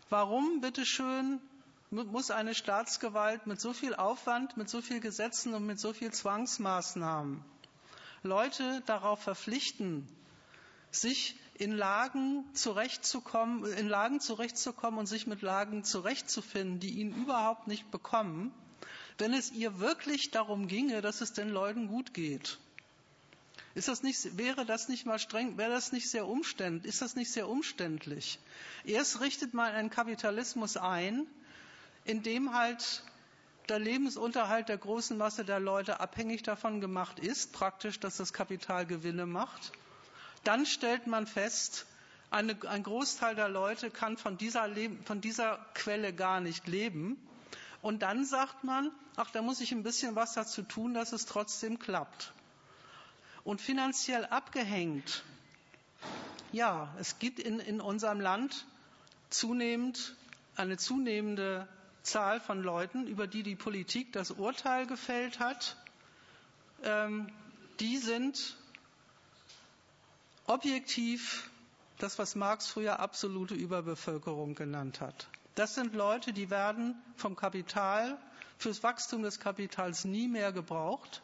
[0.09, 1.39] Warum, bitteschön,
[1.89, 6.11] muss eine Staatsgewalt mit so viel Aufwand, mit so viel Gesetzen und mit so viel
[6.11, 7.43] Zwangsmaßnahmen
[8.25, 10.07] Leute darauf verpflichten,
[10.91, 17.67] sich in Lagen zurechtzukommen, in Lagen zurechtzukommen und sich mit Lagen zurechtzufinden, die ihnen überhaupt
[17.67, 18.51] nicht bekommen,
[19.17, 22.57] wenn es ihr wirklich darum ginge, dass es den Leuten gut geht.
[23.75, 27.15] Ist das nicht, wäre das nicht mal streng, wäre das nicht sehr umständlich, ist das
[27.15, 28.39] nicht sehr umständlich?
[28.85, 31.27] Erst richtet man einen Kapitalismus ein,
[32.05, 33.03] in dem halt
[33.69, 38.85] der Lebensunterhalt der großen Masse der Leute abhängig davon gemacht ist, praktisch, dass das Kapital
[38.85, 39.71] Gewinne macht
[40.45, 41.85] dann stellt man fest,
[42.29, 44.69] eine, ein Großteil der Leute kann von dieser,
[45.05, 47.17] von dieser Quelle gar nicht leben.
[47.81, 51.25] Und dann sagt man, ach, da muss ich ein bisschen was dazu tun, dass es
[51.25, 52.33] trotzdem klappt.
[53.45, 55.23] Und finanziell abgehängt,
[56.51, 58.65] ja, es gibt in, in unserem Land
[59.29, 60.15] zunehmend
[60.57, 61.67] eine zunehmende
[62.01, 65.77] Zahl von Leuten, über die die Politik das Urteil gefällt hat.
[66.83, 67.31] Ähm,
[67.79, 68.57] die sind
[70.47, 71.49] objektiv
[71.99, 75.27] das, was Marx früher absolute Überbevölkerung genannt hat.
[75.55, 78.17] Das sind Leute, die werden vom Kapital
[78.57, 81.21] fürs Wachstum des Kapitals nie mehr gebraucht.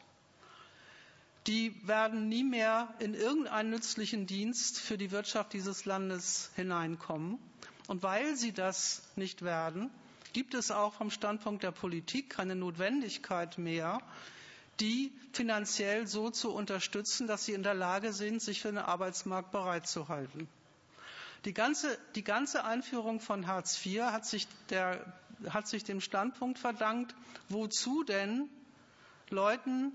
[1.47, 7.39] Die werden nie mehr in irgendeinen nützlichen Dienst für die Wirtschaft dieses Landes hineinkommen.
[7.87, 9.89] Und weil sie das nicht werden,
[10.33, 13.99] gibt es auch vom Standpunkt der Politik keine Notwendigkeit mehr,
[14.79, 19.51] die finanziell so zu unterstützen, dass sie in der Lage sind, sich für den Arbeitsmarkt
[19.51, 20.47] bereitzuhalten.
[21.45, 25.03] Die ganze, die ganze Einführung von Hartz IV hat sich, der,
[25.49, 27.15] hat sich dem Standpunkt verdankt,
[27.49, 28.47] wozu denn
[29.29, 29.91] Leuten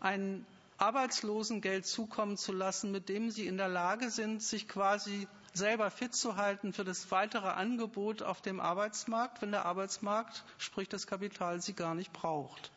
[0.00, 0.44] ein
[0.78, 6.14] Arbeitslosengeld zukommen zu lassen, mit dem sie in der Lage sind, sich quasi selber fit
[6.14, 11.60] zu halten für das weitere Angebot auf dem Arbeitsmarkt, wenn der Arbeitsmarkt, sprich das Kapital,
[11.62, 12.72] sie gar nicht braucht.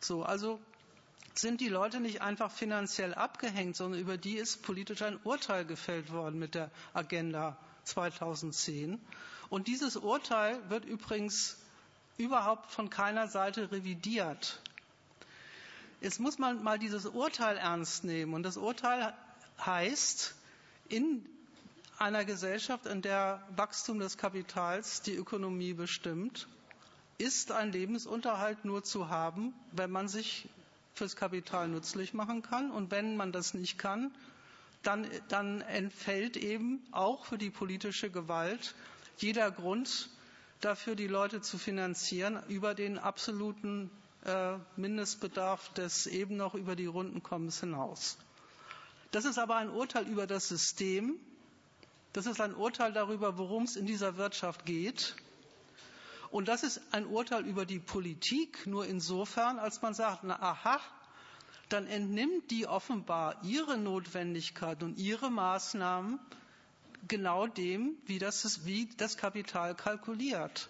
[0.00, 0.60] So, also
[1.34, 6.12] sind die Leute nicht einfach finanziell abgehängt, sondern über die ist politisch ein Urteil gefällt
[6.12, 9.00] worden mit der Agenda 2010.
[9.48, 11.56] Und dieses Urteil wird übrigens
[12.18, 14.60] überhaupt von keiner Seite revidiert.
[16.00, 18.34] Jetzt muss man mal dieses Urteil ernst nehmen.
[18.34, 19.12] Und das Urteil
[19.64, 20.34] heißt,
[20.88, 21.26] in
[21.98, 26.46] einer Gesellschaft, in der Wachstum des Kapitals die Ökonomie bestimmt,
[27.18, 30.48] ist ein Lebensunterhalt nur zu haben, wenn man sich
[30.94, 32.70] fürs Kapital nützlich machen kann.
[32.70, 34.12] Und wenn man das nicht kann,
[34.84, 38.76] dann, dann entfällt eben auch für die politische Gewalt
[39.16, 40.08] jeder Grund
[40.60, 43.90] dafür, die Leute zu finanzieren über den absoluten
[44.76, 48.18] Mindestbedarf des eben noch über die Rundenkommens hinaus.
[49.10, 51.18] Das ist aber ein Urteil über das System.
[52.12, 55.16] Das ist ein Urteil darüber, worum es in dieser Wirtschaft geht.
[56.30, 60.78] Und das ist ein Urteil über die Politik nur insofern, als man sagt, na aha,
[61.68, 66.18] dann entnimmt die offenbar ihre Notwendigkeit und ihre Maßnahmen
[67.06, 70.68] genau dem, wie das, wie das Kapital kalkuliert.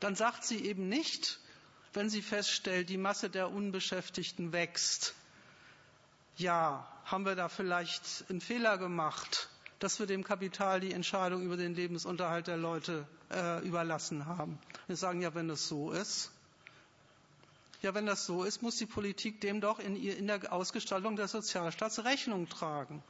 [0.00, 1.38] Dann sagt sie eben nicht,
[1.92, 5.14] wenn sie feststellt, die Masse der Unbeschäftigten wächst,
[6.36, 9.48] ja, haben wir da vielleicht einen Fehler gemacht,
[9.78, 14.58] dass wir dem Kapital die Entscheidung über den Lebensunterhalt der Leute äh, überlassen haben.
[14.86, 16.30] Wir sagen ja, wenn es so ist,
[17.82, 21.32] Ja, wenn das so ist, muss die Politik dem doch in, in der Ausgestaltung des
[21.32, 23.02] Sozialstaats Rechnung tragen.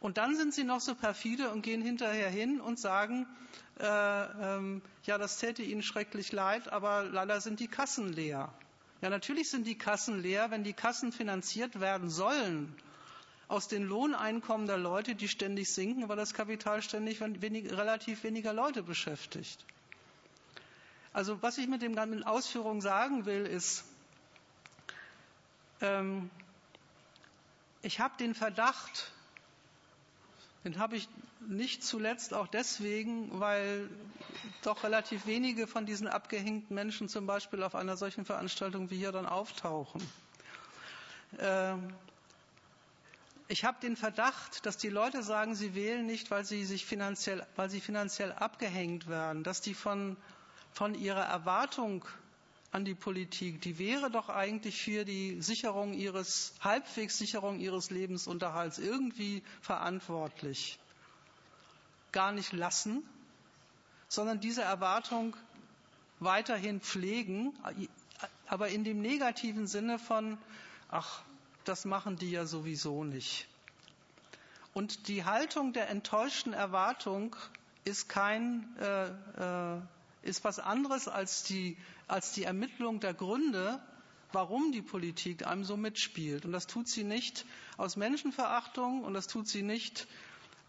[0.00, 3.26] Und dann sind sie noch so perfide und gehen hinterher hin und sagen,
[3.80, 8.52] äh, ähm, ja, das täte ihnen schrecklich leid, aber leider sind die Kassen leer.
[9.00, 12.74] Ja, natürlich sind die Kassen leer, wenn die Kassen finanziert werden sollen
[13.48, 18.52] aus den Lohneinkommen der Leute, die ständig sinken, weil das Kapital ständig wenig, relativ weniger
[18.52, 19.64] Leute beschäftigt.
[21.12, 23.84] Also was ich mit den ganzen Ausführungen sagen will, ist,
[25.80, 26.30] ähm,
[27.82, 29.10] ich habe den Verdacht,
[30.64, 31.08] den habe ich
[31.48, 33.88] nicht zuletzt auch deswegen, weil
[34.62, 39.12] doch relativ wenige von diesen abgehängten Menschen zum Beispiel auf einer solchen Veranstaltung wie hier
[39.12, 40.02] dann auftauchen.
[41.38, 41.92] Ähm,
[43.48, 47.44] ich habe den Verdacht, dass die Leute sagen, sie wählen nicht, weil sie sich finanziell,
[47.56, 50.16] weil sie finanziell abgehängt werden, dass die von,
[50.72, 52.04] von ihrer Erwartung
[52.72, 58.78] an die Politik, die wäre doch eigentlich für die Sicherung ihres, halbwegs Sicherung ihres Lebensunterhalts
[58.78, 60.78] irgendwie verantwortlich,
[62.12, 63.02] gar nicht lassen,
[64.08, 65.36] sondern diese Erwartung
[66.20, 67.52] weiterhin pflegen,
[68.46, 70.38] aber in dem negativen Sinne von,
[70.90, 71.22] ach,
[71.64, 73.48] das machen die ja sowieso nicht.
[74.74, 77.34] Und die Haltung der enttäuschten Erwartung
[77.84, 79.80] ist kein, äh, äh,
[80.22, 81.76] ist was anderes als die,
[82.10, 83.80] als die Ermittlung der Gründe,
[84.32, 86.44] warum die Politik einem so mitspielt.
[86.44, 87.44] Und das tut sie nicht
[87.76, 90.06] aus Menschenverachtung und das tut sie nicht,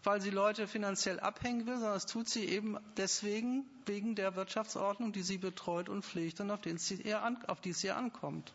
[0.04, 5.12] weil sie Leute finanziell abhängen will, sondern das tut sie eben deswegen, wegen der Wirtschaftsordnung,
[5.12, 8.52] die sie betreut und pflegt und auf, die es ihr ankommt.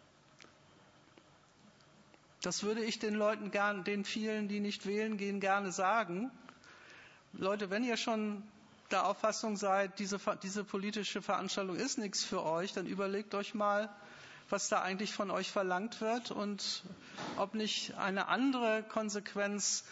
[2.42, 6.32] Das würde ich den Leuten gern, den vielen, die nicht wählen gehen, gerne sagen.
[7.34, 8.44] Leute, wenn ihr schon
[8.92, 13.90] der Auffassung seid, diese, diese politische Veranstaltung ist nichts für euch, dann überlegt euch mal,
[14.50, 16.84] was da eigentlich von euch verlangt wird und
[17.38, 19.84] ob nicht eine andere Konsequenz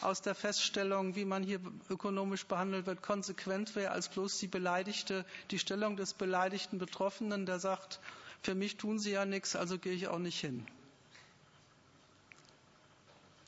[0.00, 5.24] aus der Feststellung, wie man hier ökonomisch behandelt wird, konsequent wäre als bloß die beleidigte,
[5.50, 8.00] die Stellung des beleidigten Betroffenen, der sagt,
[8.42, 10.66] für mich tun sie ja nichts, also gehe ich auch nicht hin.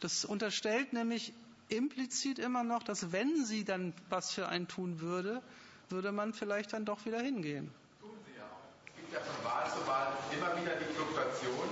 [0.00, 1.32] Das unterstellt nämlich
[1.72, 5.42] implizit immer noch, dass wenn sie dann was für einen tun würde,
[5.88, 7.70] würde man vielleicht dann doch wieder hingehen.
[8.00, 8.64] Tun sie ja auch.
[8.86, 11.68] Es gibt ja von Wahl zu Wahl immer wieder die Fluktuation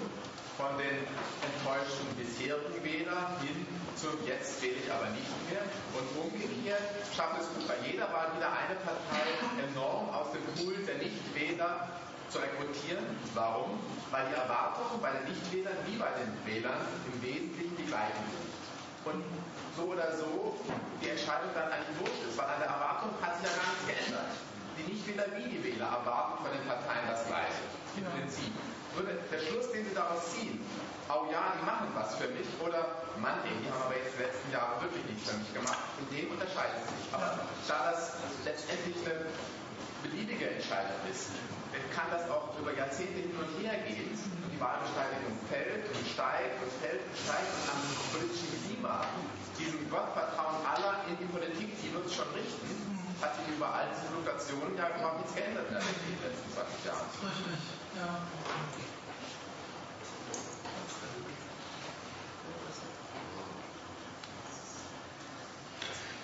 [0.56, 1.00] von den
[1.40, 3.64] enttäuschten bisherigen Wählern hin
[3.96, 5.64] zum Jetzt wähle ich aber nicht mehr.
[5.96, 6.80] Und umgekehrt
[7.16, 9.24] schafft es bei jeder Wahl wieder eine Partei
[9.72, 11.88] enorm aus dem Pool der Nichtwähler
[12.28, 13.04] zu rekrutieren.
[13.34, 13.80] Warum?
[14.10, 16.80] Weil die Erwartungen bei den Nichtwählern wie bei den Wählern
[17.12, 18.59] im Wesentlichen die gleichen sind.
[19.04, 19.24] Und
[19.76, 20.60] so oder so
[21.00, 23.84] die Entscheidung dann eigentlich wurscht ist, weil an der Erwartung hat sich ja gar nichts
[23.88, 24.30] geändert.
[24.76, 27.64] Die Nichtwähler wie die Wähler erwarten von den Parteien das Gleiche,
[27.96, 28.12] im ja.
[28.12, 28.52] Prinzip.
[28.96, 30.60] Nur der, Schluss, den sie daraus ziehen,
[31.08, 34.50] oh ja, die machen was für mich, oder Mann, die haben aber jetzt die letzten
[34.52, 37.02] Jahre wirklich nichts für mich gemacht, in dem unterscheidet sich.
[37.14, 39.30] Aber da das letztendlich eine
[40.02, 41.30] beliebige Entscheidung ist,
[41.94, 44.10] kann das auch über Jahrzehnte hin und her gehen.
[44.60, 47.80] Und die Wahlbeteiligung fällt und steigt und fällt und steigt und am
[48.12, 49.08] politischen Klima,
[49.56, 52.68] diesem Gottvertrauen aller in die Politik, die wird es schon richten,
[53.24, 57.08] hat sich über all diese Fluktuationen ja überhaupt nichts geändert in den letzten 20 Jahren.
[57.24, 57.56] Richtig,
[57.96, 58.20] ja.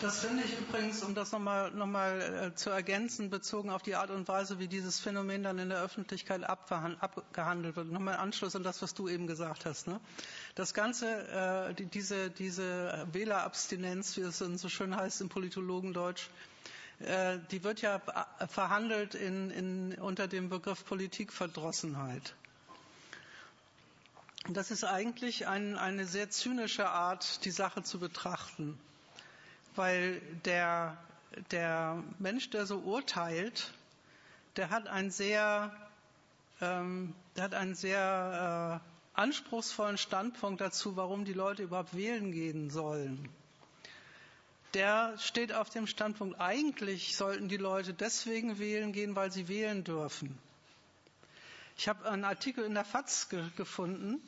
[0.03, 2.21] Das finde ich übrigens, um das nochmal noch mal,
[2.51, 5.81] äh, zu ergänzen, bezogen auf die Art und Weise, wie dieses Phänomen dann in der
[5.81, 7.91] Öffentlichkeit abgehandelt wird.
[7.91, 9.87] Nochmal Anschluss an das, was du eben gesagt hast.
[9.87, 9.99] Ne?
[10.55, 11.07] Das Ganze,
[11.71, 16.29] äh, die, diese, diese Wählerabstinenz, wie es so schön heißt im Politologendeutsch,
[16.99, 18.03] äh, die wird ja
[18.49, 22.35] verhandelt in, in, unter dem Begriff Politikverdrossenheit.
[24.51, 28.79] Das ist eigentlich ein, eine sehr zynische Art, die Sache zu betrachten
[29.77, 30.97] weil der,
[31.51, 33.73] der Mensch, der so urteilt,
[34.57, 35.75] der hat einen sehr,
[36.61, 42.71] ähm, der hat einen sehr äh, anspruchsvollen Standpunkt dazu, warum die Leute überhaupt wählen gehen
[42.71, 43.29] sollen.
[44.75, 49.85] Der steht auf dem Standpunkt, eigentlich sollten die Leute deswegen wählen gehen, weil sie wählen
[49.85, 50.39] dürfen.
[51.79, 54.21] Ich habe einen Artikel in der FAZ ge gefunden,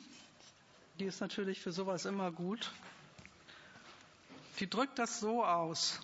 [0.99, 2.71] die ist natürlich für sowas immer gut
[4.59, 5.99] die drückt das so aus.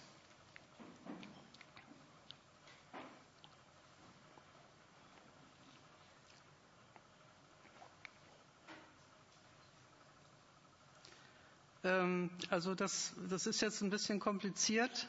[11.83, 15.07] Ähm, also das, das ist jetzt ein bisschen kompliziert,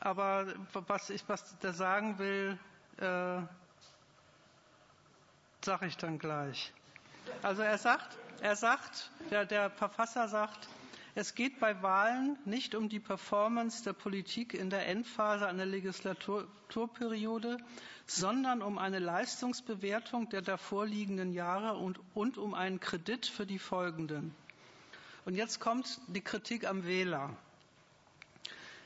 [0.00, 2.58] aber was ich was der sagen will,
[2.98, 3.40] äh,
[5.64, 6.72] sage ich dann gleich.
[7.42, 10.68] Also er sagt, er sagt, der, der Verfasser sagt,
[11.16, 17.58] es geht bei Wahlen nicht um die Performance der Politik in der Endphase einer Legislaturperiode,
[18.06, 24.34] sondern um eine Leistungsbewertung der davorliegenden Jahre und, und um einen Kredit für die folgenden.
[25.24, 27.36] Und jetzt kommt die Kritik am Wähler.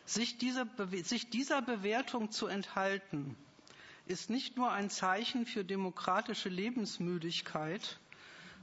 [0.05, 0.67] Sich, diese,
[1.05, 3.37] sich dieser Bewertung zu enthalten,
[4.07, 7.99] ist nicht nur ein Zeichen für demokratische Lebensmüdigkeit,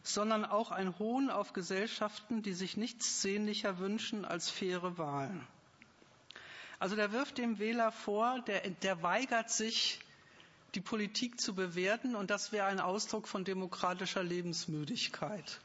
[0.08, 5.46] sondern auch ein Hohn auf Gesellschaften, die sich nichts sehnlicher wünschen als faire Wahlen.
[6.80, 10.00] Also der wirft dem Wähler vor, der, der weigert sich,
[10.76, 15.60] die Politik zu bewerten, und das wäre ein Ausdruck von demokratischer Lebensmüdigkeit.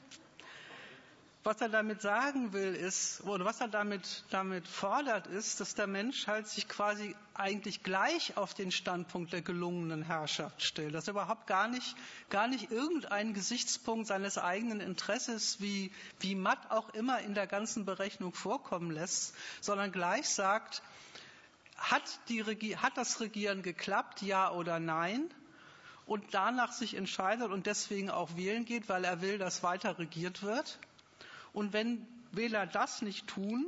[1.42, 5.86] Was er damit sagen will, ist, oder was er damit, damit fordert, ist, dass der
[5.86, 11.12] Mensch halt sich quasi eigentlich gleich auf den Standpunkt der gelungenen Herrschaft stellt, dass er
[11.12, 11.96] überhaupt gar nicht,
[12.28, 17.86] gar nicht irgendeinen Gesichtspunkt seines eigenen Interesses, wie, wie matt auch immer in der ganzen
[17.86, 20.82] Berechnung vorkommen lässt, sondern gleich sagt,
[21.78, 22.44] hat, die,
[22.76, 25.30] hat das Regieren geklappt, ja oder nein?
[26.04, 30.42] Und danach sich entscheidet und deswegen auch wählen geht, weil er will, dass weiter regiert
[30.42, 30.78] wird.
[31.52, 33.66] Und wenn Wähler das nicht tun,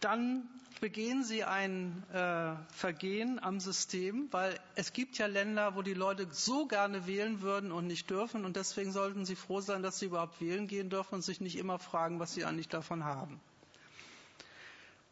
[0.00, 0.48] dann
[0.80, 6.28] begehen sie ein äh, Vergehen am System, weil es gibt ja Länder, wo die Leute
[6.30, 8.44] so gerne wählen würden und nicht dürfen.
[8.44, 11.56] Und deswegen sollten sie froh sein, dass sie überhaupt wählen gehen dürfen und sich nicht
[11.56, 13.40] immer fragen, was sie eigentlich davon haben.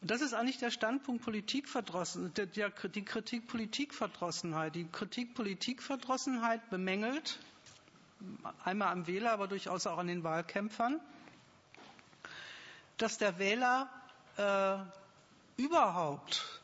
[0.02, 4.74] Und das ist eigentlich der Standpunkt Politikverdrossenheit, die Kritik Politikverdrossenheit.
[4.74, 7.38] Die Kritik Politikverdrossenheit bemängelt,
[8.64, 11.01] einmal am Wähler, aber durchaus auch an den Wahlkämpfern,
[12.98, 13.88] dass der Wähler
[14.36, 16.60] äh, überhaupt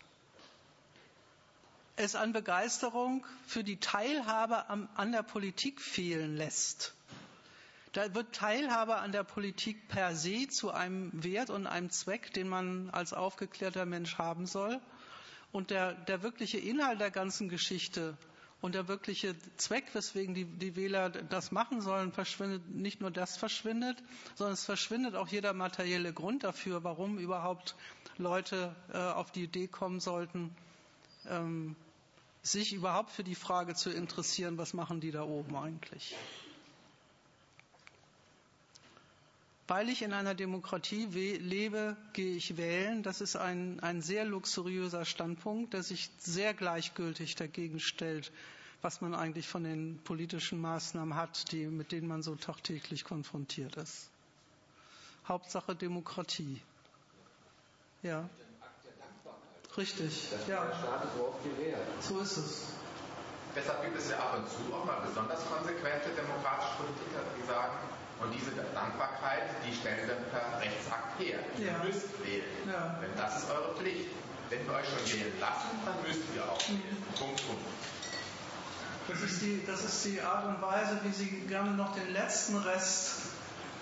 [2.01, 6.95] es an Begeisterung für die Teilhabe am, an der Politik fehlen lässt.
[7.93, 12.49] Da wird Teilhabe an der Politik per se zu einem Wert und einem Zweck, den
[12.49, 14.81] man als aufgeklärter Mensch haben soll.
[15.53, 18.17] Und der, der wirkliche Inhalt der ganzen Geschichte
[18.61, 23.37] und der wirkliche Zweck, weswegen die, die Wähler das machen sollen, verschwindet, nicht nur das
[23.37, 24.03] verschwindet,
[24.35, 27.75] sondern es verschwindet auch jeder materielle Grund dafür, warum überhaupt
[28.19, 30.55] Leute äh, auf die Idee kommen sollten,
[31.27, 31.75] ähm,
[32.43, 36.15] sich überhaupt für die Frage zu interessieren, was machen die da oben eigentlich.
[39.71, 43.05] Weil ich in einer Demokratie lebe, gehe ich wählen.
[43.05, 48.33] Das ist ein, ein sehr luxuriöser Standpunkt, der sich sehr gleichgültig dagegen stellt,
[48.83, 53.77] was man eigentlich von den politischen Maßnahmen hat, die, mit denen man so tagtäglich konfrontiert
[53.77, 54.11] ist.
[55.29, 56.61] Hauptsache Demokratie.
[58.03, 58.29] Ja.
[59.77, 60.33] Richtig.
[60.49, 60.67] Ja.
[62.01, 62.67] So ist es.
[63.55, 68.00] Deshalb gibt es ja ab und zu auch mal besonders konsequente demokratische Politiker, die sagen,
[68.21, 71.39] und diese Dankbarkeit, die stellen wir per Rechtsakt her.
[71.59, 71.85] Ihr ja.
[71.85, 72.45] müsst wählen.
[72.67, 72.99] Ja.
[73.01, 74.11] Denn das ist eure Pflicht.
[74.51, 76.81] Wenn wir euch schon wählen lassen, dann müsst ihr auch wählen.
[76.81, 77.19] Mhm.
[77.19, 77.63] Punkt, Punkt.
[79.09, 82.57] Das ist, die, das ist die Art und Weise, wie Sie gerne noch den letzten
[82.57, 83.23] Rest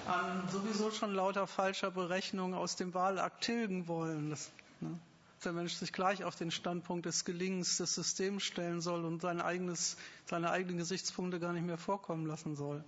[0.06, 4.31] an sowieso schon lauter falscher Berechnungen aus dem Wahlakt tilgen wollen.
[4.31, 4.51] Das,
[4.81, 4.98] ne?
[5.44, 9.40] der Mensch sich gleich auf den Standpunkt des Gelingens des Systems stellen soll und sein
[9.40, 12.82] eigenes, seine eigenen Gesichtspunkte gar nicht mehr vorkommen lassen soll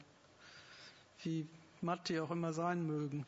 [1.24, 1.46] wie
[1.80, 3.26] matt die auch immer sein mögen.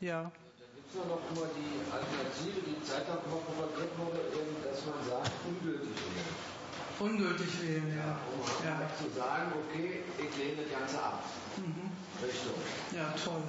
[0.00, 0.22] Ja.
[0.22, 0.32] Dann
[0.74, 4.20] gibt es noch immer die Alternative, die Zeit lang mal propagiert wurde,
[4.64, 6.50] dass man sagt, ungültig wählen.
[6.98, 8.18] Ungültig wählen, ja.
[8.32, 8.90] Um ja.
[8.98, 11.24] zu sagen, okay, ich lehne das Ganze ab.
[11.56, 11.90] Mhm.
[12.22, 12.54] Richtung.
[12.94, 13.42] Ja, toll.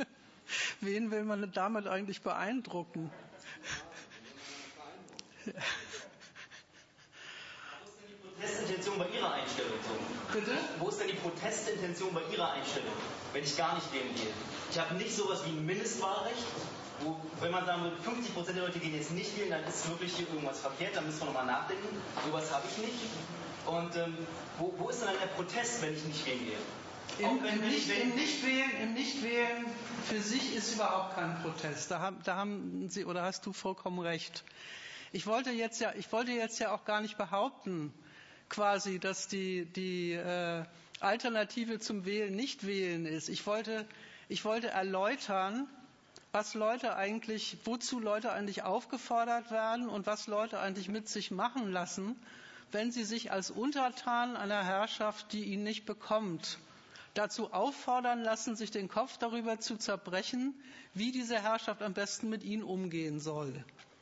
[0.80, 3.10] Wen will man damit eigentlich beeindrucken?
[8.80, 10.32] Protestintention bei Ihrer Einstellung so?
[10.32, 10.52] Bitte?
[10.78, 12.92] Wo ist denn die Protestintention bei Ihrer Einstellung,
[13.32, 14.32] wenn ich gar nicht wählen gehe?
[14.70, 16.44] Ich habe nicht sowas wie ein Mindestwahlrecht,
[17.00, 19.88] wo, wenn man sagen würde, 50 Prozent der Leute gehen jetzt nicht wählen, dann ist
[19.88, 21.88] wirklich hier irgendwas verkehrt, dann müssen wir nochmal nachdenken.
[22.26, 22.98] Sowas habe ich nicht.
[23.66, 24.16] Und ähm,
[24.58, 27.28] wo, wo, ist denn dann der Protest, wenn ich nicht wählen gehe?
[27.28, 29.66] Im, im, nicht, Im, Nichtwählen, Im Nichtwählen
[30.08, 31.90] für sich ist überhaupt kein Protest.
[31.90, 34.44] Da haben, da haben Sie oder hast du vollkommen recht.
[35.12, 37.92] Ich wollte jetzt ja, ich wollte jetzt ja auch gar nicht behaupten,
[38.50, 40.64] quasi, dass die, die äh,
[41.00, 43.28] Alternative zum Wählen nicht wählen ist.
[43.30, 43.86] Ich wollte,
[44.28, 45.66] ich wollte erläutern,
[46.32, 51.72] was Leute eigentlich, wozu Leute eigentlich aufgefordert werden und was Leute eigentlich mit sich machen
[51.72, 52.14] lassen,
[52.70, 56.58] wenn sie sich als Untertan einer Herrschaft, die ihn nicht bekommt,
[57.14, 60.54] dazu auffordern lassen, sich den Kopf darüber zu zerbrechen,
[60.94, 63.52] wie diese Herrschaft am besten mit ihnen umgehen soll.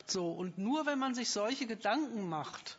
[0.06, 2.76] So, und nur wenn man sich solche Gedanken macht,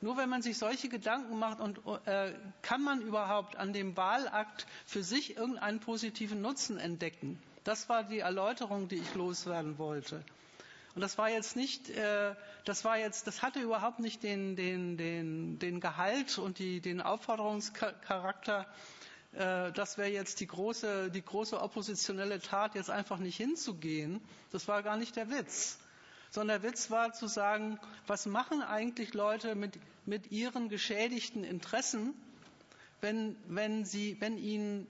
[0.00, 2.32] Nur wenn man sich solche Gedanken macht und äh,
[2.62, 7.40] kann man überhaupt an dem Wahlakt für sich irgendeinen positiven Nutzen entdecken.
[7.64, 10.22] Das war die Erläuterung, die ich loswerden wollte.
[10.94, 14.96] Und das war jetzt nicht, äh, das war jetzt, das hatte überhaupt nicht den, den,
[14.96, 18.66] den, den Gehalt und die, den Aufforderungscharakter,
[19.32, 24.22] äh, das wäre jetzt die große, die große oppositionelle Tat, jetzt einfach nicht hinzugehen.
[24.52, 25.78] Das war gar nicht der Witz.
[26.30, 32.14] Sondern der Witz war zu sagen, was machen eigentlich Leute mit, mit ihren geschädigten Interessen,
[33.00, 34.86] wenn, wenn, sie, wenn ihnen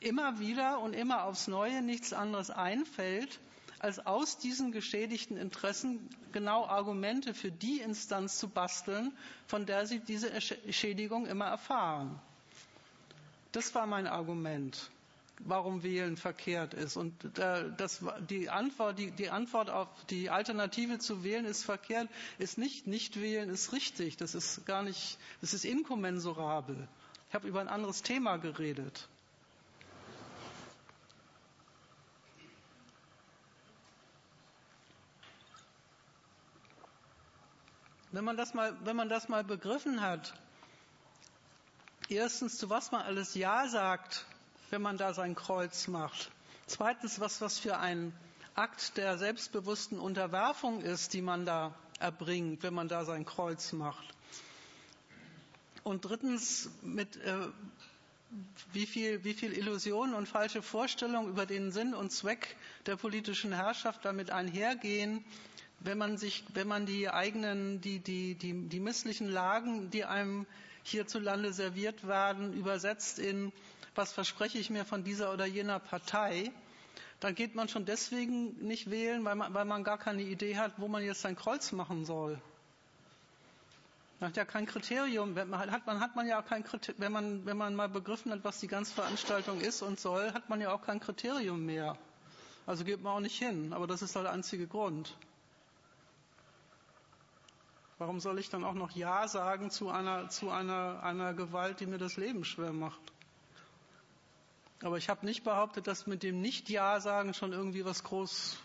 [0.00, 3.40] immer wieder und immer aufs Neue nichts anderes einfällt,
[3.80, 9.16] als aus diesen geschädigten Interessen genau Argumente für die Instanz zu basteln,
[9.46, 12.20] von der sie diese Schädigung immer erfahren.
[13.52, 14.90] Das war mein Argument,
[15.40, 16.96] warum Wählen verkehrt ist.
[16.96, 22.08] Und das, die, Antwort, die, die Antwort auf die Alternative zu wählen ist verkehrt,
[22.38, 24.16] ist nicht nicht wählen ist richtig.
[24.16, 26.88] Das ist gar nicht, das ist inkommensurabel.
[27.28, 29.08] Ich habe über ein anderes Thema geredet.
[38.10, 40.32] Wenn man das mal, wenn man das mal begriffen hat,
[42.08, 44.24] erstens, zu was man alles Ja sagt,
[44.70, 46.30] wenn man da sein Kreuz macht.
[46.66, 48.12] Zweitens, was was für ein
[48.54, 54.04] Akt der selbstbewussten Unterwerfung ist, die man da erbringt, wenn man da sein Kreuz macht.
[55.84, 57.36] Und drittens, mit äh,
[58.72, 63.52] wie viel, wie viel Illusionen und falsche Vorstellungen über den Sinn und Zweck der politischen
[63.52, 65.24] Herrschaft damit einhergehen,
[65.80, 70.46] wenn man sich, wenn man die eigenen, die, die, die, die misslichen Lagen, die einem
[70.82, 73.52] hierzulande serviert werden, übersetzt in,
[73.98, 76.52] was verspreche ich mir von dieser oder jener Partei,
[77.20, 80.74] dann geht man schon deswegen nicht wählen, weil man, weil man gar keine Idee hat,
[80.78, 82.40] wo man jetzt sein Kreuz machen soll.
[84.20, 87.46] Man hat ja kein Kriterium, man hat, man hat man ja kein Kriterium, wenn man,
[87.46, 90.72] wenn man mal begriffen hat, was die ganze Veranstaltung ist und soll, hat man ja
[90.72, 91.98] auch kein Kriterium mehr.
[92.66, 93.72] Also geht man auch nicht hin.
[93.72, 95.16] Aber das ist halt der einzige Grund.
[97.98, 101.86] Warum soll ich dann auch noch Ja sagen zu einer, zu einer, einer Gewalt, die
[101.86, 103.00] mir das Leben schwer macht?
[104.82, 108.56] Aber ich habe nicht behauptet, dass mit dem Nicht-Ja sagen schon irgendwie was groß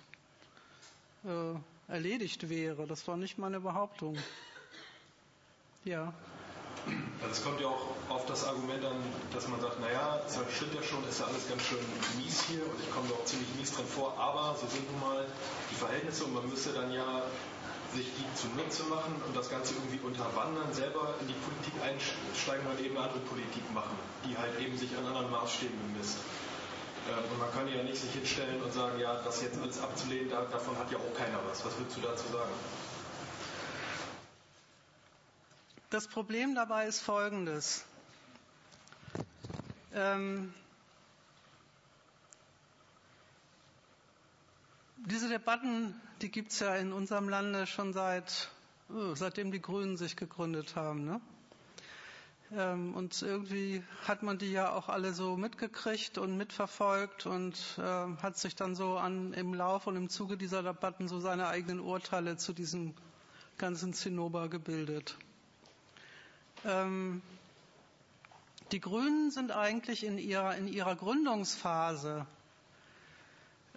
[1.26, 2.86] äh, erledigt wäre.
[2.86, 4.18] Das war nicht meine Behauptung.
[5.86, 6.14] Ja.
[7.22, 8.98] Also es kommt ja auch auf das Argument an,
[9.34, 11.80] dass man sagt, naja, es stimmt ja schon, ist ja alles ganz schön
[12.18, 15.26] mies hier und ich komme doch ziemlich mies drin vor, aber so sind nun mal
[15.72, 17.24] die Verhältnisse und man müsste dann ja
[17.94, 22.80] sich die zunutze machen und das Ganze irgendwie unterwandern, selber in die Politik einsteigen und
[22.80, 26.18] eben andere Politik machen, die halt eben sich an anderen Maßstäben bemisst.
[27.10, 30.30] Ähm, und man kann ja nicht sich hinstellen und sagen, ja, das jetzt alles abzulehnen,
[30.30, 31.66] davon hat ja auch keiner was.
[31.66, 32.52] Was würdest du dazu sagen?
[35.90, 37.86] Das Problem dabei ist folgendes.
[39.94, 40.52] Ähm,
[45.06, 48.50] diese Debatten die gibt es ja in unserem Lande schon seit,
[48.90, 51.04] oh, seitdem die Grünen sich gegründet haben.
[51.04, 51.20] Ne?
[52.56, 57.82] Ähm, und irgendwie hat man die ja auch alle so mitgekriegt und mitverfolgt und äh,
[57.82, 61.82] hat sich dann so an, im Lauf und im Zuge dieser Debatten so seine eigenen
[61.82, 62.94] Urteile zu diesem
[63.58, 65.18] ganzen Zinnober gebildet.
[66.64, 67.22] Ähm,
[68.72, 72.26] die Grünen sind eigentlich in ihrer, in ihrer Gründungsphase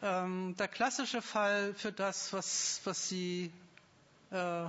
[0.07, 3.51] ähm, der klassische Fall für das, was, was Sie,
[4.31, 4.65] äh,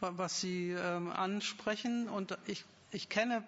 [0.00, 2.08] was Sie ähm, ansprechen.
[2.08, 3.44] Und ich, ich kenne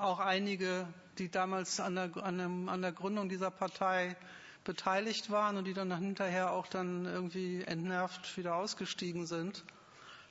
[0.00, 0.86] auch einige,
[1.18, 4.16] die damals an der, an, dem, an der Gründung dieser Partei
[4.64, 9.64] beteiligt waren und die dann hinterher auch dann irgendwie entnervt wieder ausgestiegen sind,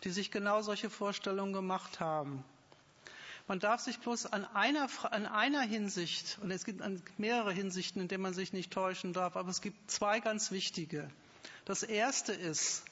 [0.04, 2.44] die sich genau solche Vorstellungen gemacht haben.
[3.48, 6.82] Man darf sich bloß an einer, an einer Hinsicht, und es gibt
[7.18, 11.10] mehrere Hinsichten, in denen man sich nicht täuschen darf, aber es gibt zwei ganz wichtige.
[11.64, 12.84] Das erste ist,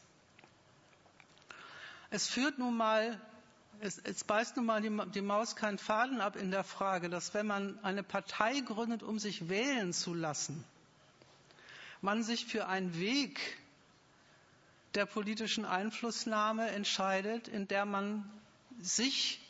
[2.10, 3.19] es führt nun mal,
[3.82, 7.34] es, es beißt nun mal die, die Maus keinen Faden ab in der Frage, dass
[7.34, 10.64] wenn man eine Partei gründet, um sich wählen zu lassen,
[12.02, 13.57] man sich für einen Weg
[14.94, 18.30] der politischen Einflussnahme entscheidet, in der man
[18.80, 19.44] sich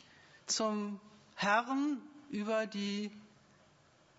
[0.46, 1.00] zum
[1.34, 2.00] Herrn
[2.30, 3.10] über die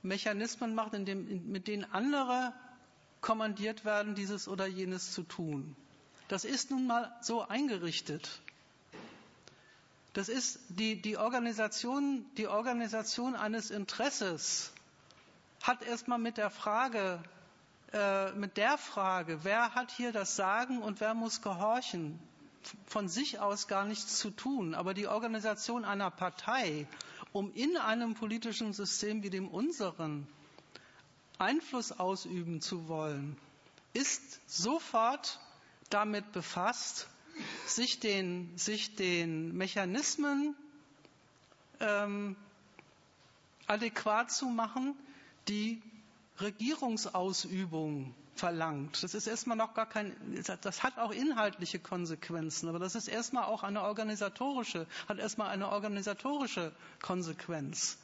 [0.01, 2.53] Mechanismen macht, dem, mit denen andere
[3.21, 5.75] kommandiert werden, dieses oder jenes zu tun.
[6.27, 8.41] Das ist nun mal so eingerichtet.
[10.13, 14.71] Das ist die, die, Organisation, die Organisation eines Interesses
[15.61, 17.21] hat erstmal mit der Frage,
[17.93, 22.19] äh, mit der Frage, wer hat hier das Sagen und wer muss gehorchen,
[22.85, 24.73] von sich aus gar nichts zu tun.
[24.75, 26.87] Aber die Organisation einer Partei,
[27.33, 30.27] um in einem politischen System wie dem unseren
[31.37, 33.37] Einfluss ausüben zu wollen,
[33.93, 35.39] ist sofort
[35.89, 37.07] damit befasst,
[37.65, 40.55] sich den, sich den Mechanismen
[41.79, 42.35] ähm,
[43.67, 44.95] adäquat zu machen,
[45.47, 45.81] die
[46.39, 49.03] Regierungsausübung verlangt.
[49.03, 50.15] Das ist erstmal noch gar kein,
[50.61, 55.69] das hat auch inhaltliche Konsequenzen, aber das ist erstmal auch eine organisatorische, hat erstmal eine
[55.69, 57.97] organisatorische Konsequenz.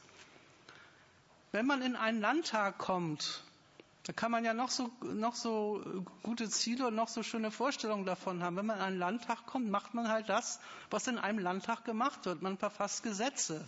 [1.52, 3.44] Wenn man in einen Landtag kommt,
[4.06, 5.82] da kann man ja noch so, noch so
[6.22, 8.56] gute Ziele und noch so schöne Vorstellungen davon haben.
[8.56, 12.26] Wenn man in einen Landtag kommt, macht man halt das, was in einem Landtag gemacht
[12.26, 12.42] wird.
[12.42, 13.64] Man verfasst Gesetze.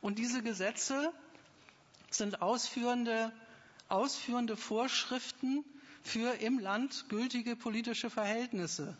[0.00, 1.12] Und diese Gesetze
[2.10, 3.30] sind ausführende,
[3.88, 5.64] ausführende Vorschriften
[6.02, 8.96] für im Land gültige politische Verhältnisse.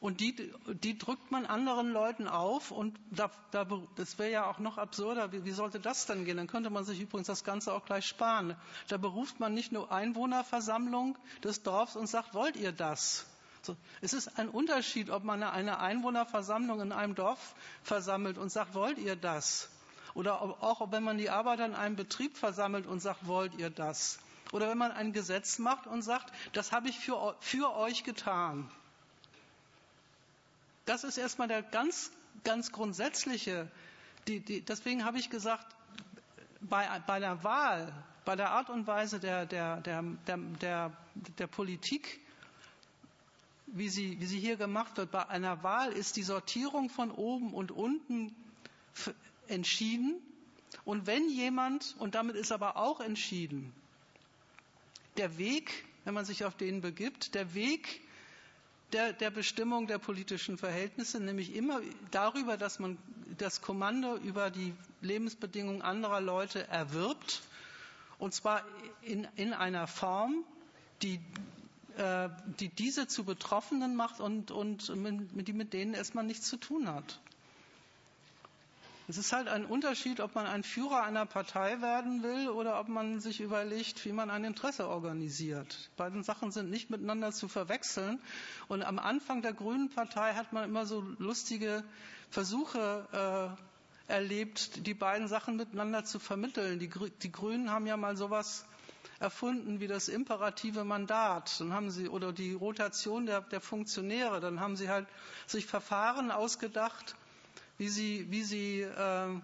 [0.00, 0.50] Und die,
[0.82, 3.66] die drückt man anderen Leuten auf und da, da,
[3.96, 5.30] das wäre ja auch noch absurder.
[5.30, 6.38] Wie, wie sollte das denn gehen?
[6.38, 8.56] Dann könnte man sich übrigens das Ganze auch gleich sparen.
[8.88, 13.26] Da beruft man nicht nur Einwohnerversammlung des Dorfs und sagt, wollt ihr das?
[13.60, 18.74] So, es ist ein Unterschied, ob man eine Einwohnerversammlung in einem Dorf versammelt und sagt,
[18.74, 19.68] wollt ihr das?
[20.14, 24.18] Oder auch wenn man die Arbeiter in einem Betrieb versammelt und sagt, wollt ihr das?
[24.52, 28.70] Oder wenn man ein Gesetz macht und sagt, das habe ich für, für euch getan.
[30.86, 32.10] Das ist erstmal der ganz,
[32.42, 33.70] ganz grundsätzliche,
[34.26, 35.66] die, die, deswegen habe ich gesagt,
[36.60, 37.92] bei, bei der Wahl,
[38.24, 40.92] bei der Art und Weise der, der, der, der,
[41.38, 42.20] der Politik,
[43.66, 47.54] wie sie, wie sie hier gemacht wird, bei einer Wahl ist die Sortierung von oben
[47.54, 48.34] und unten
[49.50, 50.14] entschieden.
[50.84, 53.72] Und wenn jemand, und damit ist aber auch entschieden,
[55.16, 58.00] der Weg, wenn man sich auf den begibt, der Weg
[58.92, 62.98] der, der Bestimmung der politischen Verhältnisse, nämlich immer darüber, dass man
[63.38, 67.42] das Kommando über die Lebensbedingungen anderer Leute erwirbt,
[68.18, 68.62] und zwar
[69.02, 70.44] in, in einer Form,
[71.02, 71.20] die,
[71.96, 72.28] äh,
[72.58, 76.88] die diese zu Betroffenen macht und, und mit, die mit denen erstmal nichts zu tun
[76.88, 77.20] hat.
[79.10, 82.86] Es ist halt ein Unterschied, ob man ein Führer einer Partei werden will oder ob
[82.86, 85.90] man sich überlegt, wie man ein Interesse organisiert.
[85.96, 88.20] Beide Sachen sind nicht miteinander zu verwechseln.
[88.68, 91.82] Und am Anfang der Grünen Partei hat man immer so lustige
[92.30, 93.58] Versuche
[94.08, 96.78] äh, erlebt, die beiden Sachen miteinander zu vermitteln.
[96.78, 96.88] Die,
[97.20, 98.64] die Grünen haben ja mal sowas
[99.18, 101.58] erfunden wie das imperative Mandat.
[101.58, 104.38] Dann haben sie, oder die Rotation der, der Funktionäre.
[104.38, 105.08] Dann haben sie halt
[105.48, 107.16] sich Verfahren ausgedacht,
[107.80, 109.40] wie sie, wie sie äh,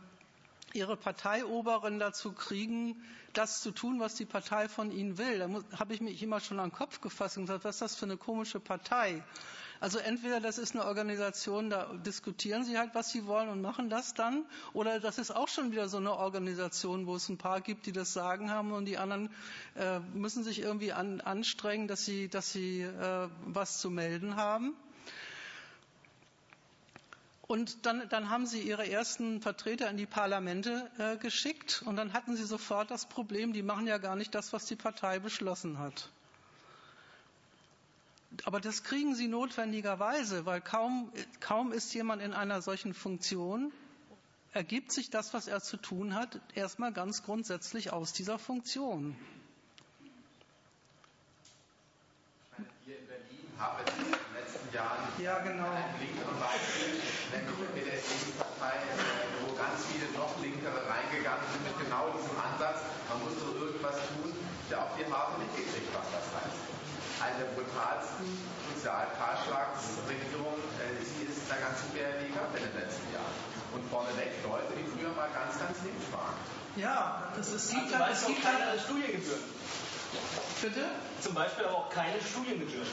[0.74, 3.02] ihre Parteioberen dazu kriegen,
[3.32, 5.38] das zu tun, was die Partei von ihnen will.
[5.38, 7.96] Da habe ich mich immer schon an den Kopf gefasst und gesagt, was ist das
[7.96, 9.22] für eine komische Partei?
[9.80, 13.88] Also entweder das ist eine Organisation, da diskutieren sie halt, was sie wollen und machen
[13.88, 14.44] das dann,
[14.74, 17.92] oder das ist auch schon wieder so eine Organisation, wo es ein paar gibt, die
[17.92, 19.30] das Sagen haben und die anderen
[19.76, 24.74] äh, müssen sich irgendwie an, anstrengen, dass sie, dass sie äh, was zu melden haben.
[27.48, 32.12] Und dann, dann, haben sie ihre ersten Vertreter in die Parlamente äh, geschickt und dann
[32.12, 35.78] hatten sie sofort das Problem, die machen ja gar nicht das, was die Partei beschlossen
[35.78, 36.10] hat.
[38.44, 43.73] Aber das kriegen sie notwendigerweise, weil kaum, kaum ist jemand in einer solchen Funktion,
[44.52, 49.16] ergibt sich das, was er zu tun hat, erstmal ganz grundsätzlich aus dieser Funktion.
[52.85, 53.78] Hier in Berlin haben
[54.10, 54.15] wir
[54.77, 55.73] Jahren ja, genau.
[55.73, 57.01] einen linkeren Beispiel,
[57.32, 58.77] nämlich mit der SED-Partei,
[59.40, 63.97] wo ganz viele noch linkere reingegangen sind mit genau diesem Ansatz, man muss doch irgendwas
[64.12, 64.36] tun.
[64.69, 66.61] Ja, auch die haben mitgekriegt, was das heißt.
[67.24, 68.28] Eine der brutalsten
[68.77, 73.36] Sozialfahrschlagsregierungen, äh, sie ist in der ganzen BRD gehabt in den letzten Jahren.
[73.73, 76.36] Und vorneweg Leute, die früher mal ganz, ganz links waren.
[76.77, 79.40] Ja, das ist, es gibt, also es gibt keine Studiengebühren.
[80.61, 80.85] Bitte?
[81.24, 82.89] Zum Beispiel aber auch keine Studiengebühren.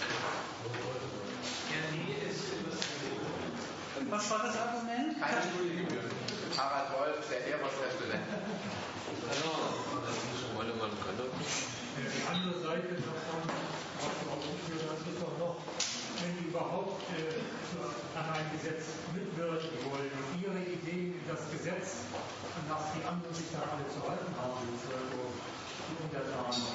[4.14, 5.18] Was war das Argument?
[5.18, 6.06] Keine Studiengebühren.
[6.54, 8.22] Harald Wolf, der Eros-Student.
[12.14, 15.58] Die andere Seite davon, was du auch geführt hast, ist doch noch,
[16.22, 17.42] wenn die überhaupt äh,
[18.14, 23.34] an einem Gesetz mitwirken wollen und ihre Ideen in das Gesetz, an das die anderen
[23.34, 26.70] sich dann alle zu halten haben, also die Untertanen,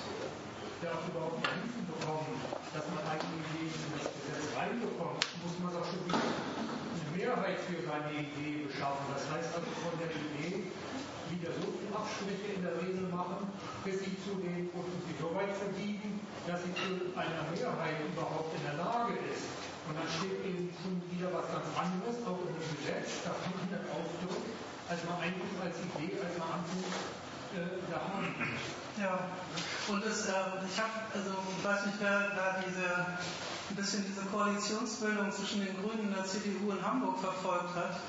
[0.82, 2.35] der auch überhaupt nicht Hilfen bekommen,
[2.74, 4.18] dass man eigene Ideen in das Gesetz
[4.59, 9.07] reinbekommt, muss man doch schon wieder eine Mehrheit für seine Idee beschaffen.
[9.15, 10.67] Das heißt also von der Idee
[11.31, 13.53] wieder so viele Abstriche in der Regel machen,
[13.85, 18.51] bis sie zu den und sie so weit verbiegen, dass sie zu einer Mehrheit überhaupt
[18.57, 19.45] in der Lage ist,
[19.89, 23.57] Und dann steht eben schon wieder was ganz anderes, auch in dem Gesetz, da kommt
[23.57, 24.45] man das Ausdruck,
[24.85, 26.93] als man eigentlich als Idee, als man anfängt,
[27.57, 27.81] äh.
[29.01, 29.31] Ja,
[29.89, 30.33] und es, äh,
[30.69, 32.85] ich habe, also ich weiß nicht, wer da diese
[33.70, 38.01] ein bisschen diese Koalitionsbildung zwischen den Grünen und der CDU in Hamburg verfolgt hat.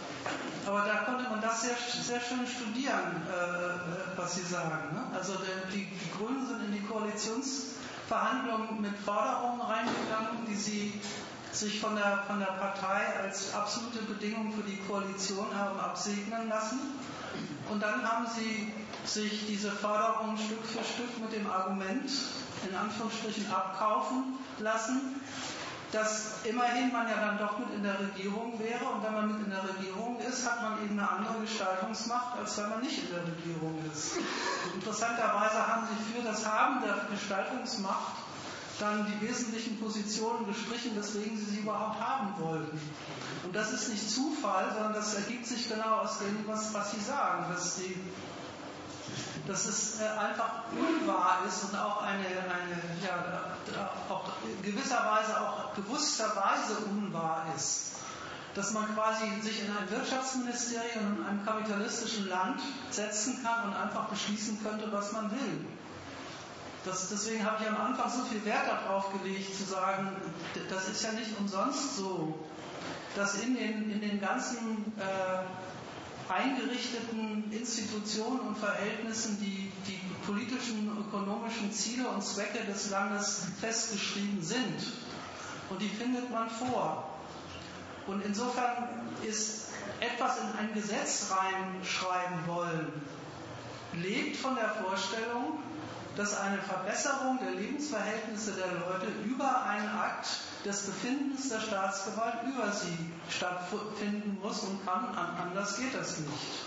[0.65, 4.94] Aber da konnte man das sehr, sehr schön studieren, äh, was Sie sagen.
[4.94, 5.03] Ne?
[5.15, 5.34] Also
[5.73, 11.02] die, die Grünen sind in die Koalitionsverhandlungen mit Forderungen reingegangen, die sie
[11.52, 16.80] sich von der, von der Partei als absolute Bedingung für die Koalition haben absegnen lassen.
[17.69, 18.72] Und dann haben sie
[19.06, 22.10] sich diese Forderungen Stück für Stück mit dem Argument
[22.69, 25.22] in Anführungsstrichen abkaufen lassen,
[25.91, 29.45] dass immerhin man ja dann doch mit in der Regierung wäre und wenn man mit
[29.45, 33.10] in der Regierung ist, hat man eben eine andere Gestaltungsmacht, als wenn man nicht in
[33.10, 34.18] der Regierung ist.
[34.76, 38.14] Interessanterweise haben sie für das Haben der Gestaltungsmacht
[38.80, 42.80] dann die wesentlichen Positionen gestrichen, weswegen sie sie überhaupt haben wollten.
[43.44, 46.99] Und das ist nicht Zufall, sondern das ergibt sich genau aus dem, was, was Sie
[46.99, 47.95] sagen, dass, die,
[49.50, 53.56] dass es äh, einfach unwahr ist und auch eine, eine ja,
[54.08, 54.32] auch
[54.62, 57.94] gewisserweise auch bewussterweise unwahr ist.
[58.54, 62.62] Dass man quasi sich in ein Wirtschaftsministerium in einem kapitalistischen Land
[62.92, 65.66] setzen kann und einfach beschließen könnte, was man will.
[66.86, 70.16] Das, deswegen habe ich am Anfang so viel Wert darauf gelegt, zu sagen,
[70.70, 72.40] das ist ja nicht umsonst so,
[73.16, 75.44] dass in den, in den ganzen äh,
[76.30, 84.93] eingerichteten Institutionen und Verhältnissen die, die politischen, ökonomischen Ziele und Zwecke des Landes festgeschrieben sind.
[85.69, 87.10] Und die findet man vor.
[88.07, 88.89] Und insofern
[89.27, 89.69] ist
[89.99, 92.91] etwas in ein Gesetz reinschreiben wollen,
[93.93, 95.60] lebt von der Vorstellung,
[96.20, 100.28] dass eine Verbesserung der Lebensverhältnisse der Leute über einen Akt
[100.66, 102.98] des Befindens der Staatsgewalt über sie
[103.30, 105.16] stattfinden muss und kann.
[105.16, 106.60] Anders geht das nicht.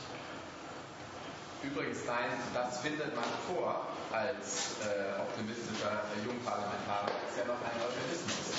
[1.62, 7.12] Übrigens, nein, das findet man vor als äh, optimistischer äh, Jungparlamentarier.
[7.12, 8.56] Das ist ja noch ein Euphemismus.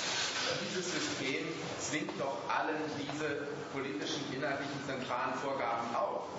[0.61, 1.47] Dieses System
[1.79, 6.29] zwingt doch allen diese politischen, inhaltlichen, zentralen Vorgaben auf.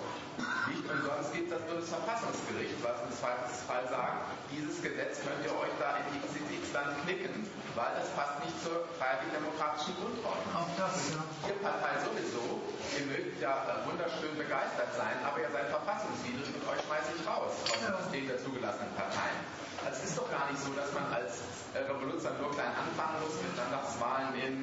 [0.67, 5.95] Nicht umsonst gibt das Bundesverfassungsgericht, was im Zweifelsfall sagt, dieses Gesetz könnt ihr euch da
[6.01, 7.47] in XXX Land knicken,
[7.77, 10.51] weil das passt nicht zur freiheitlich-demokratischen Grundordnung.
[10.51, 11.23] Auch das, ja.
[11.47, 12.59] Ihr Partei sowieso,
[12.99, 17.55] ihr mögt ja wunderschön begeistert sein, aber ihr seid verfassungswidrig und euch schmeiße ich raus
[17.63, 19.39] aus dem System der zugelassenen Parteien.
[19.87, 23.39] Also es ist doch gar nicht so, dass man als Revolution nur klein anfangen muss
[23.39, 24.55] mit Landtagswahlen in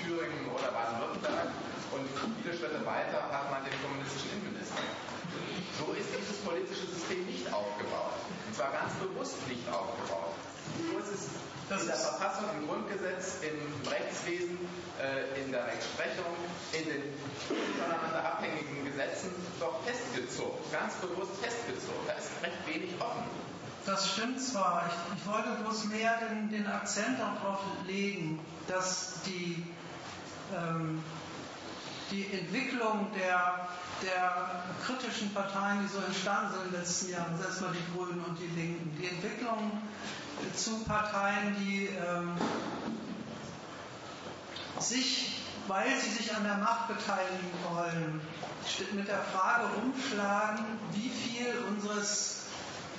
[0.00, 1.48] Thüringen oder Baden-Württemberg
[1.92, 2.08] und
[2.40, 4.63] viele Schritte weiter hat man den kommunistischen Innenminister.
[5.78, 8.14] So ist dieses politische System nicht aufgebaut.
[8.46, 10.34] Und zwar ganz bewusst nicht aufgebaut.
[10.78, 14.58] So ist es in der Verfassung, im Grundgesetz, im Rechtswesen,
[15.00, 16.30] äh, in der Rechtsprechung,
[16.72, 17.02] in den
[17.48, 20.58] voneinander abhängigen Gesetzen doch festgezogen.
[20.70, 22.04] Ganz bewusst festgezogen.
[22.06, 23.24] Da ist recht wenig offen.
[23.86, 24.88] Das stimmt zwar.
[24.88, 29.62] Ich, ich wollte bloß mehr den, den Akzent darauf legen, dass die
[30.56, 31.02] ähm,
[32.10, 33.68] die Entwicklung der,
[34.02, 38.24] der kritischen Parteien, die so entstanden sind in den letzten Jahren, das erstmal die Grünen
[38.24, 39.82] und die Linken, die Entwicklung
[40.54, 42.36] zu Parteien, die ähm,
[44.78, 48.20] sich, weil sie sich an der Macht beteiligen wollen,
[48.92, 52.33] mit der Frage umschlagen, wie viel unseres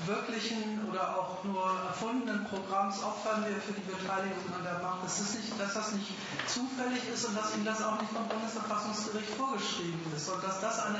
[0.06, 5.06] wirklichen oder auch nur erfundenen Programms opfern wir für die Beteiligung an der Macht.
[5.06, 6.12] Es ist nicht, dass das nicht
[6.48, 10.80] zufällig ist und dass ihnen das auch nicht vom Bundesverfassungsgericht vorgeschrieben ist, sondern dass das
[10.80, 11.00] eine,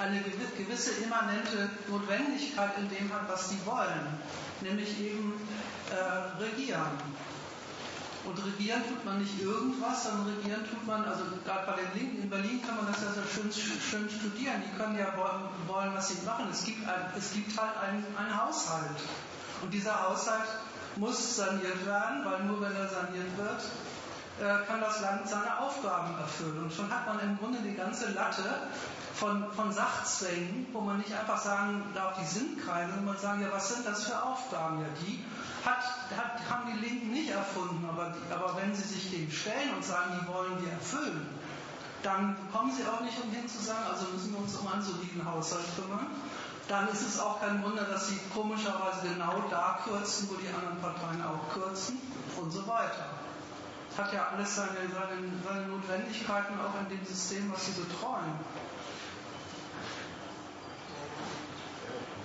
[0.00, 0.20] eine
[0.58, 4.18] gewisse immanente Notwendigkeit in dem hat, was sie wollen,
[4.60, 5.32] nämlich eben
[5.90, 6.98] äh, regieren.
[8.24, 12.22] Und regieren tut man nicht irgendwas, sondern regieren tut man, also gerade bei den Linken
[12.22, 14.62] in Berlin kann man das ja so schön, schön studieren.
[14.62, 16.46] Die können ja wollen, was sie machen.
[16.50, 18.06] Es gibt, ein, es gibt halt einen,
[18.38, 19.02] Haushalt.
[19.60, 20.48] Und dieser Haushalt
[20.96, 23.62] muss saniert werden, weil nur wenn er saniert wird,
[24.38, 26.64] kann das Land seine Aufgaben erfüllen.
[26.64, 28.42] Und schon hat man im Grunde die ganze Latte
[29.14, 33.48] von, von Sachzwängen, wo man nicht einfach sagen darf, die sind keine, sondern sagen, ja,
[33.52, 34.80] was sind das für Aufgaben?
[34.80, 35.24] Ja, die
[35.64, 35.84] hat,
[36.16, 40.18] hat, haben die Linken nicht erfunden, aber, aber wenn sie sich dem stellen und sagen,
[40.20, 41.28] die wollen wir erfüllen,
[42.02, 45.24] dann kommen sie auch nicht umhin zu sagen, also müssen wir uns um einen soliden
[45.24, 46.06] Haushalt kümmern.
[46.66, 50.80] Dann ist es auch kein Wunder, dass sie komischerweise genau da kürzen, wo die anderen
[50.80, 52.00] Parteien auch kürzen
[52.40, 53.21] und so weiter.
[53.96, 58.40] Hat ja alles seine, seine, seine Notwendigkeiten auch in dem System, was sie betreuen.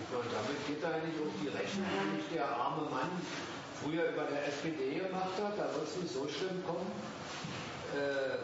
[0.07, 3.11] Und damit geht er eigentlich auf die Rechnung, die nicht der arme Mann
[3.83, 5.59] früher über der SPD gemacht hat.
[5.59, 6.91] Da wird es nicht so schlimm kommen.
[7.95, 8.37] äh,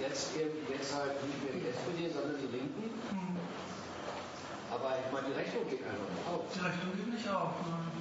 [0.00, 2.90] jetzt eben, jetzt halt nicht mehr die SPD, sondern die Linken.
[3.12, 3.36] Mhm.
[4.72, 6.42] Aber ich meine, die Rechnung geht einfach nicht auf.
[6.50, 7.54] Die Rechnung geht nicht auf.
[7.62, 7.94] Nein.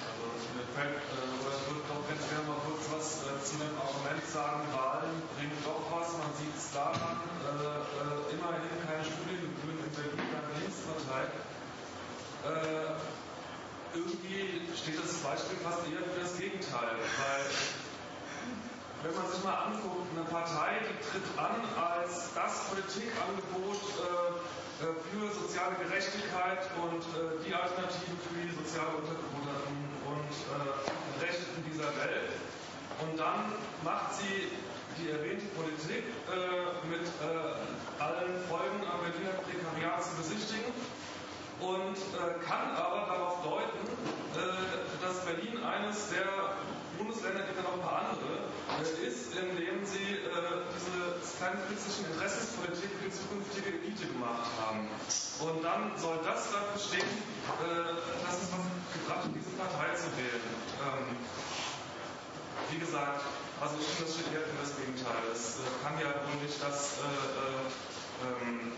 [0.00, 0.22] Also
[0.54, 1.39] mir fällt, äh,
[3.50, 6.14] zu dem Argument sagen, Wahlen bringen doch was.
[6.14, 11.26] Man sieht es daran, äh, äh, immerhin keine Studiengebühren in Berlin beim Linkspartei.
[12.46, 12.94] Äh,
[13.90, 17.44] irgendwie steht das Beispiel fast eher für das Gegenteil, weil
[19.02, 24.30] wenn man sich mal anguckt, eine Partei, die tritt an als das Politikangebot äh,
[24.78, 29.74] äh, für soziale Gerechtigkeit und äh, die Alternative für die sozial Untergebrüderten
[30.06, 32.49] und äh, Rechten dieser Welt.
[33.02, 33.52] Und dann
[33.84, 34.50] macht sie
[34.98, 40.72] die erwähnte Politik äh, mit äh, allen Folgen am Berliner Prekariat zu besichtigen
[41.60, 41.96] und
[42.40, 43.84] kann aber darauf deuten,
[45.02, 46.56] dass Berlin eines der
[47.00, 48.44] Bundesländer, gibt ja noch ein paar andere,
[48.76, 54.84] äh, ist, indem sie äh, diese kleine künstlichen Interessenspolitik für die zukünftige Elite gemacht haben.
[55.40, 60.44] Und dann soll das dafür stehen, äh, dass es was gebracht diese Partei zu wählen.
[60.84, 61.16] Ähm,
[62.70, 63.22] wie gesagt,
[63.60, 65.22] also ich finde, das steht eher für das Gegenteil.
[65.34, 67.66] Es äh, kann ja wohl nicht das äh,
[68.24, 68.72] ähm,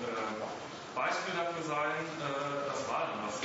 [0.95, 3.41] Beispiel dafür sein, dass Wahlen was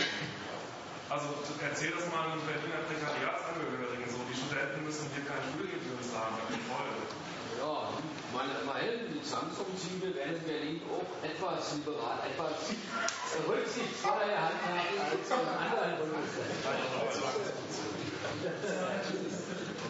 [1.07, 1.32] also
[1.64, 6.36] erzähl das mal einem Berliner Prekariatsangehörigen so, die Studenten müssen hier keine Studiengebühren zahlen,
[6.68, 6.91] voll.
[7.56, 7.95] Ja,
[8.36, 12.76] meine, immerhin, die Zwangsumzüge werden in Berlin auch etwas liberal, etwas
[13.48, 16.68] rücksichtsvoller handhaben als in anderen Bundesländern.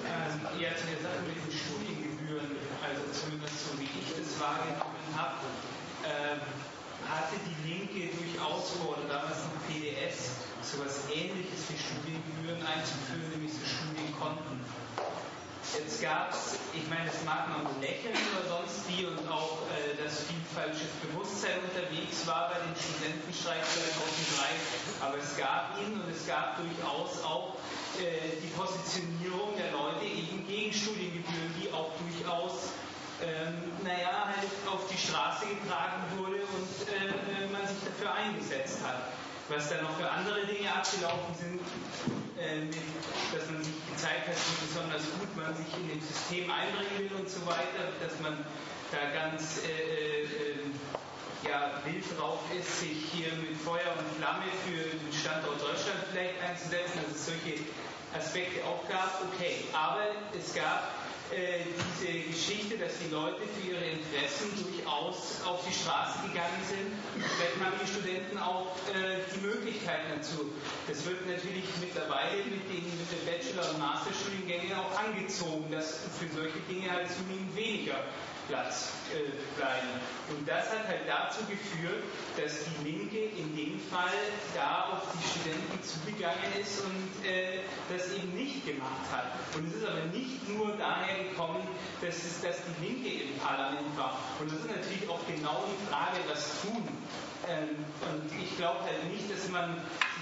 [0.07, 5.03] Ähm, ja, zu der Sache mit den Studiengebühren, also zumindest so wie ich das wahrgenommen
[5.15, 5.43] habe,
[6.07, 6.39] ähm,
[7.03, 13.51] hatte die Linke durchaus vor, damals noch PDS, so etwas Ähnliches wie Studiengebühren einzuführen, nämlich
[13.51, 14.66] so Studienkonten.
[15.77, 19.93] Jetzt gab es, ich meine, das mag man lächeln oder sonst wie und auch, äh,
[20.01, 26.09] dass viel falsches Bewusstsein unterwegs war bei den Studentenstreik 2003, aber es gab ihn und
[26.09, 27.61] es gab durchaus auch
[28.01, 32.73] äh, die Positionierung der Leute eben gegen Studiengebühren, die auch durchaus
[33.21, 39.13] ähm, naja, halt auf die Straße getragen wurde und äh, man sich dafür eingesetzt hat
[39.49, 41.61] was da noch für andere Dinge abgelaufen sind,
[42.35, 42.75] äh, mit,
[43.31, 47.11] dass man sich gezeigt hat, wie besonders gut man sich in dem System einbringen will
[47.23, 48.35] und so weiter, dass man
[48.91, 50.67] da ganz äh, äh,
[51.47, 56.35] ja, wild drauf ist, sich hier mit Feuer und Flamme für den Standort Deutschland vielleicht
[56.43, 57.63] einzusetzen, dass es solche
[58.15, 59.63] Aspekte auch gab, okay.
[59.71, 60.91] Aber es gab
[61.33, 61.65] äh,
[61.99, 66.87] diese Geschichte, dass die Leute für ihre Interessen durchaus auf die Straße gegangen sind.
[67.15, 70.51] Vielleicht haben die Studenten auch äh, die Möglichkeiten dazu.
[70.87, 76.27] Das wird natürlich mittlerweile mit den, mit den Bachelor- und Masterstudiengängen auch angezogen, dass für
[76.31, 77.99] solche Dinge halt zunehmend weniger
[78.47, 79.87] Platz äh, bleiben.
[80.29, 82.03] Und das hat halt dazu geführt,
[82.35, 84.17] dass die Linke in dem Fall
[84.55, 87.59] da auf die Studenten zugegangen ist und äh,
[87.89, 89.31] das eben nicht gemacht hat.
[89.55, 91.63] Und es ist aber nicht nur daher gekommen,
[92.01, 94.19] dass, es, dass die Linke im Parlament war.
[94.39, 96.83] Und das ist natürlich auch genau die Frage, was tun.
[97.47, 99.79] Ähm, und ich glaube halt nicht, dass man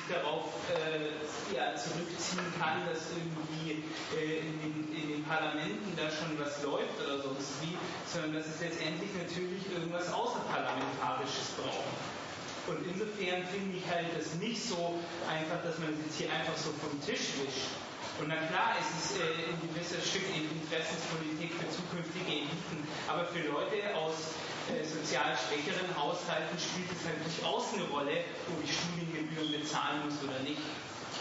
[0.10, 3.84] darauf äh, ja, zurückziehen kann, dass irgendwie
[4.14, 7.74] äh, in, den, in, den, Parlamenten da schon was läuft oder sonst wie,
[8.06, 11.98] sondern dass es letztendlich natürlich irgendwas Außerparlamentarisches braucht.
[12.70, 14.98] Und insofern finde ich halt das nicht so
[15.30, 17.74] einfach, dass man jetzt hier einfach so vom Tisch wischt.
[18.18, 22.80] Und na klar, es ist äh, ein gewisser Stück Interessenspolitik für zukünftige Eliten,
[23.12, 23.76] aber für Leute
[25.16, 30.40] sozial schwächeren Haushalten spielt es halt durchaus eine Rolle, ob ich Studiengebühren bezahlen muss oder
[30.44, 30.60] nicht.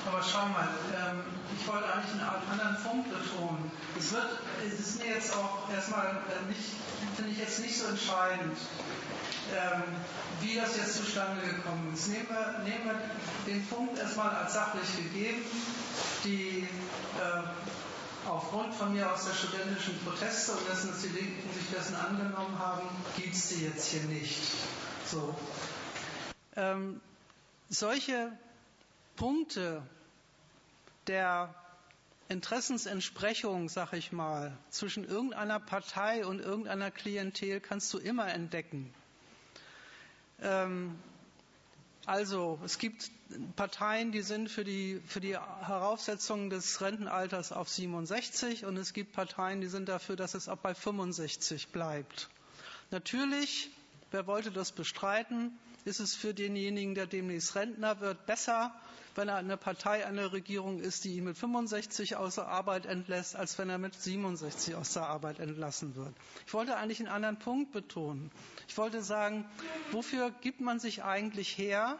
[0.06, 1.22] Aber schau mal, ähm,
[1.54, 3.70] ich wollte eigentlich einen anderen Punkt betonen.
[3.96, 4.26] Es wird,
[4.66, 6.74] es ist mir jetzt auch erstmal äh, nicht,
[7.14, 8.58] finde ich jetzt nicht so entscheidend,
[9.54, 9.82] ähm,
[10.40, 12.08] wie das jetzt zustande gekommen ist.
[12.08, 12.98] Nehmen wir, nehmen wir
[13.46, 15.44] den Punkt erstmal als sachlich gegeben.
[16.24, 16.66] Die
[17.22, 17.42] äh,
[18.28, 22.58] aufgrund von mir aus der studentischen Proteste und dessen, dass die Linken sich dessen angenommen
[22.58, 24.38] haben, gibt es die jetzt hier nicht.
[25.06, 25.34] So.
[26.56, 27.00] Ähm,
[27.68, 28.32] solche
[29.16, 29.82] Punkte
[31.06, 31.54] der
[32.28, 38.92] Interessensentsprechung, sag ich mal, zwischen irgendeiner Partei und irgendeiner Klientel kannst du immer entdecken.
[40.42, 40.98] Ähm,
[42.06, 43.10] also, es gibt
[43.56, 49.12] Parteien, die sind für die, für die Heraufsetzung des Rentenalters auf 67 und es gibt
[49.12, 52.28] Parteien, die sind dafür, dass es auch bei 65 bleibt.
[52.90, 53.70] Natürlich,
[54.10, 55.58] wer wollte das bestreiten?
[55.84, 58.74] Ist es für denjenigen, der demnächst Rentner wird, besser,
[59.14, 63.36] wenn er eine Partei einer Regierung ist, die ihn mit 65 aus der Arbeit entlässt,
[63.36, 66.12] als wenn er mit 67 aus der Arbeit entlassen wird.
[66.46, 68.30] Ich wollte eigentlich einen anderen Punkt betonen.
[68.68, 69.44] Ich wollte sagen,
[69.92, 71.98] wofür gibt man sich eigentlich her,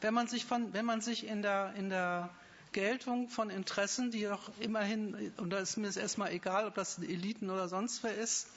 [0.00, 2.30] wenn man sich, von, wenn man sich in, der, in der
[2.72, 7.50] Geltung von Interessen, die doch immerhin, und da ist mir erstmal egal, ob das Eliten
[7.50, 8.48] oder sonst wer ist,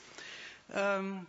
[0.74, 1.26] ähm,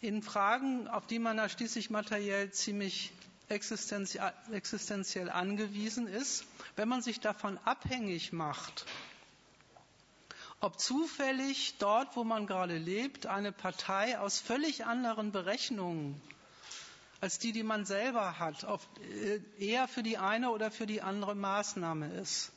[0.00, 3.12] in Fragen, auf die man da schließlich materiell ziemlich
[3.48, 6.44] existenziell angewiesen ist,
[6.74, 8.86] wenn man sich davon abhängig macht,
[10.60, 16.20] ob zufällig dort, wo man gerade lebt, eine Partei aus völlig anderen Berechnungen
[17.20, 21.34] als die, die man selber hat, äh, eher für die eine oder für die andere
[21.34, 22.52] Maßnahme ist.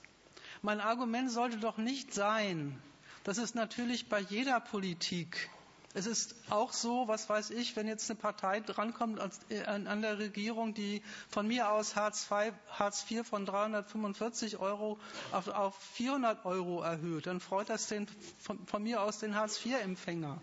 [0.61, 2.81] Mein Argument sollte doch nicht sein,
[3.23, 5.49] dass es natürlich bei jeder Politik
[5.95, 10.19] es ist auch so, was weiß ich, wenn jetzt eine Partei drankommt äh, an der
[10.19, 14.99] Regierung, die von mir aus Hartz, IV, Hartz IV von 345 Euro
[15.31, 18.07] auf, auf 400 Euro erhöht, dann freut das den,
[18.39, 20.39] von, von mir aus den Hartz IV-Empfänger.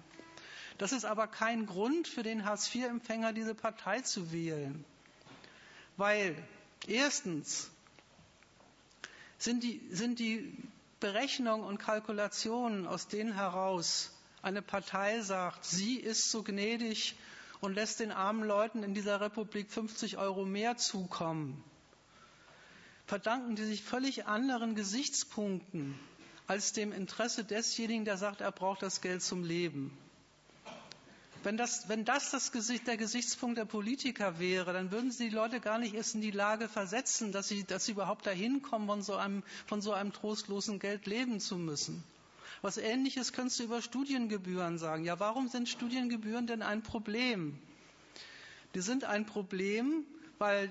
[0.79, 4.85] Das ist aber kein Grund für den Hartz IV-Empfänger, diese Partei zu wählen.
[5.97, 6.37] Weil
[6.89, 7.71] erstens
[9.39, 10.57] sind die, sind die
[10.99, 14.11] Berechnungen und Kalkulationen aus denen heraus,
[14.47, 17.17] eine Partei sagt, sie ist so gnädig
[17.61, 21.65] und lässt den armen Leuten in dieser Republik 50 Euro mehr zukommen,
[23.09, 25.99] verdanken die sich völlig anderen Gesichtspunkten
[26.47, 29.91] als dem Interesse desjenigen, der sagt, er braucht das Geld zum Leben.
[31.43, 35.35] Wenn das, wenn das, das Gesicht, der Gesichtspunkt der Politiker wäre, dann würden sie die
[35.35, 38.87] Leute gar nicht erst in die Lage versetzen, dass sie, dass sie überhaupt dahin kommen,
[38.87, 42.05] von so, einem, von so einem trostlosen Geld leben zu müssen.
[42.63, 45.05] Was Ähnliches könntest du über Studiengebühren sagen.
[45.05, 47.59] Ja, warum sind Studiengebühren denn ein Problem?
[48.75, 50.05] Die sind ein Problem,
[50.39, 50.71] weil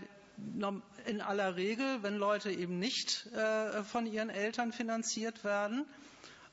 [1.06, 5.86] in aller Regel, wenn Leute eben nicht äh, von ihren Eltern finanziert werden,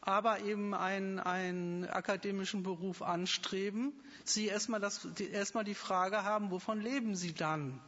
[0.01, 3.93] aber eben einen, einen akademischen Beruf anstreben,
[4.25, 7.81] sie erstmal, das, erstmal die Frage haben, wovon leben sie dann?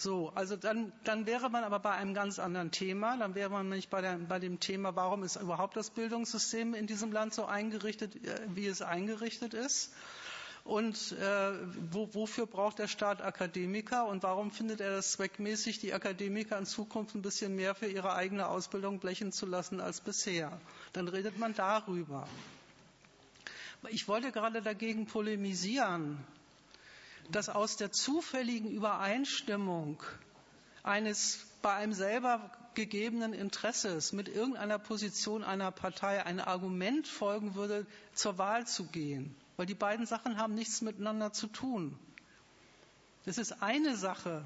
[0.00, 3.16] So, also dann, dann wäre man aber bei einem ganz anderen Thema.
[3.16, 6.86] Dann wäre man nämlich bei, der, bei dem Thema, warum ist überhaupt das Bildungssystem in
[6.86, 9.92] diesem Land so eingerichtet, äh, wie es eingerichtet ist?
[10.62, 11.52] Und äh,
[11.90, 16.66] wo, wofür braucht der Staat Akademiker und warum findet er das zweckmäßig, die Akademiker in
[16.66, 20.60] Zukunft ein bisschen mehr für ihre eigene Ausbildung blechen zu lassen als bisher?
[20.92, 22.28] Dann redet man darüber.
[23.88, 26.24] Ich wollte gerade dagegen polemisieren,
[27.30, 30.02] dass aus der zufälligen Übereinstimmung
[30.82, 37.86] eines bei einem selber gegebenen Interesses mit irgendeiner Position einer Partei ein Argument folgen würde,
[38.14, 39.34] zur Wahl zu gehen.
[39.56, 41.98] Weil die beiden Sachen haben nichts miteinander zu tun.
[43.26, 44.44] Es ist eine Sache,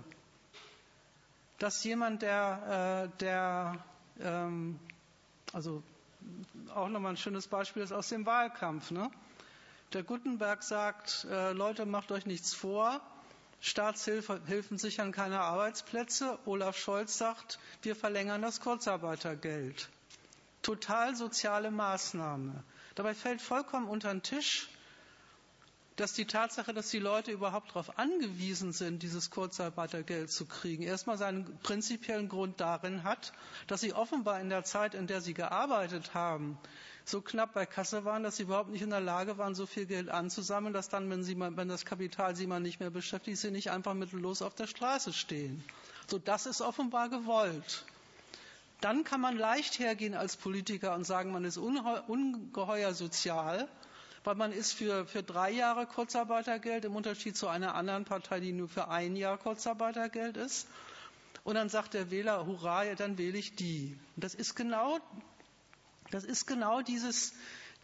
[1.59, 3.85] dass jemand, der, äh, der
[4.21, 4.79] ähm,
[5.53, 5.83] also
[6.75, 9.11] auch nochmal ein schönes Beispiel ist aus dem Wahlkampf, ne?
[9.93, 13.01] Der Gutenberg sagt, äh, Leute, macht euch nichts vor.
[13.61, 16.39] Staatshilfen sichern keine Arbeitsplätze.
[16.47, 19.91] Olaf Scholz sagt, wir verlängern das Kurzarbeitergeld.
[20.63, 22.65] Total soziale Maßnahme.
[22.95, 24.69] Dabei fällt vollkommen unter den Tisch,
[25.97, 31.19] dass die Tatsache, dass die Leute überhaupt darauf angewiesen sind, dieses Kurzarbeitergeld zu kriegen, erstmal
[31.19, 33.33] seinen prinzipiellen Grund darin hat,
[33.67, 36.59] dass sie offenbar in der Zeit, in der sie gearbeitet haben,
[37.05, 39.87] so knapp bei Kasse waren, dass sie überhaupt nicht in der Lage waren, so viel
[39.87, 43.39] Geld anzusammeln, dass dann, wenn, sie mal, wenn das Kapital sie mal nicht mehr beschäftigt,
[43.39, 45.63] sie nicht einfach mittellos auf der Straße stehen.
[46.09, 47.85] So, das ist offenbar gewollt.
[48.81, 53.69] Dann kann man leicht hergehen als Politiker und sagen, man ist ungeheuer sozial
[54.25, 58.69] weil man ist für, drei Jahre Kurzarbeitergeld im Unterschied zu einer anderen Partei, die nur
[58.69, 60.67] für ein Jahr Kurzarbeitergeld ist.
[61.45, 63.99] Und dann sagt der Wähler, hurra, dann wähle ich die.
[64.17, 64.99] Das ist genau,
[66.11, 67.33] das ist genau dieses,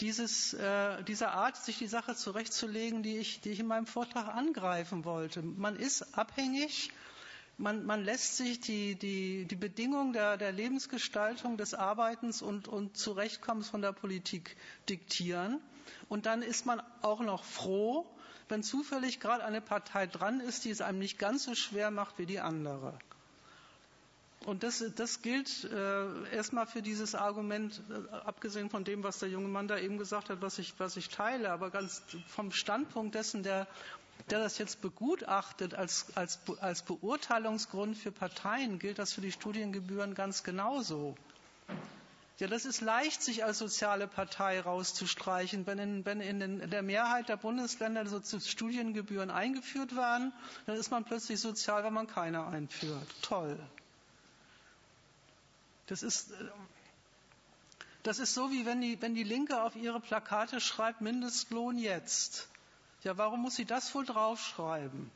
[0.01, 4.29] dieses, äh, diese Art, sich die Sache zurechtzulegen, die ich, die ich in meinem Vortrag
[4.29, 5.43] angreifen wollte.
[5.43, 6.93] Man ist abhängig
[7.59, 12.97] man, man lässt sich die, die, die Bedingungen der, der Lebensgestaltung, des Arbeitens und, und
[12.97, 14.57] Zurechtkommens von der Politik
[14.89, 15.61] diktieren.
[16.09, 18.07] Und dann ist man auch noch froh,
[18.49, 22.19] wenn zufällig gerade eine Partei dran ist, die es einem nicht ganz so schwer macht
[22.19, 22.99] wie die andere.
[24.47, 29.29] Und das, das gilt äh, erstmal für dieses Argument, äh, abgesehen von dem, was der
[29.29, 33.15] junge Mann da eben gesagt hat, was ich, was ich teile, aber ganz vom Standpunkt
[33.15, 33.67] dessen, der,
[34.31, 40.15] der das jetzt begutachtet als, als, als Beurteilungsgrund für Parteien, gilt das für die Studiengebühren
[40.15, 41.17] ganz genauso.
[42.39, 45.67] Ja, das ist leicht, sich als soziale Partei rauszustreichen.
[45.67, 50.33] Wenn in, wenn in der Mehrheit der Bundesländer so Studiengebühren eingeführt werden,
[50.67, 53.09] dann ist man plötzlich sozial, wenn man keine einführt.
[53.23, 53.59] Toll.
[55.87, 56.33] Das ist,
[58.05, 62.49] das ist so, wie wenn die, wenn die Linke auf ihre Plakate schreibt, Mindestlohn jetzt.
[63.03, 65.11] Ja, warum muss sie das wohl draufschreiben?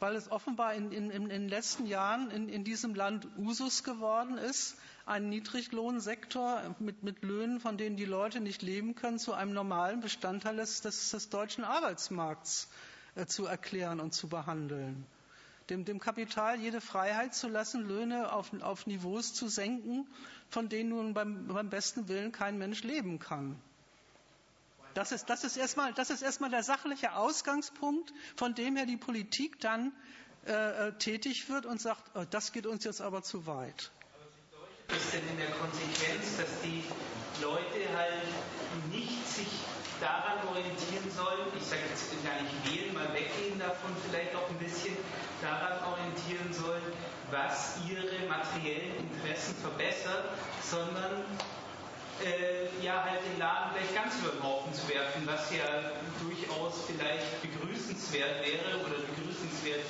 [0.00, 4.36] Weil es offenbar in, in, in den letzten Jahren in, in diesem Land Usus geworden
[4.36, 4.76] ist,
[5.08, 10.00] einen Niedriglohnsektor mit, mit Löhnen, von denen die Leute nicht leben können, zu einem normalen
[10.00, 12.68] Bestandteil des, des, des deutschen Arbeitsmarkts
[13.14, 15.06] äh, zu erklären und zu behandeln.
[15.70, 20.06] Dem, dem, Kapital jede Freiheit zu lassen, Löhne auf, auf Niveaus zu senken,
[20.50, 23.56] von denen nun beim, beim, besten Willen kein Mensch leben kann.
[24.94, 28.96] Das ist, das, ist erstmal, das ist erstmal der sachliche Ausgangspunkt, von dem her die
[28.96, 29.92] Politik dann
[30.46, 33.90] äh, äh tätig wird und sagt, oh, das geht uns jetzt aber zu weit
[35.08, 36.84] ist denn in der Konsequenz, dass die
[37.40, 38.28] Leute halt
[38.92, 39.48] nicht sich
[40.04, 44.60] daran orientieren sollen, ich sage jetzt gar nicht wählen, mal weggehen davon vielleicht auch ein
[44.60, 44.92] bisschen,
[45.40, 46.84] daran orientieren sollen,
[47.30, 50.28] was ihre materiellen Interessen verbessert,
[50.60, 51.24] sondern
[52.20, 56.84] äh, ja halt den Laden gleich ganz über den Haufen zu werfen, was ja durchaus
[56.84, 59.88] vielleicht begrüßenswert wäre oder begrüßenswert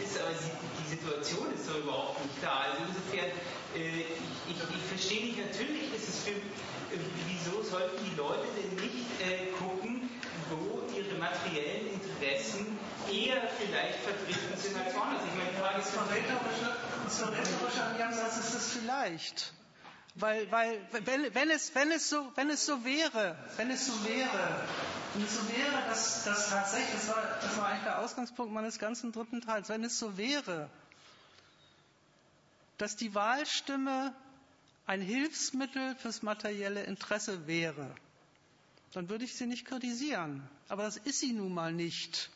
[0.00, 2.66] ist, aber die Situation ist doch überhaupt nicht da.
[2.68, 3.30] Also insofern
[3.74, 4.06] äh,
[4.48, 9.04] ich, ich, verstehe nicht, natürlich ist es für, äh, wieso sollten die Leute denn nicht
[9.20, 10.08] äh, gucken,
[10.50, 12.78] wo ihre materiellen Interessen
[13.10, 15.22] eher vielleicht vertreten sind als woanders.
[15.26, 19.52] Ich meine, die Frage ist, das verräterische Ansatz ist es vielleicht.
[20.18, 24.04] Weil, weil wenn, wenn, es, wenn, es so, wenn es so wäre, wenn es so
[24.04, 24.66] wäre,
[25.12, 28.78] wenn es so wäre, dass, dass tatsächlich, das war, das war eigentlich der Ausgangspunkt meines
[28.78, 30.70] ganzen dritten Teils, wenn es so wäre,
[32.78, 34.14] dass die Wahlstimme
[34.86, 37.94] ein Hilfsmittel fürs materielle Interesse wäre,
[38.92, 40.48] dann würde ich sie nicht kritisieren.
[40.68, 42.30] Aber das ist sie nun mal nicht.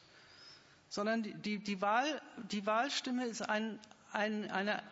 [0.88, 2.20] Sondern die, die, die, Wahl,
[2.50, 3.78] die Wahlstimme ist ein,
[4.12, 4.82] ein, eine.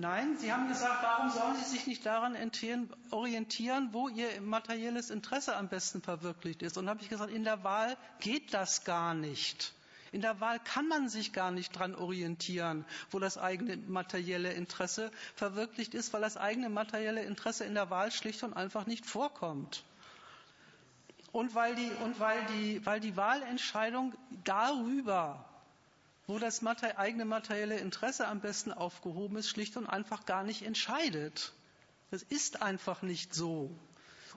[0.00, 2.34] Nein, Sie haben gesagt, warum sollen Sie sich nicht daran
[3.10, 6.78] orientieren, wo Ihr materielles Interesse am besten verwirklicht ist?
[6.78, 9.74] Und habe ich gesagt, in der Wahl geht das gar nicht.
[10.10, 15.10] In der Wahl kann man sich gar nicht daran orientieren, wo das eigene materielle Interesse
[15.34, 19.84] verwirklicht ist, weil das eigene materielle Interesse in der Wahl schlicht und einfach nicht vorkommt.
[21.30, 24.14] Und weil die, und weil die, weil die Wahlentscheidung
[24.44, 25.44] darüber,
[26.30, 31.52] wo das eigene materielle Interesse am besten aufgehoben ist, schlicht und einfach gar nicht entscheidet.
[32.12, 33.68] Das ist einfach nicht so.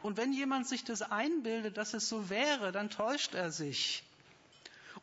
[0.02, 4.04] Und wenn jemand sich das einbildet, dass es so wäre, dann täuscht er sich.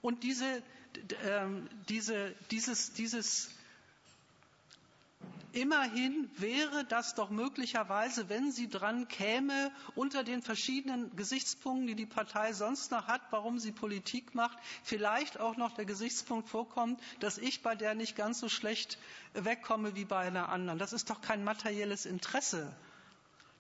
[0.03, 0.63] Und diese,
[1.25, 3.51] ähm, diese, dieses, dieses
[5.53, 12.07] Immerhin wäre das doch möglicherweise, wenn sie dran käme, unter den verschiedenen Gesichtspunkten, die die
[12.07, 17.39] Partei sonst noch hat, warum sie Politik macht, vielleicht auch noch der Gesichtspunkt vorkommt, dass
[17.39, 18.99] ich bei der nicht ganz so schlecht
[19.35, 20.79] wegkomme wie bei einer anderen.
[20.79, 22.73] Das ist doch kein materielles Interesse.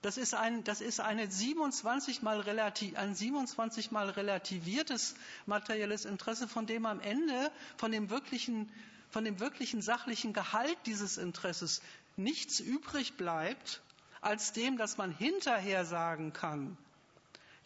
[0.03, 5.15] Das ist ein, das ist eine 27 mal relativ, ein 27 mal relativiertes
[5.45, 8.71] materielles Interesse, von dem am Ende, von dem wirklichen,
[9.11, 11.83] von dem wirklichen sachlichen Gehalt dieses Interesses
[12.17, 13.83] nichts übrig bleibt,
[14.21, 16.77] als dem, dass man hinterher sagen kann,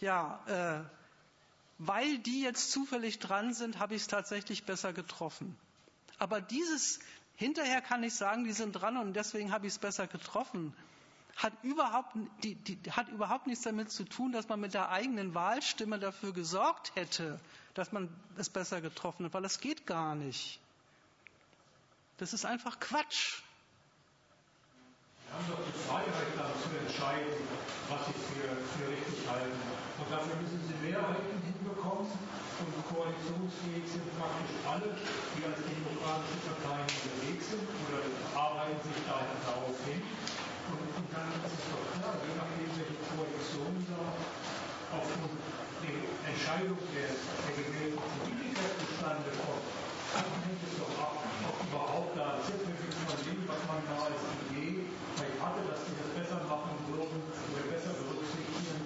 [0.01, 0.85] ja, äh,
[1.79, 5.57] weil die jetzt zufällig dran sind, habe ich es tatsächlich besser getroffen.
[6.19, 7.01] Aber dieses
[7.37, 10.75] hinterher kann ich sagen, die sind dran und deswegen habe ich es besser getroffen
[11.37, 15.35] hat überhaupt, die, die, hat überhaupt nichts damit zu tun, dass man mit der eigenen
[15.35, 17.41] Wahlstimme dafür gesorgt hätte,
[17.75, 20.61] dass man es besser getroffen hat, weil das geht gar nicht.
[22.19, 23.43] Das ist einfach Quatsch.
[25.27, 27.43] Wir haben doch die Freiheit, dann zu entscheiden,
[27.91, 29.59] was sie für, für richtig halten.
[29.99, 32.07] Und dafür müssen sie Mehrheiten hinbekommen.
[32.07, 37.99] Und koalitionsfähig sind praktisch alle, die als demokratische Parteien unterwegs sind oder
[38.39, 39.99] arbeiten sich darauf hin.
[40.70, 44.03] Und, und dann ist es doch klar, je nachdem, welche Koalition da
[45.03, 45.35] aufgrund
[45.82, 45.99] der
[46.31, 49.84] Entscheidung der, der gewählten Politiker zustande kommt,
[50.15, 54.23] dann hängt es doch ab, ob überhaupt da zipfelig von dem, was man da als
[54.47, 57.19] Idee vielleicht hatte, dass die das besser machen würden
[57.51, 58.78] oder besser berücksichtigen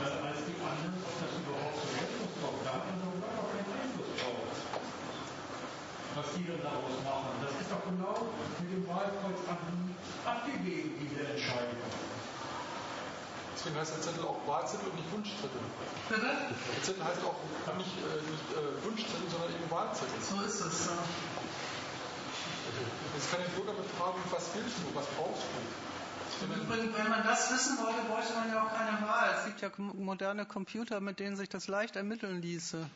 [0.00, 2.60] äh, als die anderen, ob das überhaupt zur Geltung kommt.
[2.64, 4.40] Da hat man doch gar keinen Einfluss drauf
[6.14, 7.38] was die dann daraus machen.
[7.40, 11.78] Das ist doch genau mit dem Wahlkreuz abgegeben, diese Entscheidung.
[13.60, 15.60] Deswegen heißt der Zettel auch Wahlzettel und nicht Wunschzettel.
[16.08, 16.32] Bitte?
[16.32, 17.36] Der Zettel heißt auch
[17.76, 20.16] nicht, äh, nicht äh, Wunschzettel, sondern eben Wahlzettel.
[20.16, 20.96] So ist es, ja.
[23.12, 25.60] Jetzt kann der Bürger befragen, was willst du, was brauchst du?
[26.46, 29.34] Übrigens, wenn man das wissen wollte, bräuchte man ja auch keine Wahl.
[29.36, 32.88] Es gibt ja moderne Computer, mit denen sich das leicht ermitteln ließe.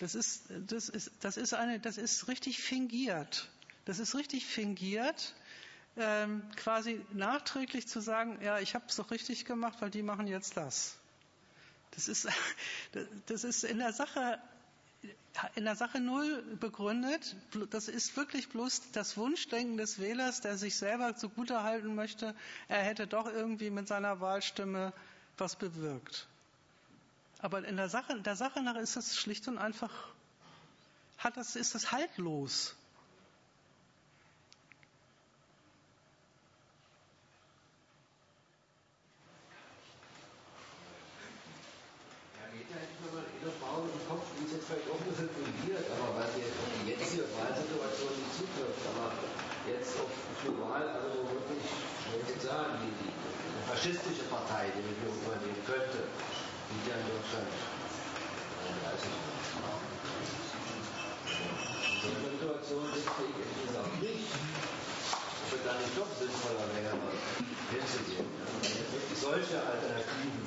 [0.00, 3.50] Das ist, das ist, das ist eine, das ist richtig fingiert.
[3.84, 5.34] Das ist richtig fingiert,
[5.96, 10.26] ähm, quasi nachträglich zu sagen, ja, ich habe es doch richtig gemacht, weil die machen
[10.26, 10.96] jetzt das.
[11.92, 12.28] Das ist,
[13.26, 14.40] das ist in der Sache
[15.54, 17.36] in der Sache null begründet.
[17.70, 22.34] Das ist wirklich bloß das Wunschdenken des Wählers, der sich selber zugutehalten möchte,
[22.68, 24.92] er hätte doch irgendwie mit seiner Wahlstimme
[25.38, 26.26] was bewirkt.
[27.42, 29.90] Aber in der Sache, der Sache nach ist es schlicht und einfach,
[31.18, 32.76] hat das, ist das haltlos.
[53.80, 55.19] faschistische Partei, die Regierung
[56.88, 57.48] ja in Deutschland
[58.84, 59.10] 30
[61.90, 64.28] In so einer Situation sind wir ehrlich gesagt nicht.
[65.44, 66.96] Es wird dann nicht doch sinnvoller wäre,
[67.70, 68.26] hinzugehen.
[69.20, 70.46] Solche Alternativen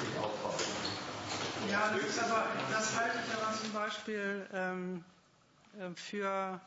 [0.00, 0.54] sich aufbauen.
[1.70, 5.04] Ja, das ist aber, das halte ich aber zum Beispiel ähm,
[5.78, 6.60] äh, für,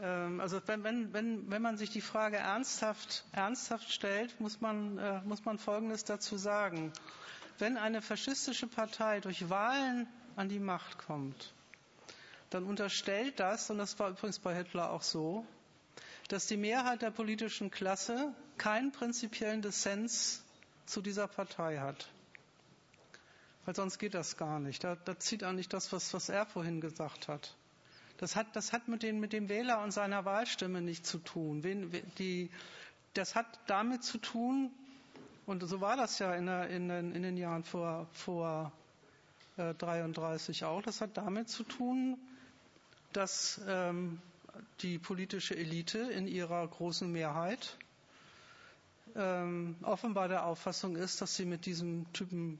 [0.00, 4.98] ähm, also wenn, wenn, wenn, wenn man sich die Frage ernsthaft, ernsthaft stellt, muss man,
[4.98, 6.92] äh, muss man Folgendes dazu sagen.
[7.58, 10.06] Wenn eine faschistische Partei durch Wahlen
[10.36, 11.54] an die Macht kommt,
[12.50, 15.46] dann unterstellt das, und das war übrigens bei Hitler auch so,
[16.28, 20.42] dass die Mehrheit der politischen Klasse keinen prinzipiellen Dissens
[20.84, 22.08] zu dieser Partei hat.
[23.64, 24.84] Weil sonst geht das gar nicht.
[24.84, 27.56] Da, da zieht eigentlich das, was, was er vorhin gesagt hat.
[28.18, 31.62] Das hat, das hat mit, den, mit dem Wähler und seiner Wahlstimme nichts zu tun.
[31.64, 32.50] Wen, die,
[33.14, 34.70] das hat damit zu tun,
[35.46, 38.72] und so war das ja in, der, in, den, in den Jahren vor, vor
[39.56, 42.18] äh, 33 auch, das hat damit zu tun,
[43.12, 44.20] dass ähm,
[44.80, 47.76] die politische Elite in ihrer großen Mehrheit
[49.14, 52.58] ähm, offenbar der Auffassung ist, dass sie mit diesem Typen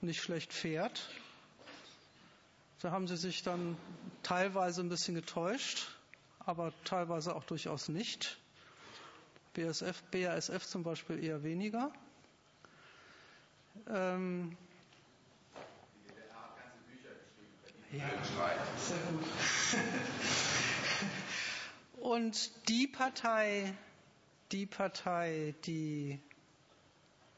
[0.00, 1.08] nicht schlecht fährt.
[2.80, 3.76] Da haben sie sich dann
[4.22, 5.88] teilweise ein bisschen getäuscht,
[6.40, 8.38] aber teilweise auch durchaus nicht.
[9.54, 11.92] BSF, BASF zum Beispiel eher weniger.
[13.88, 14.56] Ähm,
[17.92, 18.04] ja,
[18.78, 19.24] sehr gut.
[22.02, 23.74] Und die Partei,
[24.52, 26.20] die Partei, die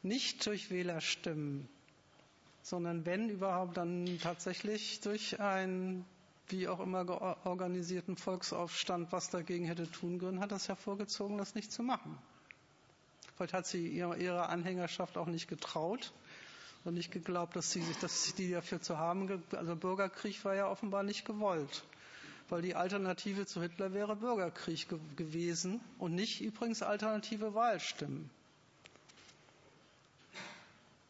[0.03, 1.69] nicht durch Wählerstimmen
[2.67, 6.05] sondern wenn überhaupt dann tatsächlich durch einen
[6.49, 7.09] wie auch immer
[7.47, 12.19] organisierten Volksaufstand was dagegen hätte tun können, hat das ja vorgezogen, das nicht zu machen.
[13.37, 16.13] Vielleicht hat sie ihrer Anhängerschaft auch nicht getraut
[16.87, 21.03] und nicht geglaubt, dass sich, dass die dafür zu haben, also Bürgerkrieg war ja offenbar
[21.03, 21.85] nicht gewollt.
[22.49, 28.31] Weil die Alternative zu Hitler wäre Bürgerkrieg ge gewesen und nicht übrigens alternative Wahlstimmen.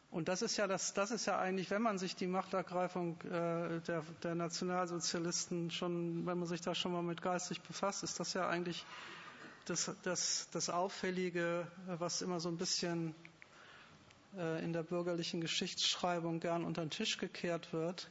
[0.09, 3.81] Und das ist ja das, das ist ja eigentlich, wenn man sich die Machtergreifung äh,
[3.81, 8.33] der, der Nationalsozialisten schon, wenn man sich da schon mal mit geistig befasst, ist das
[8.33, 8.83] ja eigentlich
[9.65, 13.13] das, das, das Auffällige, was immer so ein bisschen
[14.63, 18.09] in der bürgerlichen Geschichtsschreibung gern unter den Tisch gekehrt wird.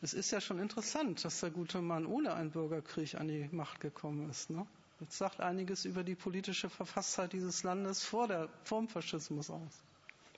[0.00, 3.80] Es ist ja schon interessant, dass der gute Mann ohne einen Bürgerkrieg an die Macht
[3.80, 4.50] gekommen ist.
[4.50, 4.66] Ne?
[5.00, 9.82] Das sagt einiges über die politische Verfasstheit dieses Landes vor, der, vor dem Faschismus aus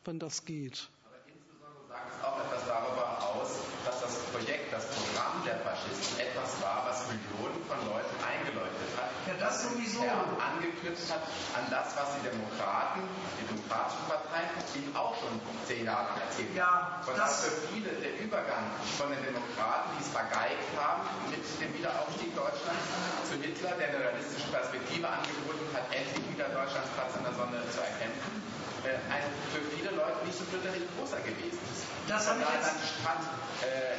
[0.06, 0.88] wenn das geht.
[1.04, 3.50] Aber insbesondere sagt es auch etwas darüber aus,
[3.84, 9.10] dass das Projekt, das Programm der Faschisten etwas war, was Millionen von Leuten eingeleuchtet hat.
[9.26, 10.02] Ja, das sowieso.
[10.02, 11.22] Angeknüpft hat
[11.55, 13.06] an das, was die Demokraten,
[13.39, 14.43] die Demokratische Partei,
[14.74, 15.31] ihnen auch schon
[15.66, 17.06] zehn Jahre erzählt ja, haben.
[17.06, 18.66] Und das für viele der Übergang
[18.98, 22.82] von den Demokraten, die es vergeigt haben, mit dem Wiederaufstieg Deutschlands
[23.31, 27.62] zu Hitler, der eine realistische Perspektive angeboten hat, endlich wieder Deutschlands Platz in der Sonne
[27.70, 28.53] zu erkämpfen
[28.85, 31.85] äh, ein für viele Leute nicht so fürchterlich großer gewesen ist.
[32.09, 33.23] Das habe ich jetzt dann statt
[33.65, 33.97] äh,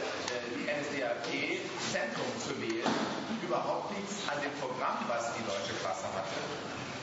[0.53, 1.27] die NSDAP
[1.91, 2.91] Zentrum zu wählen,
[3.41, 6.37] überhaupt nichts an dem Programm, was die deutsche Klasse hatte.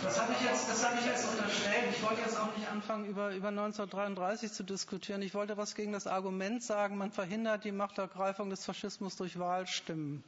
[0.03, 1.87] Das habe ich, jetzt, das habe ich jetzt unterstellt.
[1.91, 5.23] Ich wollte jetzt auch nicht anfangen, über, über 1933 zu diskutieren.
[5.23, 10.25] Ich wollte was gegen das Argument sagen, man verhindert die Machtergreifung des Faschismus durch Wahlstimmen.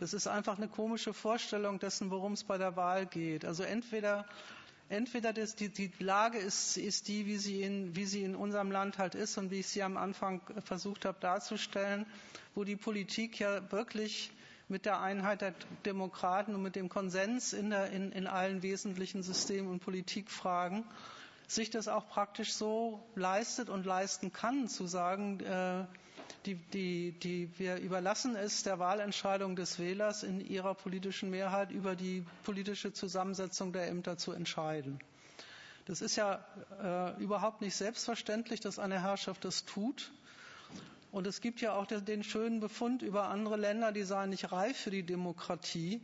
[0.00, 3.44] Das ist einfach eine komische Vorstellung dessen, worum es bei der Wahl geht.
[3.44, 4.24] Also entweder
[4.88, 8.70] entweder das, die, die Lage ist, ist die, wie sie, in, wie sie in unserem
[8.70, 12.06] Land halt ist und wie ich sie am Anfang versucht habe darzustellen,
[12.54, 14.30] wo die Politik ja wirklich
[14.68, 15.54] mit der Einheit der
[15.84, 20.84] Demokraten und mit dem Konsens in, der, in, in allen wesentlichen System- und Politikfragen
[21.46, 25.84] sich das auch praktisch so leistet und leisten kann, zu sagen, äh,
[26.46, 31.96] die, die, die, wir überlassen es der Wahlentscheidung des Wählers in ihrer politischen Mehrheit über
[31.96, 34.98] die politische Zusammensetzung der Ämter zu entscheiden.
[35.86, 36.44] Das ist ja
[36.82, 40.12] äh, überhaupt nicht selbstverständlich, dass eine Herrschaft das tut.
[41.12, 44.76] Und es gibt ja auch den, schönen Befund über andere Länder, die seien nicht reif
[44.76, 46.00] für die Demokratie.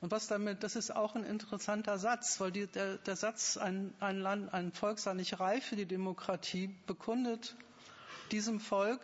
[0.00, 3.92] Und was damit, das ist auch ein interessanter Satz, weil die, der, der Satz, ein,
[4.00, 7.56] ein Land, ein Volk sei nicht reif für die Demokratie, bekundet
[8.30, 9.00] diesem Volk,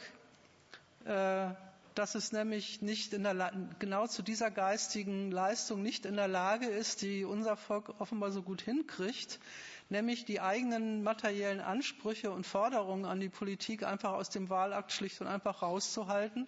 [1.09, 6.67] dass es nämlich nicht in der, genau zu dieser geistigen Leistung nicht in der Lage
[6.67, 9.41] ist, die unser Volk offenbar so gut hinkriegt,
[9.89, 15.21] nämlich die eigenen materiellen Ansprüche und Forderungen an die Politik einfach aus dem Wahlakt schlicht
[15.21, 16.47] und einfach rauszuhalten.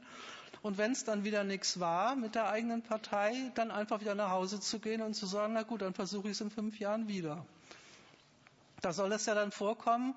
[0.63, 4.31] Und wenn es dann wieder nichts war mit der eigenen Partei, dann einfach wieder nach
[4.31, 7.09] Hause zu gehen und zu sagen, na gut, dann versuche ich es in fünf Jahren
[7.09, 7.45] wieder.
[8.83, 10.15] Da soll es ja dann vorkommen,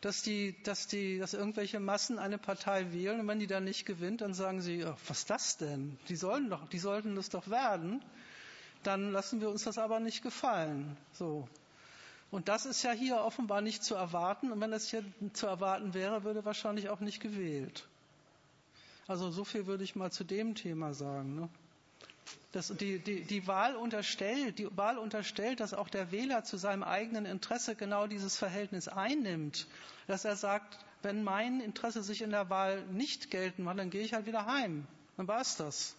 [0.00, 3.84] dass, die, dass, die, dass irgendwelche Massen eine Partei wählen und wenn die dann nicht
[3.84, 5.98] gewinnt, dann sagen sie, oh, was ist das denn?
[6.08, 8.02] Die, sollen doch, die sollten das doch werden.
[8.84, 10.96] Dann lassen wir uns das aber nicht gefallen.
[11.12, 11.48] So.
[12.30, 14.52] Und das ist ja hier offenbar nicht zu erwarten.
[14.52, 15.02] Und wenn das hier
[15.32, 17.88] zu erwarten wäre, würde wahrscheinlich auch nicht gewählt.
[19.08, 21.34] Also so viel würde ich mal zu dem Thema sagen.
[21.34, 21.48] Ne?
[22.52, 26.82] Das, die, die, die, Wahl unterstellt, die Wahl unterstellt, dass auch der Wähler zu seinem
[26.82, 29.66] eigenen Interesse genau dieses Verhältnis einnimmt,
[30.06, 34.02] dass er sagt, wenn mein Interesse sich in der Wahl nicht gelten macht, dann gehe
[34.02, 34.86] ich halt wieder heim.
[35.16, 35.94] Dann war es das.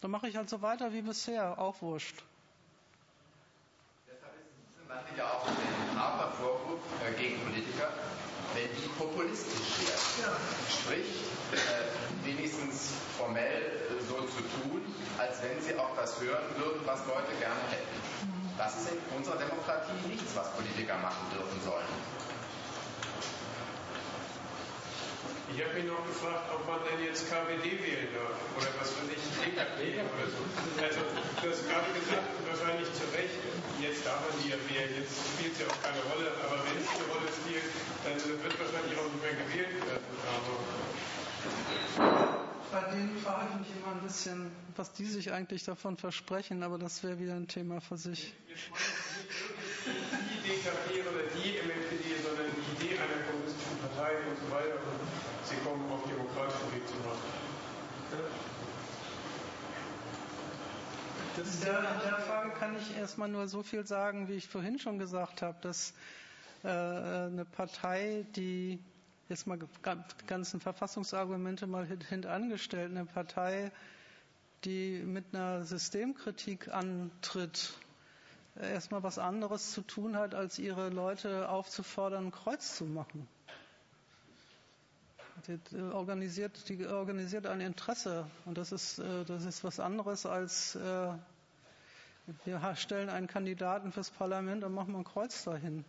[0.00, 2.22] Dann mache ich halt so weiter wie bisher, auch wurscht.
[4.06, 7.88] Deshalb ist es ja auch ein harter Vorwurf äh, gegen Politiker,
[8.54, 10.22] wenn die populistisch werden.
[10.22, 10.36] Ja.
[10.70, 11.06] Sprich,
[11.52, 13.72] äh, wenigstens formell
[14.08, 14.82] so zu tun,
[15.18, 17.96] als wenn sie auch das hören würden, was Leute gerne hätten.
[18.58, 21.92] Das ist in unserer Demokratie nichts, was Politiker machen dürfen sollen.
[25.46, 29.08] Ich habe mich noch gefragt, ob man denn jetzt KPD wählen darf oder was weiß
[29.08, 30.42] ich, DKP oder so.
[30.82, 33.40] Also, du hast gerade gesagt, wahrscheinlich zu Recht,
[33.78, 36.76] jetzt darf man die ja wählen, jetzt spielt es ja auch keine Rolle, aber wenn
[36.76, 37.68] es eine Rolle spielt,
[38.02, 40.12] dann wird wahrscheinlich auch nicht mehr gewählt werden.
[40.28, 40.85] Aber
[42.72, 46.78] bei denen frage ich mich immer ein bisschen, was die sich eigentlich davon versprechen, aber
[46.78, 48.34] das wäre wieder ein Thema für sich.
[49.86, 54.74] Die DKP oder die MFPD, sondern die Idee einer kommunistischen Partei und so weiter.
[54.74, 57.20] Und sie kommen auf demokratischen Weg zu machen.
[61.38, 64.98] In der, der Frage kann ich erstmal nur so viel sagen, wie ich vorhin schon
[64.98, 65.92] gesagt habe, dass
[66.64, 68.78] äh, eine Partei, die
[69.28, 69.66] jetzt mal die
[70.26, 73.72] ganzen Verfassungsargumente mal hintangestellt, eine Partei,
[74.64, 77.74] die mit einer Systemkritik antritt,
[78.60, 83.28] erstmal was anderes zu tun hat, als ihre Leute aufzufordern, ein Kreuz zu machen.
[85.46, 90.74] Die organisiert, die organisiert ein Interesse und das ist, äh, das ist was anderes als
[90.76, 91.12] äh,
[92.44, 95.84] wir stellen einen Kandidaten fürs Parlament und machen ein Kreuz dahin.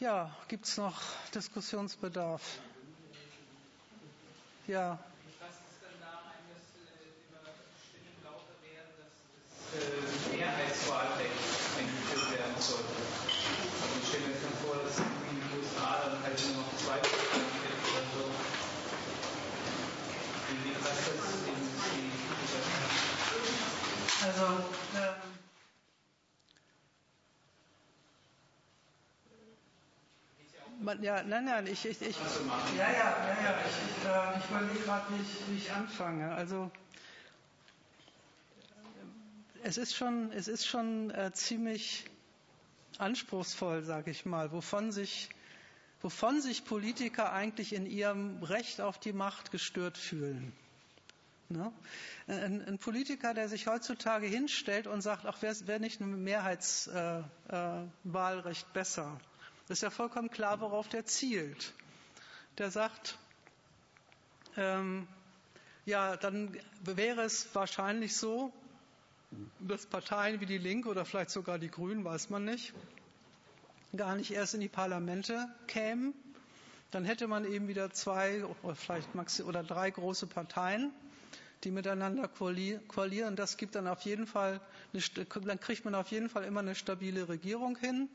[0.00, 0.94] Ja, gibt es noch
[1.34, 2.40] Diskussionsbedarf?
[4.68, 4.94] Ja.
[5.42, 6.62] Was ist denn da eines
[7.26, 7.42] über
[7.82, 9.10] Stimmen lauter werden, dass
[9.74, 11.42] das Mehrheitswahlrecht
[11.82, 12.94] eingeführt werden sollte?
[12.94, 17.02] Also ich stelle mir dann vor, dass in den USA dann halt nur noch zwei
[17.02, 17.50] Prozent
[17.90, 18.22] oder so.
[20.62, 22.14] Wie passt das in die
[24.22, 24.62] Also,
[30.88, 32.16] ähm, ja, nein, nein, ich, ich, ich,
[32.76, 36.32] ja, ja, ja, ja, ich, ich, äh, ich überlege gerade, wie, wie ich anfange.
[36.32, 36.70] Also,
[39.62, 42.06] es ist schon, es ist schon äh, ziemlich
[42.98, 45.28] anspruchsvoll, sage ich mal, wovon sich,
[46.00, 50.52] wovon sich Politiker eigentlich in ihrem Recht auf die Macht gestört fühlen.
[51.50, 51.72] Ne?
[52.26, 58.66] Ein, ein, Politiker, der sich heutzutage hinstellt und sagt, ach, wäre wär nicht ein Mehrheitswahlrecht
[58.66, 59.18] äh, äh, besser?
[59.70, 61.72] Ist ja vollkommen klar, worauf der zielt.
[62.56, 63.18] Der sagt,
[64.56, 65.06] ähm,
[65.84, 68.52] ja, dann wäre es wahrscheinlich so,
[69.60, 72.72] dass Parteien wie die Linke oder vielleicht sogar die Grünen, weiß man nicht,
[73.96, 76.14] gar nicht erst in die Parlamente kämen.
[76.90, 80.92] Dann hätte man eben wieder zwei oder vielleicht maxi oder drei große Parteien,
[81.64, 83.36] die miteinander koalieren.
[83.36, 84.60] Das gibt dann auf jeden Fall,
[84.94, 88.08] eine, dann kriegt man auf jeden Fall immer eine stabile Regierung hin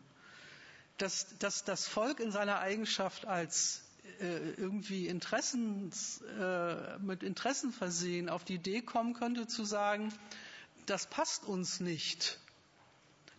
[0.98, 3.84] dass, dass das Volk in seiner Eigenschaft als
[4.20, 5.92] äh, irgendwie Interessen,
[6.40, 10.14] äh, mit Interessen versehen auf die Idee kommen könnte zu sagen,
[10.86, 12.40] das passt uns nicht.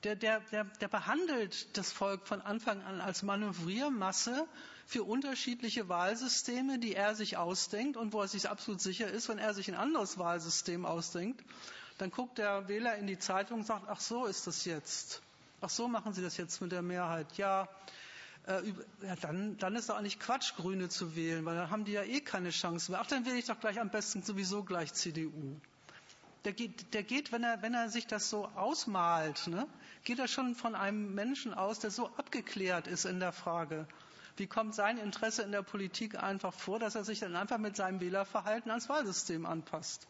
[0.02, 4.46] Der, der, der, der behandelt das Volk von Anfang an als Manövriermasse
[4.86, 9.38] für unterschiedliche Wahlsysteme, die er sich ausdenkt und wo er sich absolut sicher ist, wenn
[9.38, 11.42] er sich ein anderes Wahlsystem ausdenkt,
[11.98, 15.22] dann guckt der Wähler in die Zeitung und sagt, ach so ist das jetzt.
[15.60, 17.36] Ach so machen Sie das jetzt mit der Mehrheit.
[17.36, 17.68] Ja,
[18.46, 18.60] äh,
[19.06, 22.02] ja dann, dann ist doch eigentlich Quatsch, Grüne zu wählen, weil dann haben die ja
[22.02, 23.00] eh keine Chance mehr.
[23.00, 25.56] Ach, dann wähle ich doch gleich am besten sowieso gleich CDU.
[26.44, 29.66] Der geht, der geht wenn, er, wenn er sich das so ausmalt, ne,
[30.04, 33.86] geht er schon von einem Menschen aus, der so abgeklärt ist in der Frage,
[34.36, 37.76] wie kommt sein Interesse in der Politik einfach vor, dass er sich dann einfach mit
[37.76, 40.06] seinem Wählerverhalten ans Wahlsystem anpasst.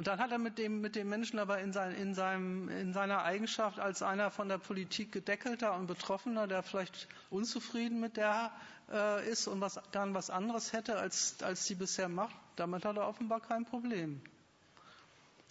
[0.00, 2.94] Und dann hat er mit dem, mit dem Menschen aber in, sein, in, seinem, in
[2.94, 8.50] seiner Eigenschaft als einer von der Politik gedeckelter und Betroffener, der vielleicht unzufrieden mit der
[8.90, 12.96] äh, ist und was, dann was anderes hätte, als, als sie bisher macht, damit hat
[12.96, 14.22] er offenbar kein Problem.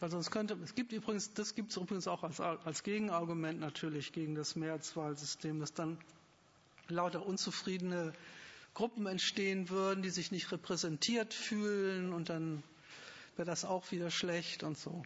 [0.01, 4.13] Also es könnte, es gibt übrigens, das gibt es übrigens auch als, als Gegenargument natürlich
[4.13, 5.99] gegen das Mehrheitswahlsystem, dass dann
[6.87, 8.13] lauter unzufriedene
[8.73, 12.63] Gruppen entstehen würden, die sich nicht repräsentiert fühlen und dann
[13.39, 15.01] wäre das auch wieder schlecht und so.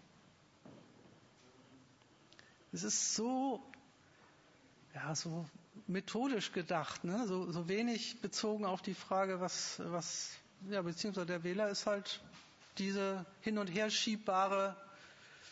[2.72, 3.62] Es ist so,
[4.96, 5.46] ja, so
[5.86, 7.28] methodisch gedacht, ne?
[7.28, 10.32] so, so wenig bezogen auf die Frage, was, was,
[10.72, 12.22] ja, beziehungsweise der Wähler ist halt
[12.80, 14.76] diese hin und her schiebbare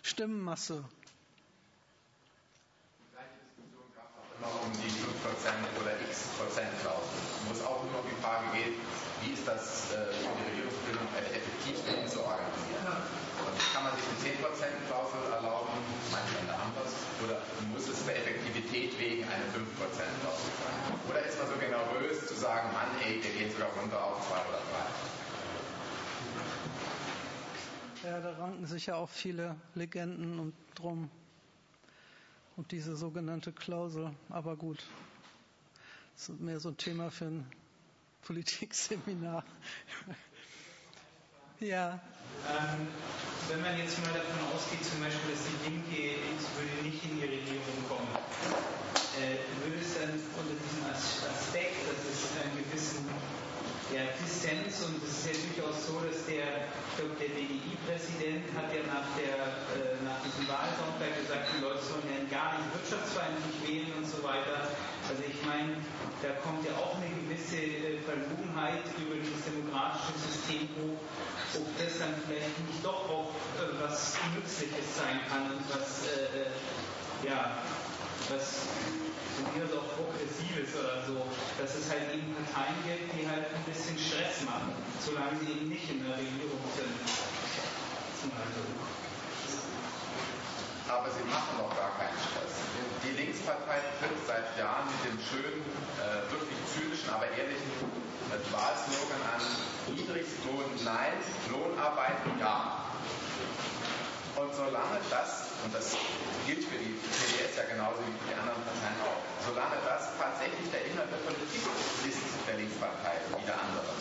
[0.02, 0.84] Stimmenmasse.
[4.42, 5.06] immer um die 5%
[5.80, 7.14] oder x Prozent Klausel,
[7.46, 8.74] wo es auch nur um die Frage geht,
[9.22, 11.78] wie ist das äh, für die Regierungsbildung effektiv
[14.22, 15.74] 10%-Klausel erlauben,
[16.12, 16.72] manche Länder haben
[17.26, 17.38] oder
[17.74, 20.74] muss es der Effektivität wegen eine 5%-Klausel sein?
[21.10, 24.36] Oder ist man so generös zu sagen, Mann, ey, wir gehen sogar runter auf 2
[24.36, 24.62] oder
[28.04, 28.10] 3?
[28.10, 31.12] Ja, da ranken sich ja auch viele Legenden und drum
[32.58, 34.12] um diese sogenannte Klausel.
[34.30, 34.84] Aber gut,
[36.16, 37.46] das ist mehr so ein Thema für ein
[38.24, 39.44] Politikseminar.
[41.60, 42.00] ja.
[42.48, 42.88] Ähm,
[43.50, 46.20] wenn man jetzt mal davon ausgeht, zum Beispiel, dass die Linke
[46.56, 48.08] würde nicht in die Regierung kommen,
[49.20, 53.04] äh, würde es dann unter diesem Aspekt, dass es einen gewissen
[53.92, 58.72] ja, Dissens und es ist ja durchaus so, dass der, ich glaube, der BDI-Präsident hat
[58.72, 59.36] ja nach, der,
[59.76, 64.24] äh, nach diesem Wahlsonntag gesagt, die Leute sollen ja gar nicht wirtschaftsfeindlich wählen und so
[64.24, 64.72] weiter.
[65.12, 65.76] Also ich meine,
[66.24, 70.96] da kommt ja auch eine gewisse äh, Verlogenheit über dieses demokratische System hoch,
[71.56, 76.48] ob das dann vielleicht nicht doch auch äh, was Nützliches sein kann und was, äh,
[76.48, 77.60] äh ja,
[78.32, 78.72] was
[79.36, 81.28] von mir aus Progressives oder so,
[81.60, 84.72] dass es halt eben Parteien gibt, die halt ein bisschen Stress machen,
[85.04, 86.98] solange sie eben nicht in der Regierung sind.
[90.88, 92.64] Aber sie machen doch gar keinen Stress.
[93.04, 95.64] Die Linkspartei tritt seit Jahren mit dem schönen,
[96.00, 98.01] äh, wirklich zynischen, aber ehrlichen
[98.32, 99.44] äh, Wahlslogan an,
[99.92, 101.20] Niedrigstlohn nein,
[101.52, 102.88] Lohnarbeit ja.
[104.40, 105.94] Und solange das und das
[106.48, 110.66] gilt für die PDS ja genauso wie für die anderen Parteien auch, solange das tatsächlich
[110.72, 111.62] der Inhalt der Politik
[112.08, 113.92] ist, der Linkspartei wie der anderen,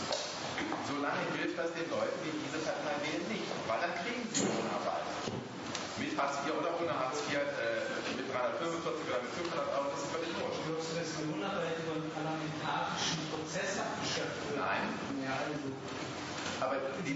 [0.86, 5.04] solange hilft das den Leuten, die diese Partei wählen, nicht, weil dann kriegen sie Lohnarbeit.
[6.00, 7.80] Mit Hartz IV oder ohne Hartz IV, äh,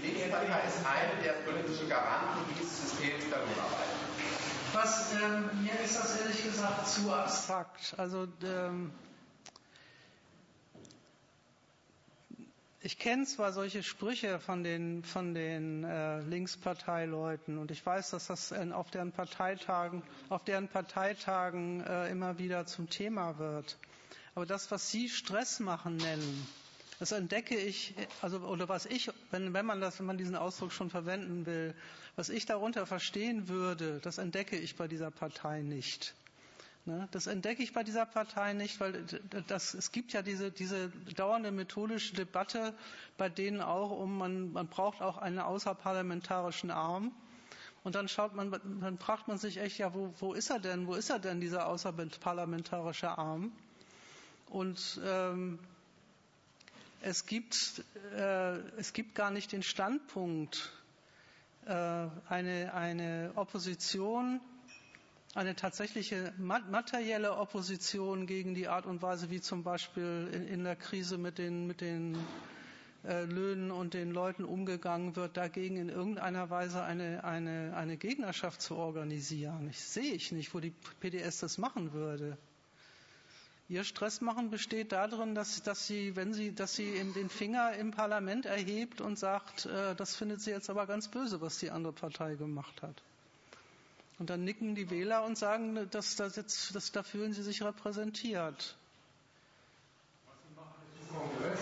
[0.05, 3.95] die Linkspartei ist eine der politischen Garanten dieses Systems der Lohnarbeit.
[4.73, 7.95] Was, ähm, mir ist das ehrlich gesagt zu abstrakt.
[7.97, 8.91] Also ähm,
[12.81, 18.27] ich kenne zwar solche Sprüche von den, von den äh, Linksparteileuten und ich weiß, dass
[18.27, 23.77] das in, auf deren Parteitagen, auf deren Parteitagen äh, immer wieder zum Thema wird.
[24.35, 26.47] Aber das, was Sie Stress machen nennen,
[26.99, 30.71] das entdecke ich, also oder was ich, wenn, wenn man das, wenn man diesen Ausdruck
[30.71, 31.73] schon verwenden will,
[32.15, 36.15] was ich darunter verstehen würde, das entdecke ich bei dieser Partei nicht.
[36.85, 37.07] Ne?
[37.11, 39.03] Das entdecke ich bei dieser Partei nicht, weil
[39.47, 42.73] das, es gibt ja diese, diese dauernde methodische Debatte,
[43.17, 47.11] bei denen auch um, man, man braucht auch einen außerparlamentarischen Arm.
[47.83, 48.51] Und dann schaut man,
[48.81, 50.87] dann fragt man sich echt, ja, wo, wo ist er denn?
[50.87, 53.51] Wo ist er denn, dieser außerparlamentarische Arm?
[54.47, 55.59] Und ähm,
[57.05, 57.83] es, gibt,
[58.15, 60.71] äh, es gibt gar nicht den Standpunkt,
[61.65, 61.71] äh,
[62.27, 64.41] eine, eine Opposition
[65.35, 70.77] eine tatsächliche materielle Opposition gegen die Art und Weise, wie zum Beispiel in, in der
[70.77, 72.17] Krise mit den, mit den
[73.03, 78.61] äh, Löhnen und den Leuten umgegangen wird, dagegen in irgendeiner Weise eine, eine, eine Gegnerschaft
[78.61, 79.67] zu organisieren.
[79.69, 82.37] Ich sehe ich nicht, wo die PDS das machen würde.
[83.67, 88.45] Ihr Stressmachen besteht darin, dass, dass sie, wenn sie, dass sie den Finger im Parlament
[88.45, 92.35] erhebt und sagt, äh, das findet sie jetzt aber ganz böse, was die andere Partei
[92.35, 93.01] gemacht hat.
[94.19, 97.63] Und dann nicken die Wähler und sagen, dass, dass jetzt, dass, da fühlen sie sich
[97.63, 98.77] repräsentiert.
[100.27, 101.59] Was Sie machen ist im Kongress,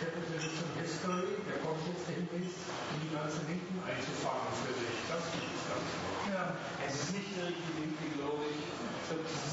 [0.00, 2.60] Capitalism History, der kommt jetzt demnächst,
[2.92, 5.00] um die ganzen Linken einzufangen für sich.
[5.08, 5.88] Das gibt es ganz
[6.28, 6.54] Ja,
[6.86, 9.47] es ist nicht die Linke, glaube ich.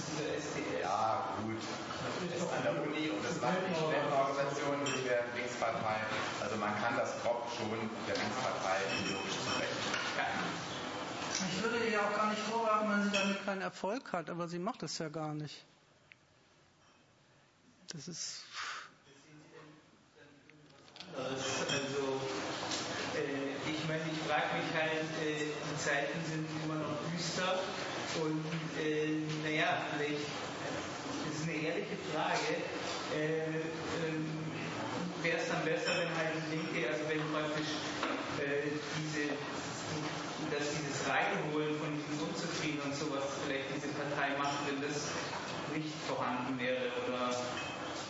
[3.45, 5.97] Das macht die Studentenorganisation durch der Linkspartei.
[6.41, 9.93] Also man kann das grob schon der Linkspartei ideologisch zurechnen.
[10.17, 10.25] Ja.
[11.53, 14.57] Ich würde ihr auch gar nicht vorwerfen, wenn sie damit keinen Erfolg hat, aber sie
[14.57, 15.63] macht es ja gar nicht.
[17.93, 18.41] Das ist.
[21.15, 22.19] Also,
[23.13, 27.59] äh, ich meine, ich frage mich halt, äh, die Zeiten sind immer noch düster
[28.23, 28.43] und
[28.81, 30.25] äh, naja, vielleicht,
[31.25, 32.74] das ist eine ehrliche Frage.
[33.15, 33.47] Äh,
[34.05, 34.25] ähm,
[35.23, 37.73] Wäre es dann besser, wenn halt die Linke, also wenn praktisch
[38.37, 38.69] äh,
[38.99, 39.33] diese
[40.51, 45.09] dass dieses Reinholen von diesen Unzufriedenen und sowas vielleicht diese Partei macht, wenn das
[45.73, 46.91] nicht vorhanden wäre?
[47.03, 47.33] Oder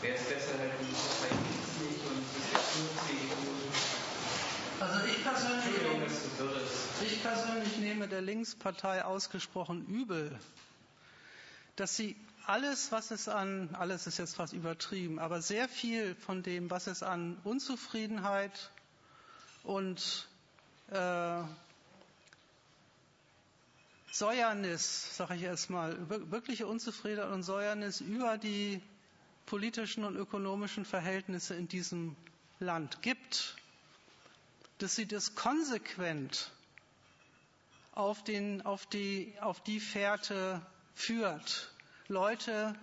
[0.02, 1.32] wäre es besser, halt die Partei
[1.80, 3.56] nicht und sich jetzt nur CDU?
[4.80, 5.74] Also ich persönlich,
[7.02, 10.38] ich persönlich nehme der Linkspartei ausgesprochen übel,
[11.78, 12.16] dass sie
[12.48, 16.88] alles, was es an, alles ist jetzt fast übertrieben, aber sehr viel von dem, was
[16.88, 18.72] es an Unzufriedenheit
[19.64, 20.28] und
[20.92, 21.42] äh,
[24.12, 28.82] Säuernis, sage ich erstmal, wirkliche Unzufriedenheit und Säuernis über die
[29.46, 32.16] politischen und ökonomischen Verhältnisse in diesem
[32.60, 33.56] Land gibt,
[34.78, 36.52] dass sie das konsequent
[37.92, 40.62] auf, den, auf, die, auf die Fährte
[40.94, 41.75] führt.
[42.08, 42.76] Leute,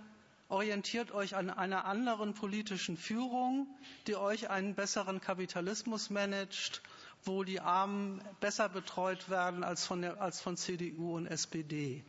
[0.49, 3.67] orientiert euch an einer anderen politischen Führung,
[4.07, 6.83] die euch einen besseren Kapitalismus managt
[7.25, 12.02] wo die Armen besser betreut werden als von, der, als von CDU und SPD.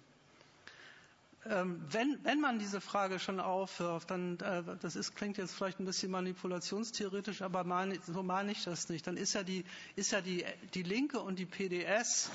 [1.46, 5.80] Ähm, wenn, wenn, man diese Frage schon aufwirft, dann, äh, das ist, klingt jetzt vielleicht
[5.80, 9.66] ein bisschen manipulationstheoretisch, aber mein, so meine ich das nicht, dann ist ja die,
[9.98, 12.32] ist ja die, die Linke und die PDS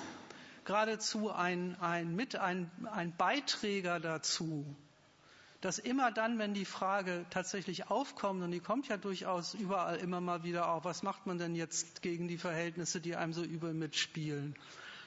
[0.68, 4.66] geradezu ein, ein, mit ein, ein Beiträger dazu,
[5.62, 10.20] dass immer dann, wenn die Frage tatsächlich aufkommt, und die kommt ja durchaus überall immer
[10.20, 13.72] mal wieder auf, was macht man denn jetzt gegen die Verhältnisse, die einem so übel
[13.72, 14.54] mitspielen,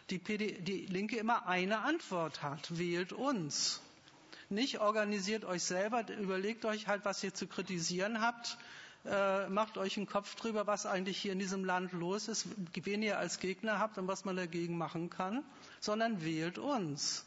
[0.09, 3.81] die, PD, die Linke immer eine Antwort hat, wählt uns.
[4.49, 8.57] Nicht organisiert euch selber, überlegt euch halt, was ihr zu kritisieren habt,
[9.05, 13.01] äh, macht euch einen Kopf drüber, was eigentlich hier in diesem Land los ist, wen
[13.01, 15.43] ihr als Gegner habt und was man dagegen machen kann,
[15.79, 17.25] sondern wählt uns.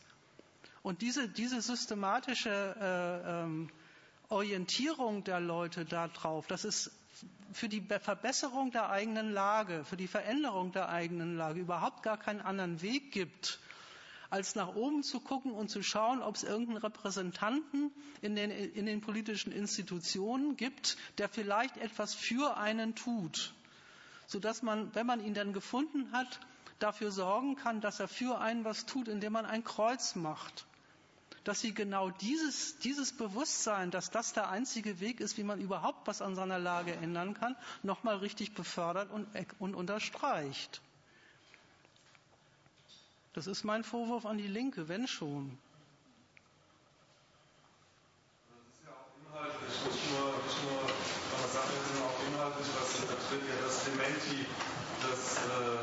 [0.82, 3.70] Und diese, diese systematische äh, ähm,
[4.28, 6.90] Orientierung der Leute darauf, dass es
[7.52, 12.40] für die Verbesserung der eigenen Lage, für die Veränderung der eigenen Lage überhaupt gar keinen
[12.40, 13.60] anderen Weg gibt,
[14.34, 18.84] als nach oben zu gucken und zu schauen, ob es irgendeinen Repräsentanten in den, in
[18.84, 23.54] den politischen Institutionen gibt, der vielleicht etwas für einen tut,
[24.26, 26.40] sodass man, wenn man ihn dann gefunden hat,
[26.80, 30.66] dafür sorgen kann, dass er für einen was tut, indem man ein Kreuz macht
[31.44, 36.06] dass sie genau dieses, dieses Bewusstsein, dass das der einzige Weg ist, wie man überhaupt
[36.06, 39.26] was an seiner Lage ändern kann, nochmal richtig befördert und,
[39.58, 40.80] und unterstreicht.
[43.34, 45.58] Das ist mein Vorwurf an die Linke, wenn schon.
[48.46, 50.78] Das ist ja auch inhaltlich, nicht nur, nicht nur
[51.34, 54.46] aber Sachen sind auch inhaltlich, was sie vertritt, ja das Dementi,
[55.02, 55.82] dass, äh,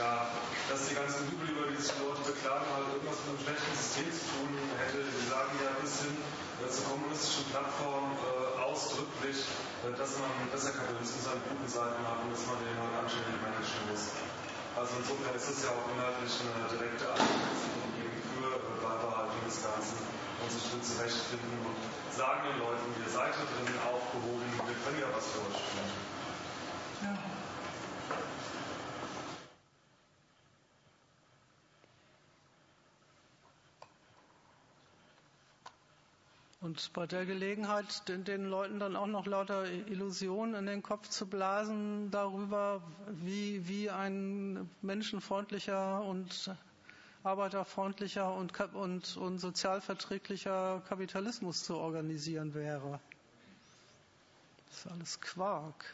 [0.00, 0.32] ja,
[0.72, 4.08] dass die ganzen Jubel, über die sich Leute beklagen, halt irgendwas mit einem schlechten System
[4.08, 4.48] zu tun
[4.80, 5.04] hätte.
[5.04, 9.44] Sie sagen ja bis hin äh, zur kommunistischen Plattform äh, ausdrücklich,
[9.84, 13.36] äh, dass man, dass Kapitalismus seine guten Seiten hat und dass man den halt anständig
[13.44, 14.16] managen muss.
[14.78, 17.82] Also insofern ist es ja auch inhaltlich eine direkte Argumentation
[18.30, 19.98] für äh, Beibehaltung des Ganzen
[20.38, 21.74] und sich drin zurechtfinden und
[22.14, 25.82] sagen den Leuten, ihr seid da drin aufgehoben, wir können ja was für euch tun.
[27.02, 27.37] Ja.
[36.68, 41.08] Und bei der Gelegenheit, den, den, Leuten dann auch noch lauter Illusionen in den Kopf
[41.08, 46.54] zu blasen darüber, wie, wie ein menschenfreundlicher und
[47.22, 53.00] arbeiterfreundlicher und, und, und sozialverträglicher Kapitalismus zu organisieren wäre.
[54.68, 55.86] Das ist alles Quark.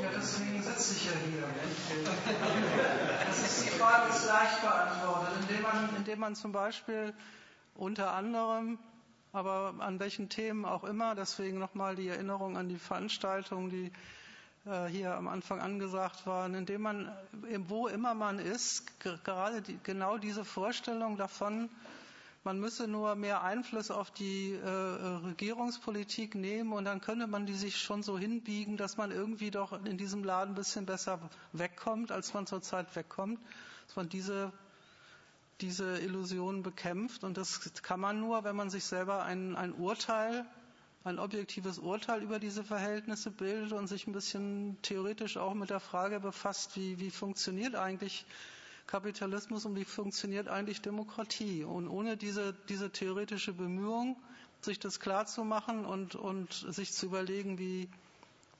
[0.00, 1.44] Ja, deswegen sitze ich ja hier.
[3.26, 5.48] Das ist die Frage, ist leicht beantwortet,
[6.12, 7.14] indem man, zum Beispiel
[7.74, 8.78] unter anderem,
[9.32, 13.90] aber an welchen Themen auch immer, deswegen nochmal die Erinnerung an die Veranstaltungen, die
[14.70, 17.10] äh, hier am Anfang angesagt waren, indem man,
[17.66, 21.70] wo immer man ist, gerade die, genau diese Vorstellung davon,
[22.44, 27.54] man müsse nur mehr Einfluss auf die äh, Regierungspolitik nehmen und dann könnte man die
[27.54, 31.20] sich schon so hinbiegen, dass man irgendwie doch in diesem Laden ein bisschen besser
[31.54, 33.40] wegkommt, als man zurzeit wegkommt,
[33.86, 34.52] dass man diese
[35.60, 37.24] diese Illusionen bekämpft.
[37.24, 40.44] Und das kann man nur, wenn man sich selber ein, ein Urteil,
[41.04, 45.80] ein objektives Urteil über diese Verhältnisse bildet und sich ein bisschen theoretisch auch mit der
[45.80, 48.24] Frage befasst, wie, wie funktioniert eigentlich
[48.86, 51.64] Kapitalismus und wie funktioniert eigentlich Demokratie.
[51.64, 54.16] Und ohne diese, diese theoretische Bemühung,
[54.60, 57.88] sich das klarzumachen und, und sich zu überlegen, wie,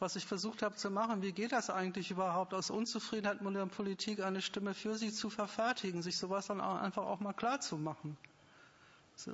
[0.02, 3.66] was ich versucht habe zu machen, wie geht das eigentlich überhaupt, aus Unzufriedenheit mit der
[3.66, 8.16] Politik eine Stimme für sie zu verfertigen, sich sowas dann auch einfach auch mal klarzumachen.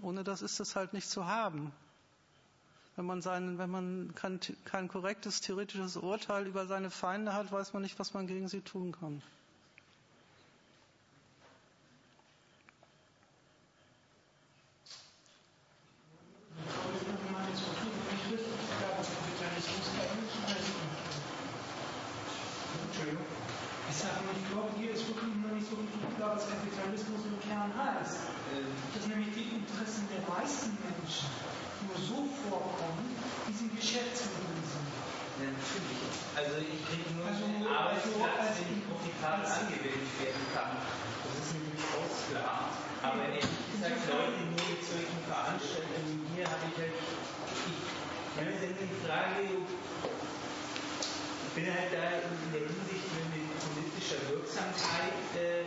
[0.02, 1.72] Ohne das ist es halt nicht zu haben.
[2.96, 7.72] Wenn man, seinen, wenn man kein, kein korrektes theoretisches Urteil über seine Feinde hat, weiß
[7.72, 9.22] man nicht, was man gegen sie tun kann.
[36.38, 40.78] Also ich kriege nur also, einen Arbeitsplatz, den ich profitabel angewendet werden kann.
[40.78, 42.78] Das ist mir durchaus klar.
[43.02, 43.42] Aber ich
[43.82, 49.50] sage Leute nur mit solchen Veranstaltungen hier habe ich halt, ich stelle mir die Frage,
[49.50, 49.66] ich
[51.58, 55.18] bin halt da in der Hinsicht mit politischer Wirksamkeit.
[55.34, 55.66] Äh,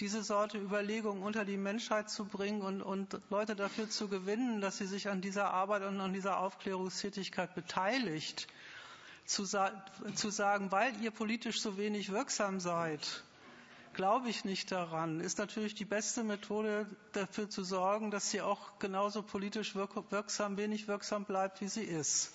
[0.00, 4.78] diese Sorte Überlegungen unter die Menschheit zu bringen und, und Leute dafür zu gewinnen, dass
[4.78, 8.46] sie sich an dieser Arbeit und an dieser Aufklärungstätigkeit beteiligt,
[9.24, 13.24] zu, zu sagen, weil ihr politisch so wenig wirksam seid,
[13.94, 18.78] glaube ich nicht daran, ist natürlich die beste Methode, dafür zu sorgen, dass sie auch
[18.78, 22.32] genauso politisch wirksam, wenig wirksam bleibt, wie sie ist.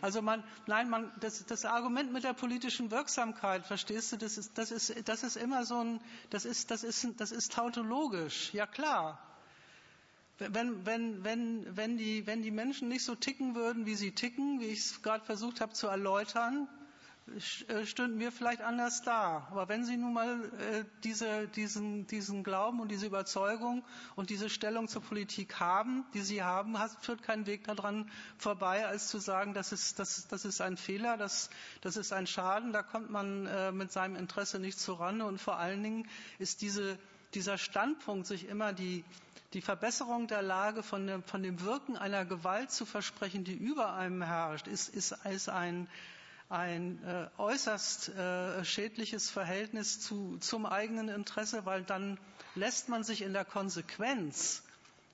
[0.00, 4.56] Also man, nein, man, das, das Argument mit der politischen Wirksamkeit, verstehst du, das ist,
[4.56, 6.00] das ist, das ist immer so ein,
[6.30, 8.52] das ist, das ist, das ist tautologisch.
[8.54, 9.18] Ja klar.
[10.38, 14.60] Wenn, wenn, wenn, wenn, die, wenn die Menschen nicht so ticken würden, wie sie ticken,
[14.60, 16.68] wie ich es gerade versucht habe zu erläutern,
[17.84, 19.46] stünden wir vielleicht anders da.
[19.50, 23.84] Aber wenn Sie nun mal äh, diese, diesen, diesen Glauben und diese Überzeugung
[24.16, 28.86] und diese Stellung zur Politik haben, die Sie haben, hat, führt kein Weg daran vorbei,
[28.86, 31.50] als zu sagen, das ist, das, das ist ein Fehler, das,
[31.80, 35.24] das ist ein Schaden, da kommt man äh, mit seinem Interesse nicht zurande.
[35.24, 36.08] Und vor allen Dingen
[36.38, 36.98] ist diese,
[37.34, 39.04] dieser Standpunkt, sich immer die,
[39.54, 43.94] die Verbesserung der Lage von dem, von dem Wirken einer Gewalt zu versprechen, die über
[43.94, 45.88] einem herrscht, ist, ist, ist ein,
[46.48, 52.18] ein äh, äußerst äh, schädliches Verhältnis zu, zum eigenen Interesse, weil dann
[52.54, 54.62] lässt man sich in der Konsequenz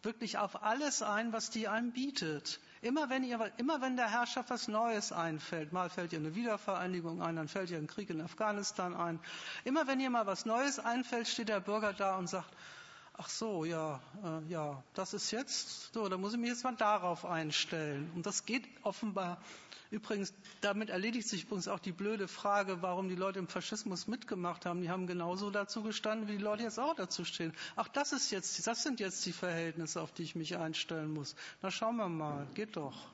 [0.02, 2.60] wirklich auf alles ein, was die einem bietet.
[2.82, 7.22] Immer wenn, ihr, immer wenn der Herrschaft was Neues einfällt, mal fällt ihr eine Wiedervereinigung
[7.22, 9.18] ein, dann fällt ihr ein Krieg in Afghanistan ein.
[9.64, 12.50] Immer wenn ihr mal was Neues einfällt, steht der Bürger da und sagt,
[13.14, 16.76] ach so, ja, äh, ja, das ist jetzt, so, da muss ich mich jetzt mal
[16.76, 18.10] darauf einstellen.
[18.14, 19.40] Und das geht offenbar
[19.94, 24.66] Übrigens, damit erledigt sich übrigens auch die blöde Frage, warum die Leute im Faschismus mitgemacht
[24.66, 24.82] haben.
[24.82, 27.52] Die haben genauso dazu gestanden, wie die Leute jetzt auch dazu stehen.
[27.76, 31.36] Ach, das ist jetzt, das sind jetzt die Verhältnisse, auf die ich mich einstellen muss.
[31.62, 32.44] Na, schauen wir mal.
[32.54, 33.06] Geht doch.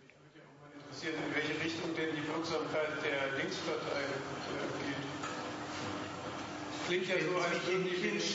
[0.00, 4.86] Mich würde ja auch mal interessieren, in welche Richtung denn die Wirksamkeit der Linkspartei äh,
[4.86, 5.11] geht.
[6.86, 8.26] Klingt ja so, als würden die das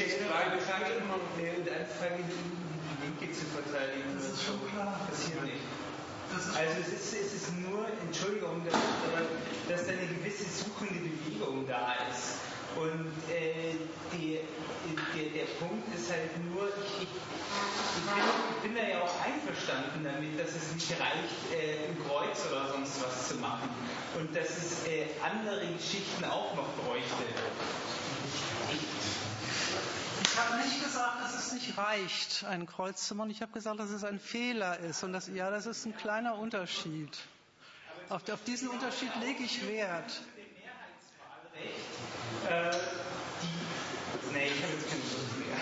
[0.68, 1.22] kleine machen.
[1.38, 4.16] Und anfangen, die Linke zu verteidigen.
[4.16, 5.08] Das ist schon klar.
[5.10, 5.64] Passiert nicht.
[6.32, 8.74] Also es ist, es ist nur, Entschuldigung, dass,
[9.70, 12.47] dass da eine gewisse suchende Bewegung da ist.
[12.76, 13.76] Und äh,
[14.14, 14.40] die,
[15.16, 19.26] der, der Punkt ist halt nur, ich, ich, ich, bin, ich, bin, da ja auch
[19.26, 23.70] einverstanden damit, dass es nicht reicht, äh, ein Kreuz oder sonst was zu machen.
[24.20, 27.24] Und dass es äh, andere Geschichten auch noch bräuchte.
[28.72, 28.80] Ich,
[30.22, 33.32] ich habe nicht gesagt, dass es nicht reicht, ein Kreuz zu machen.
[33.32, 35.04] Ich habe gesagt, dass es ein Fehler ist.
[35.04, 37.18] Und das, ja, das ist ein kleiner Unterschied.
[38.10, 40.22] Auf, auf diesen Unterschied lege ich Wert.
[42.48, 42.72] Äh,
[43.42, 45.58] die, nee, ich habe jetzt keine Lust mehr.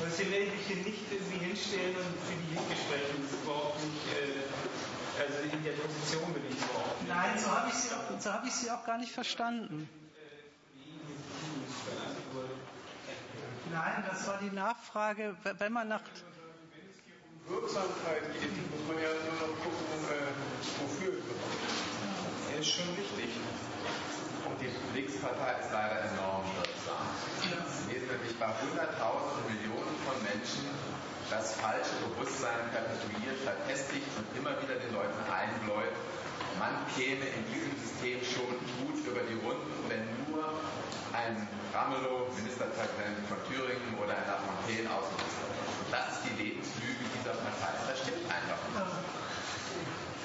[0.00, 3.14] Und deswegen werde ich mich hier nicht irgendwie hinstellen und für die Linke sprechen.
[3.20, 7.12] Das ist überhaupt nicht, äh, also in der Position bin ich überhaupt nicht.
[7.12, 9.88] Nein, so habe ich, sie auch, so hab ich sie auch gar nicht verstanden.
[13.72, 16.02] Nein, das war die Nachfrage, wenn man nach.
[16.02, 20.32] Wenn es hier um Wirksamkeit geht, muss man ja nur noch gucken, äh,
[20.82, 21.70] wofür überhaupt.
[22.50, 23.30] Ja, ist schon wichtig.
[24.60, 27.08] Die Linkspartei ist leider enorm wirksam.
[27.88, 30.68] Nämlich bei hunderttausenden Millionen von Menschen
[31.30, 35.94] das falsche Bewusstsein perpetuiert, verfestigt und immer wieder den Leuten einbläut,
[36.58, 40.44] man käme in diesem System schon gut über die Runden, wenn nur
[41.14, 45.48] ein Ramelow, Ministerpräsident von Thüringen oder ein Lafontaine Außenminister.
[45.88, 47.72] Das ist die Lebenslüge dieser Partei.
[47.88, 48.92] Das stimmt einfach nicht.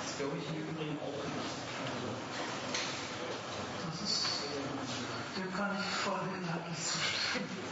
[0.02, 1.56] Das glaube ich im Übrigen auch nicht.
[3.86, 4.26] Das ist,
[5.38, 7.66] dem kann ich voll inhaltlich zustimmen.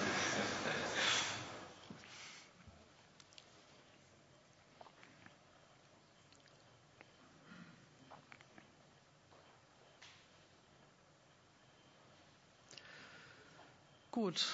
[14.13, 14.45] Gut,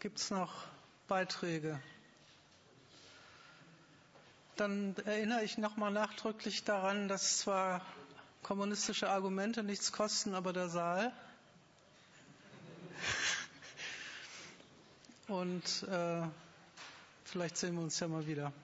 [0.00, 0.50] gibt es noch
[1.08, 1.78] Beiträge?
[4.56, 7.82] Dann erinnere ich nochmal nachdrücklich daran, dass zwar
[8.42, 11.12] kommunistische Argumente nichts kosten, aber der Saal.
[15.28, 16.22] Und äh,
[17.26, 18.54] vielleicht sehen wir uns ja mal wieder.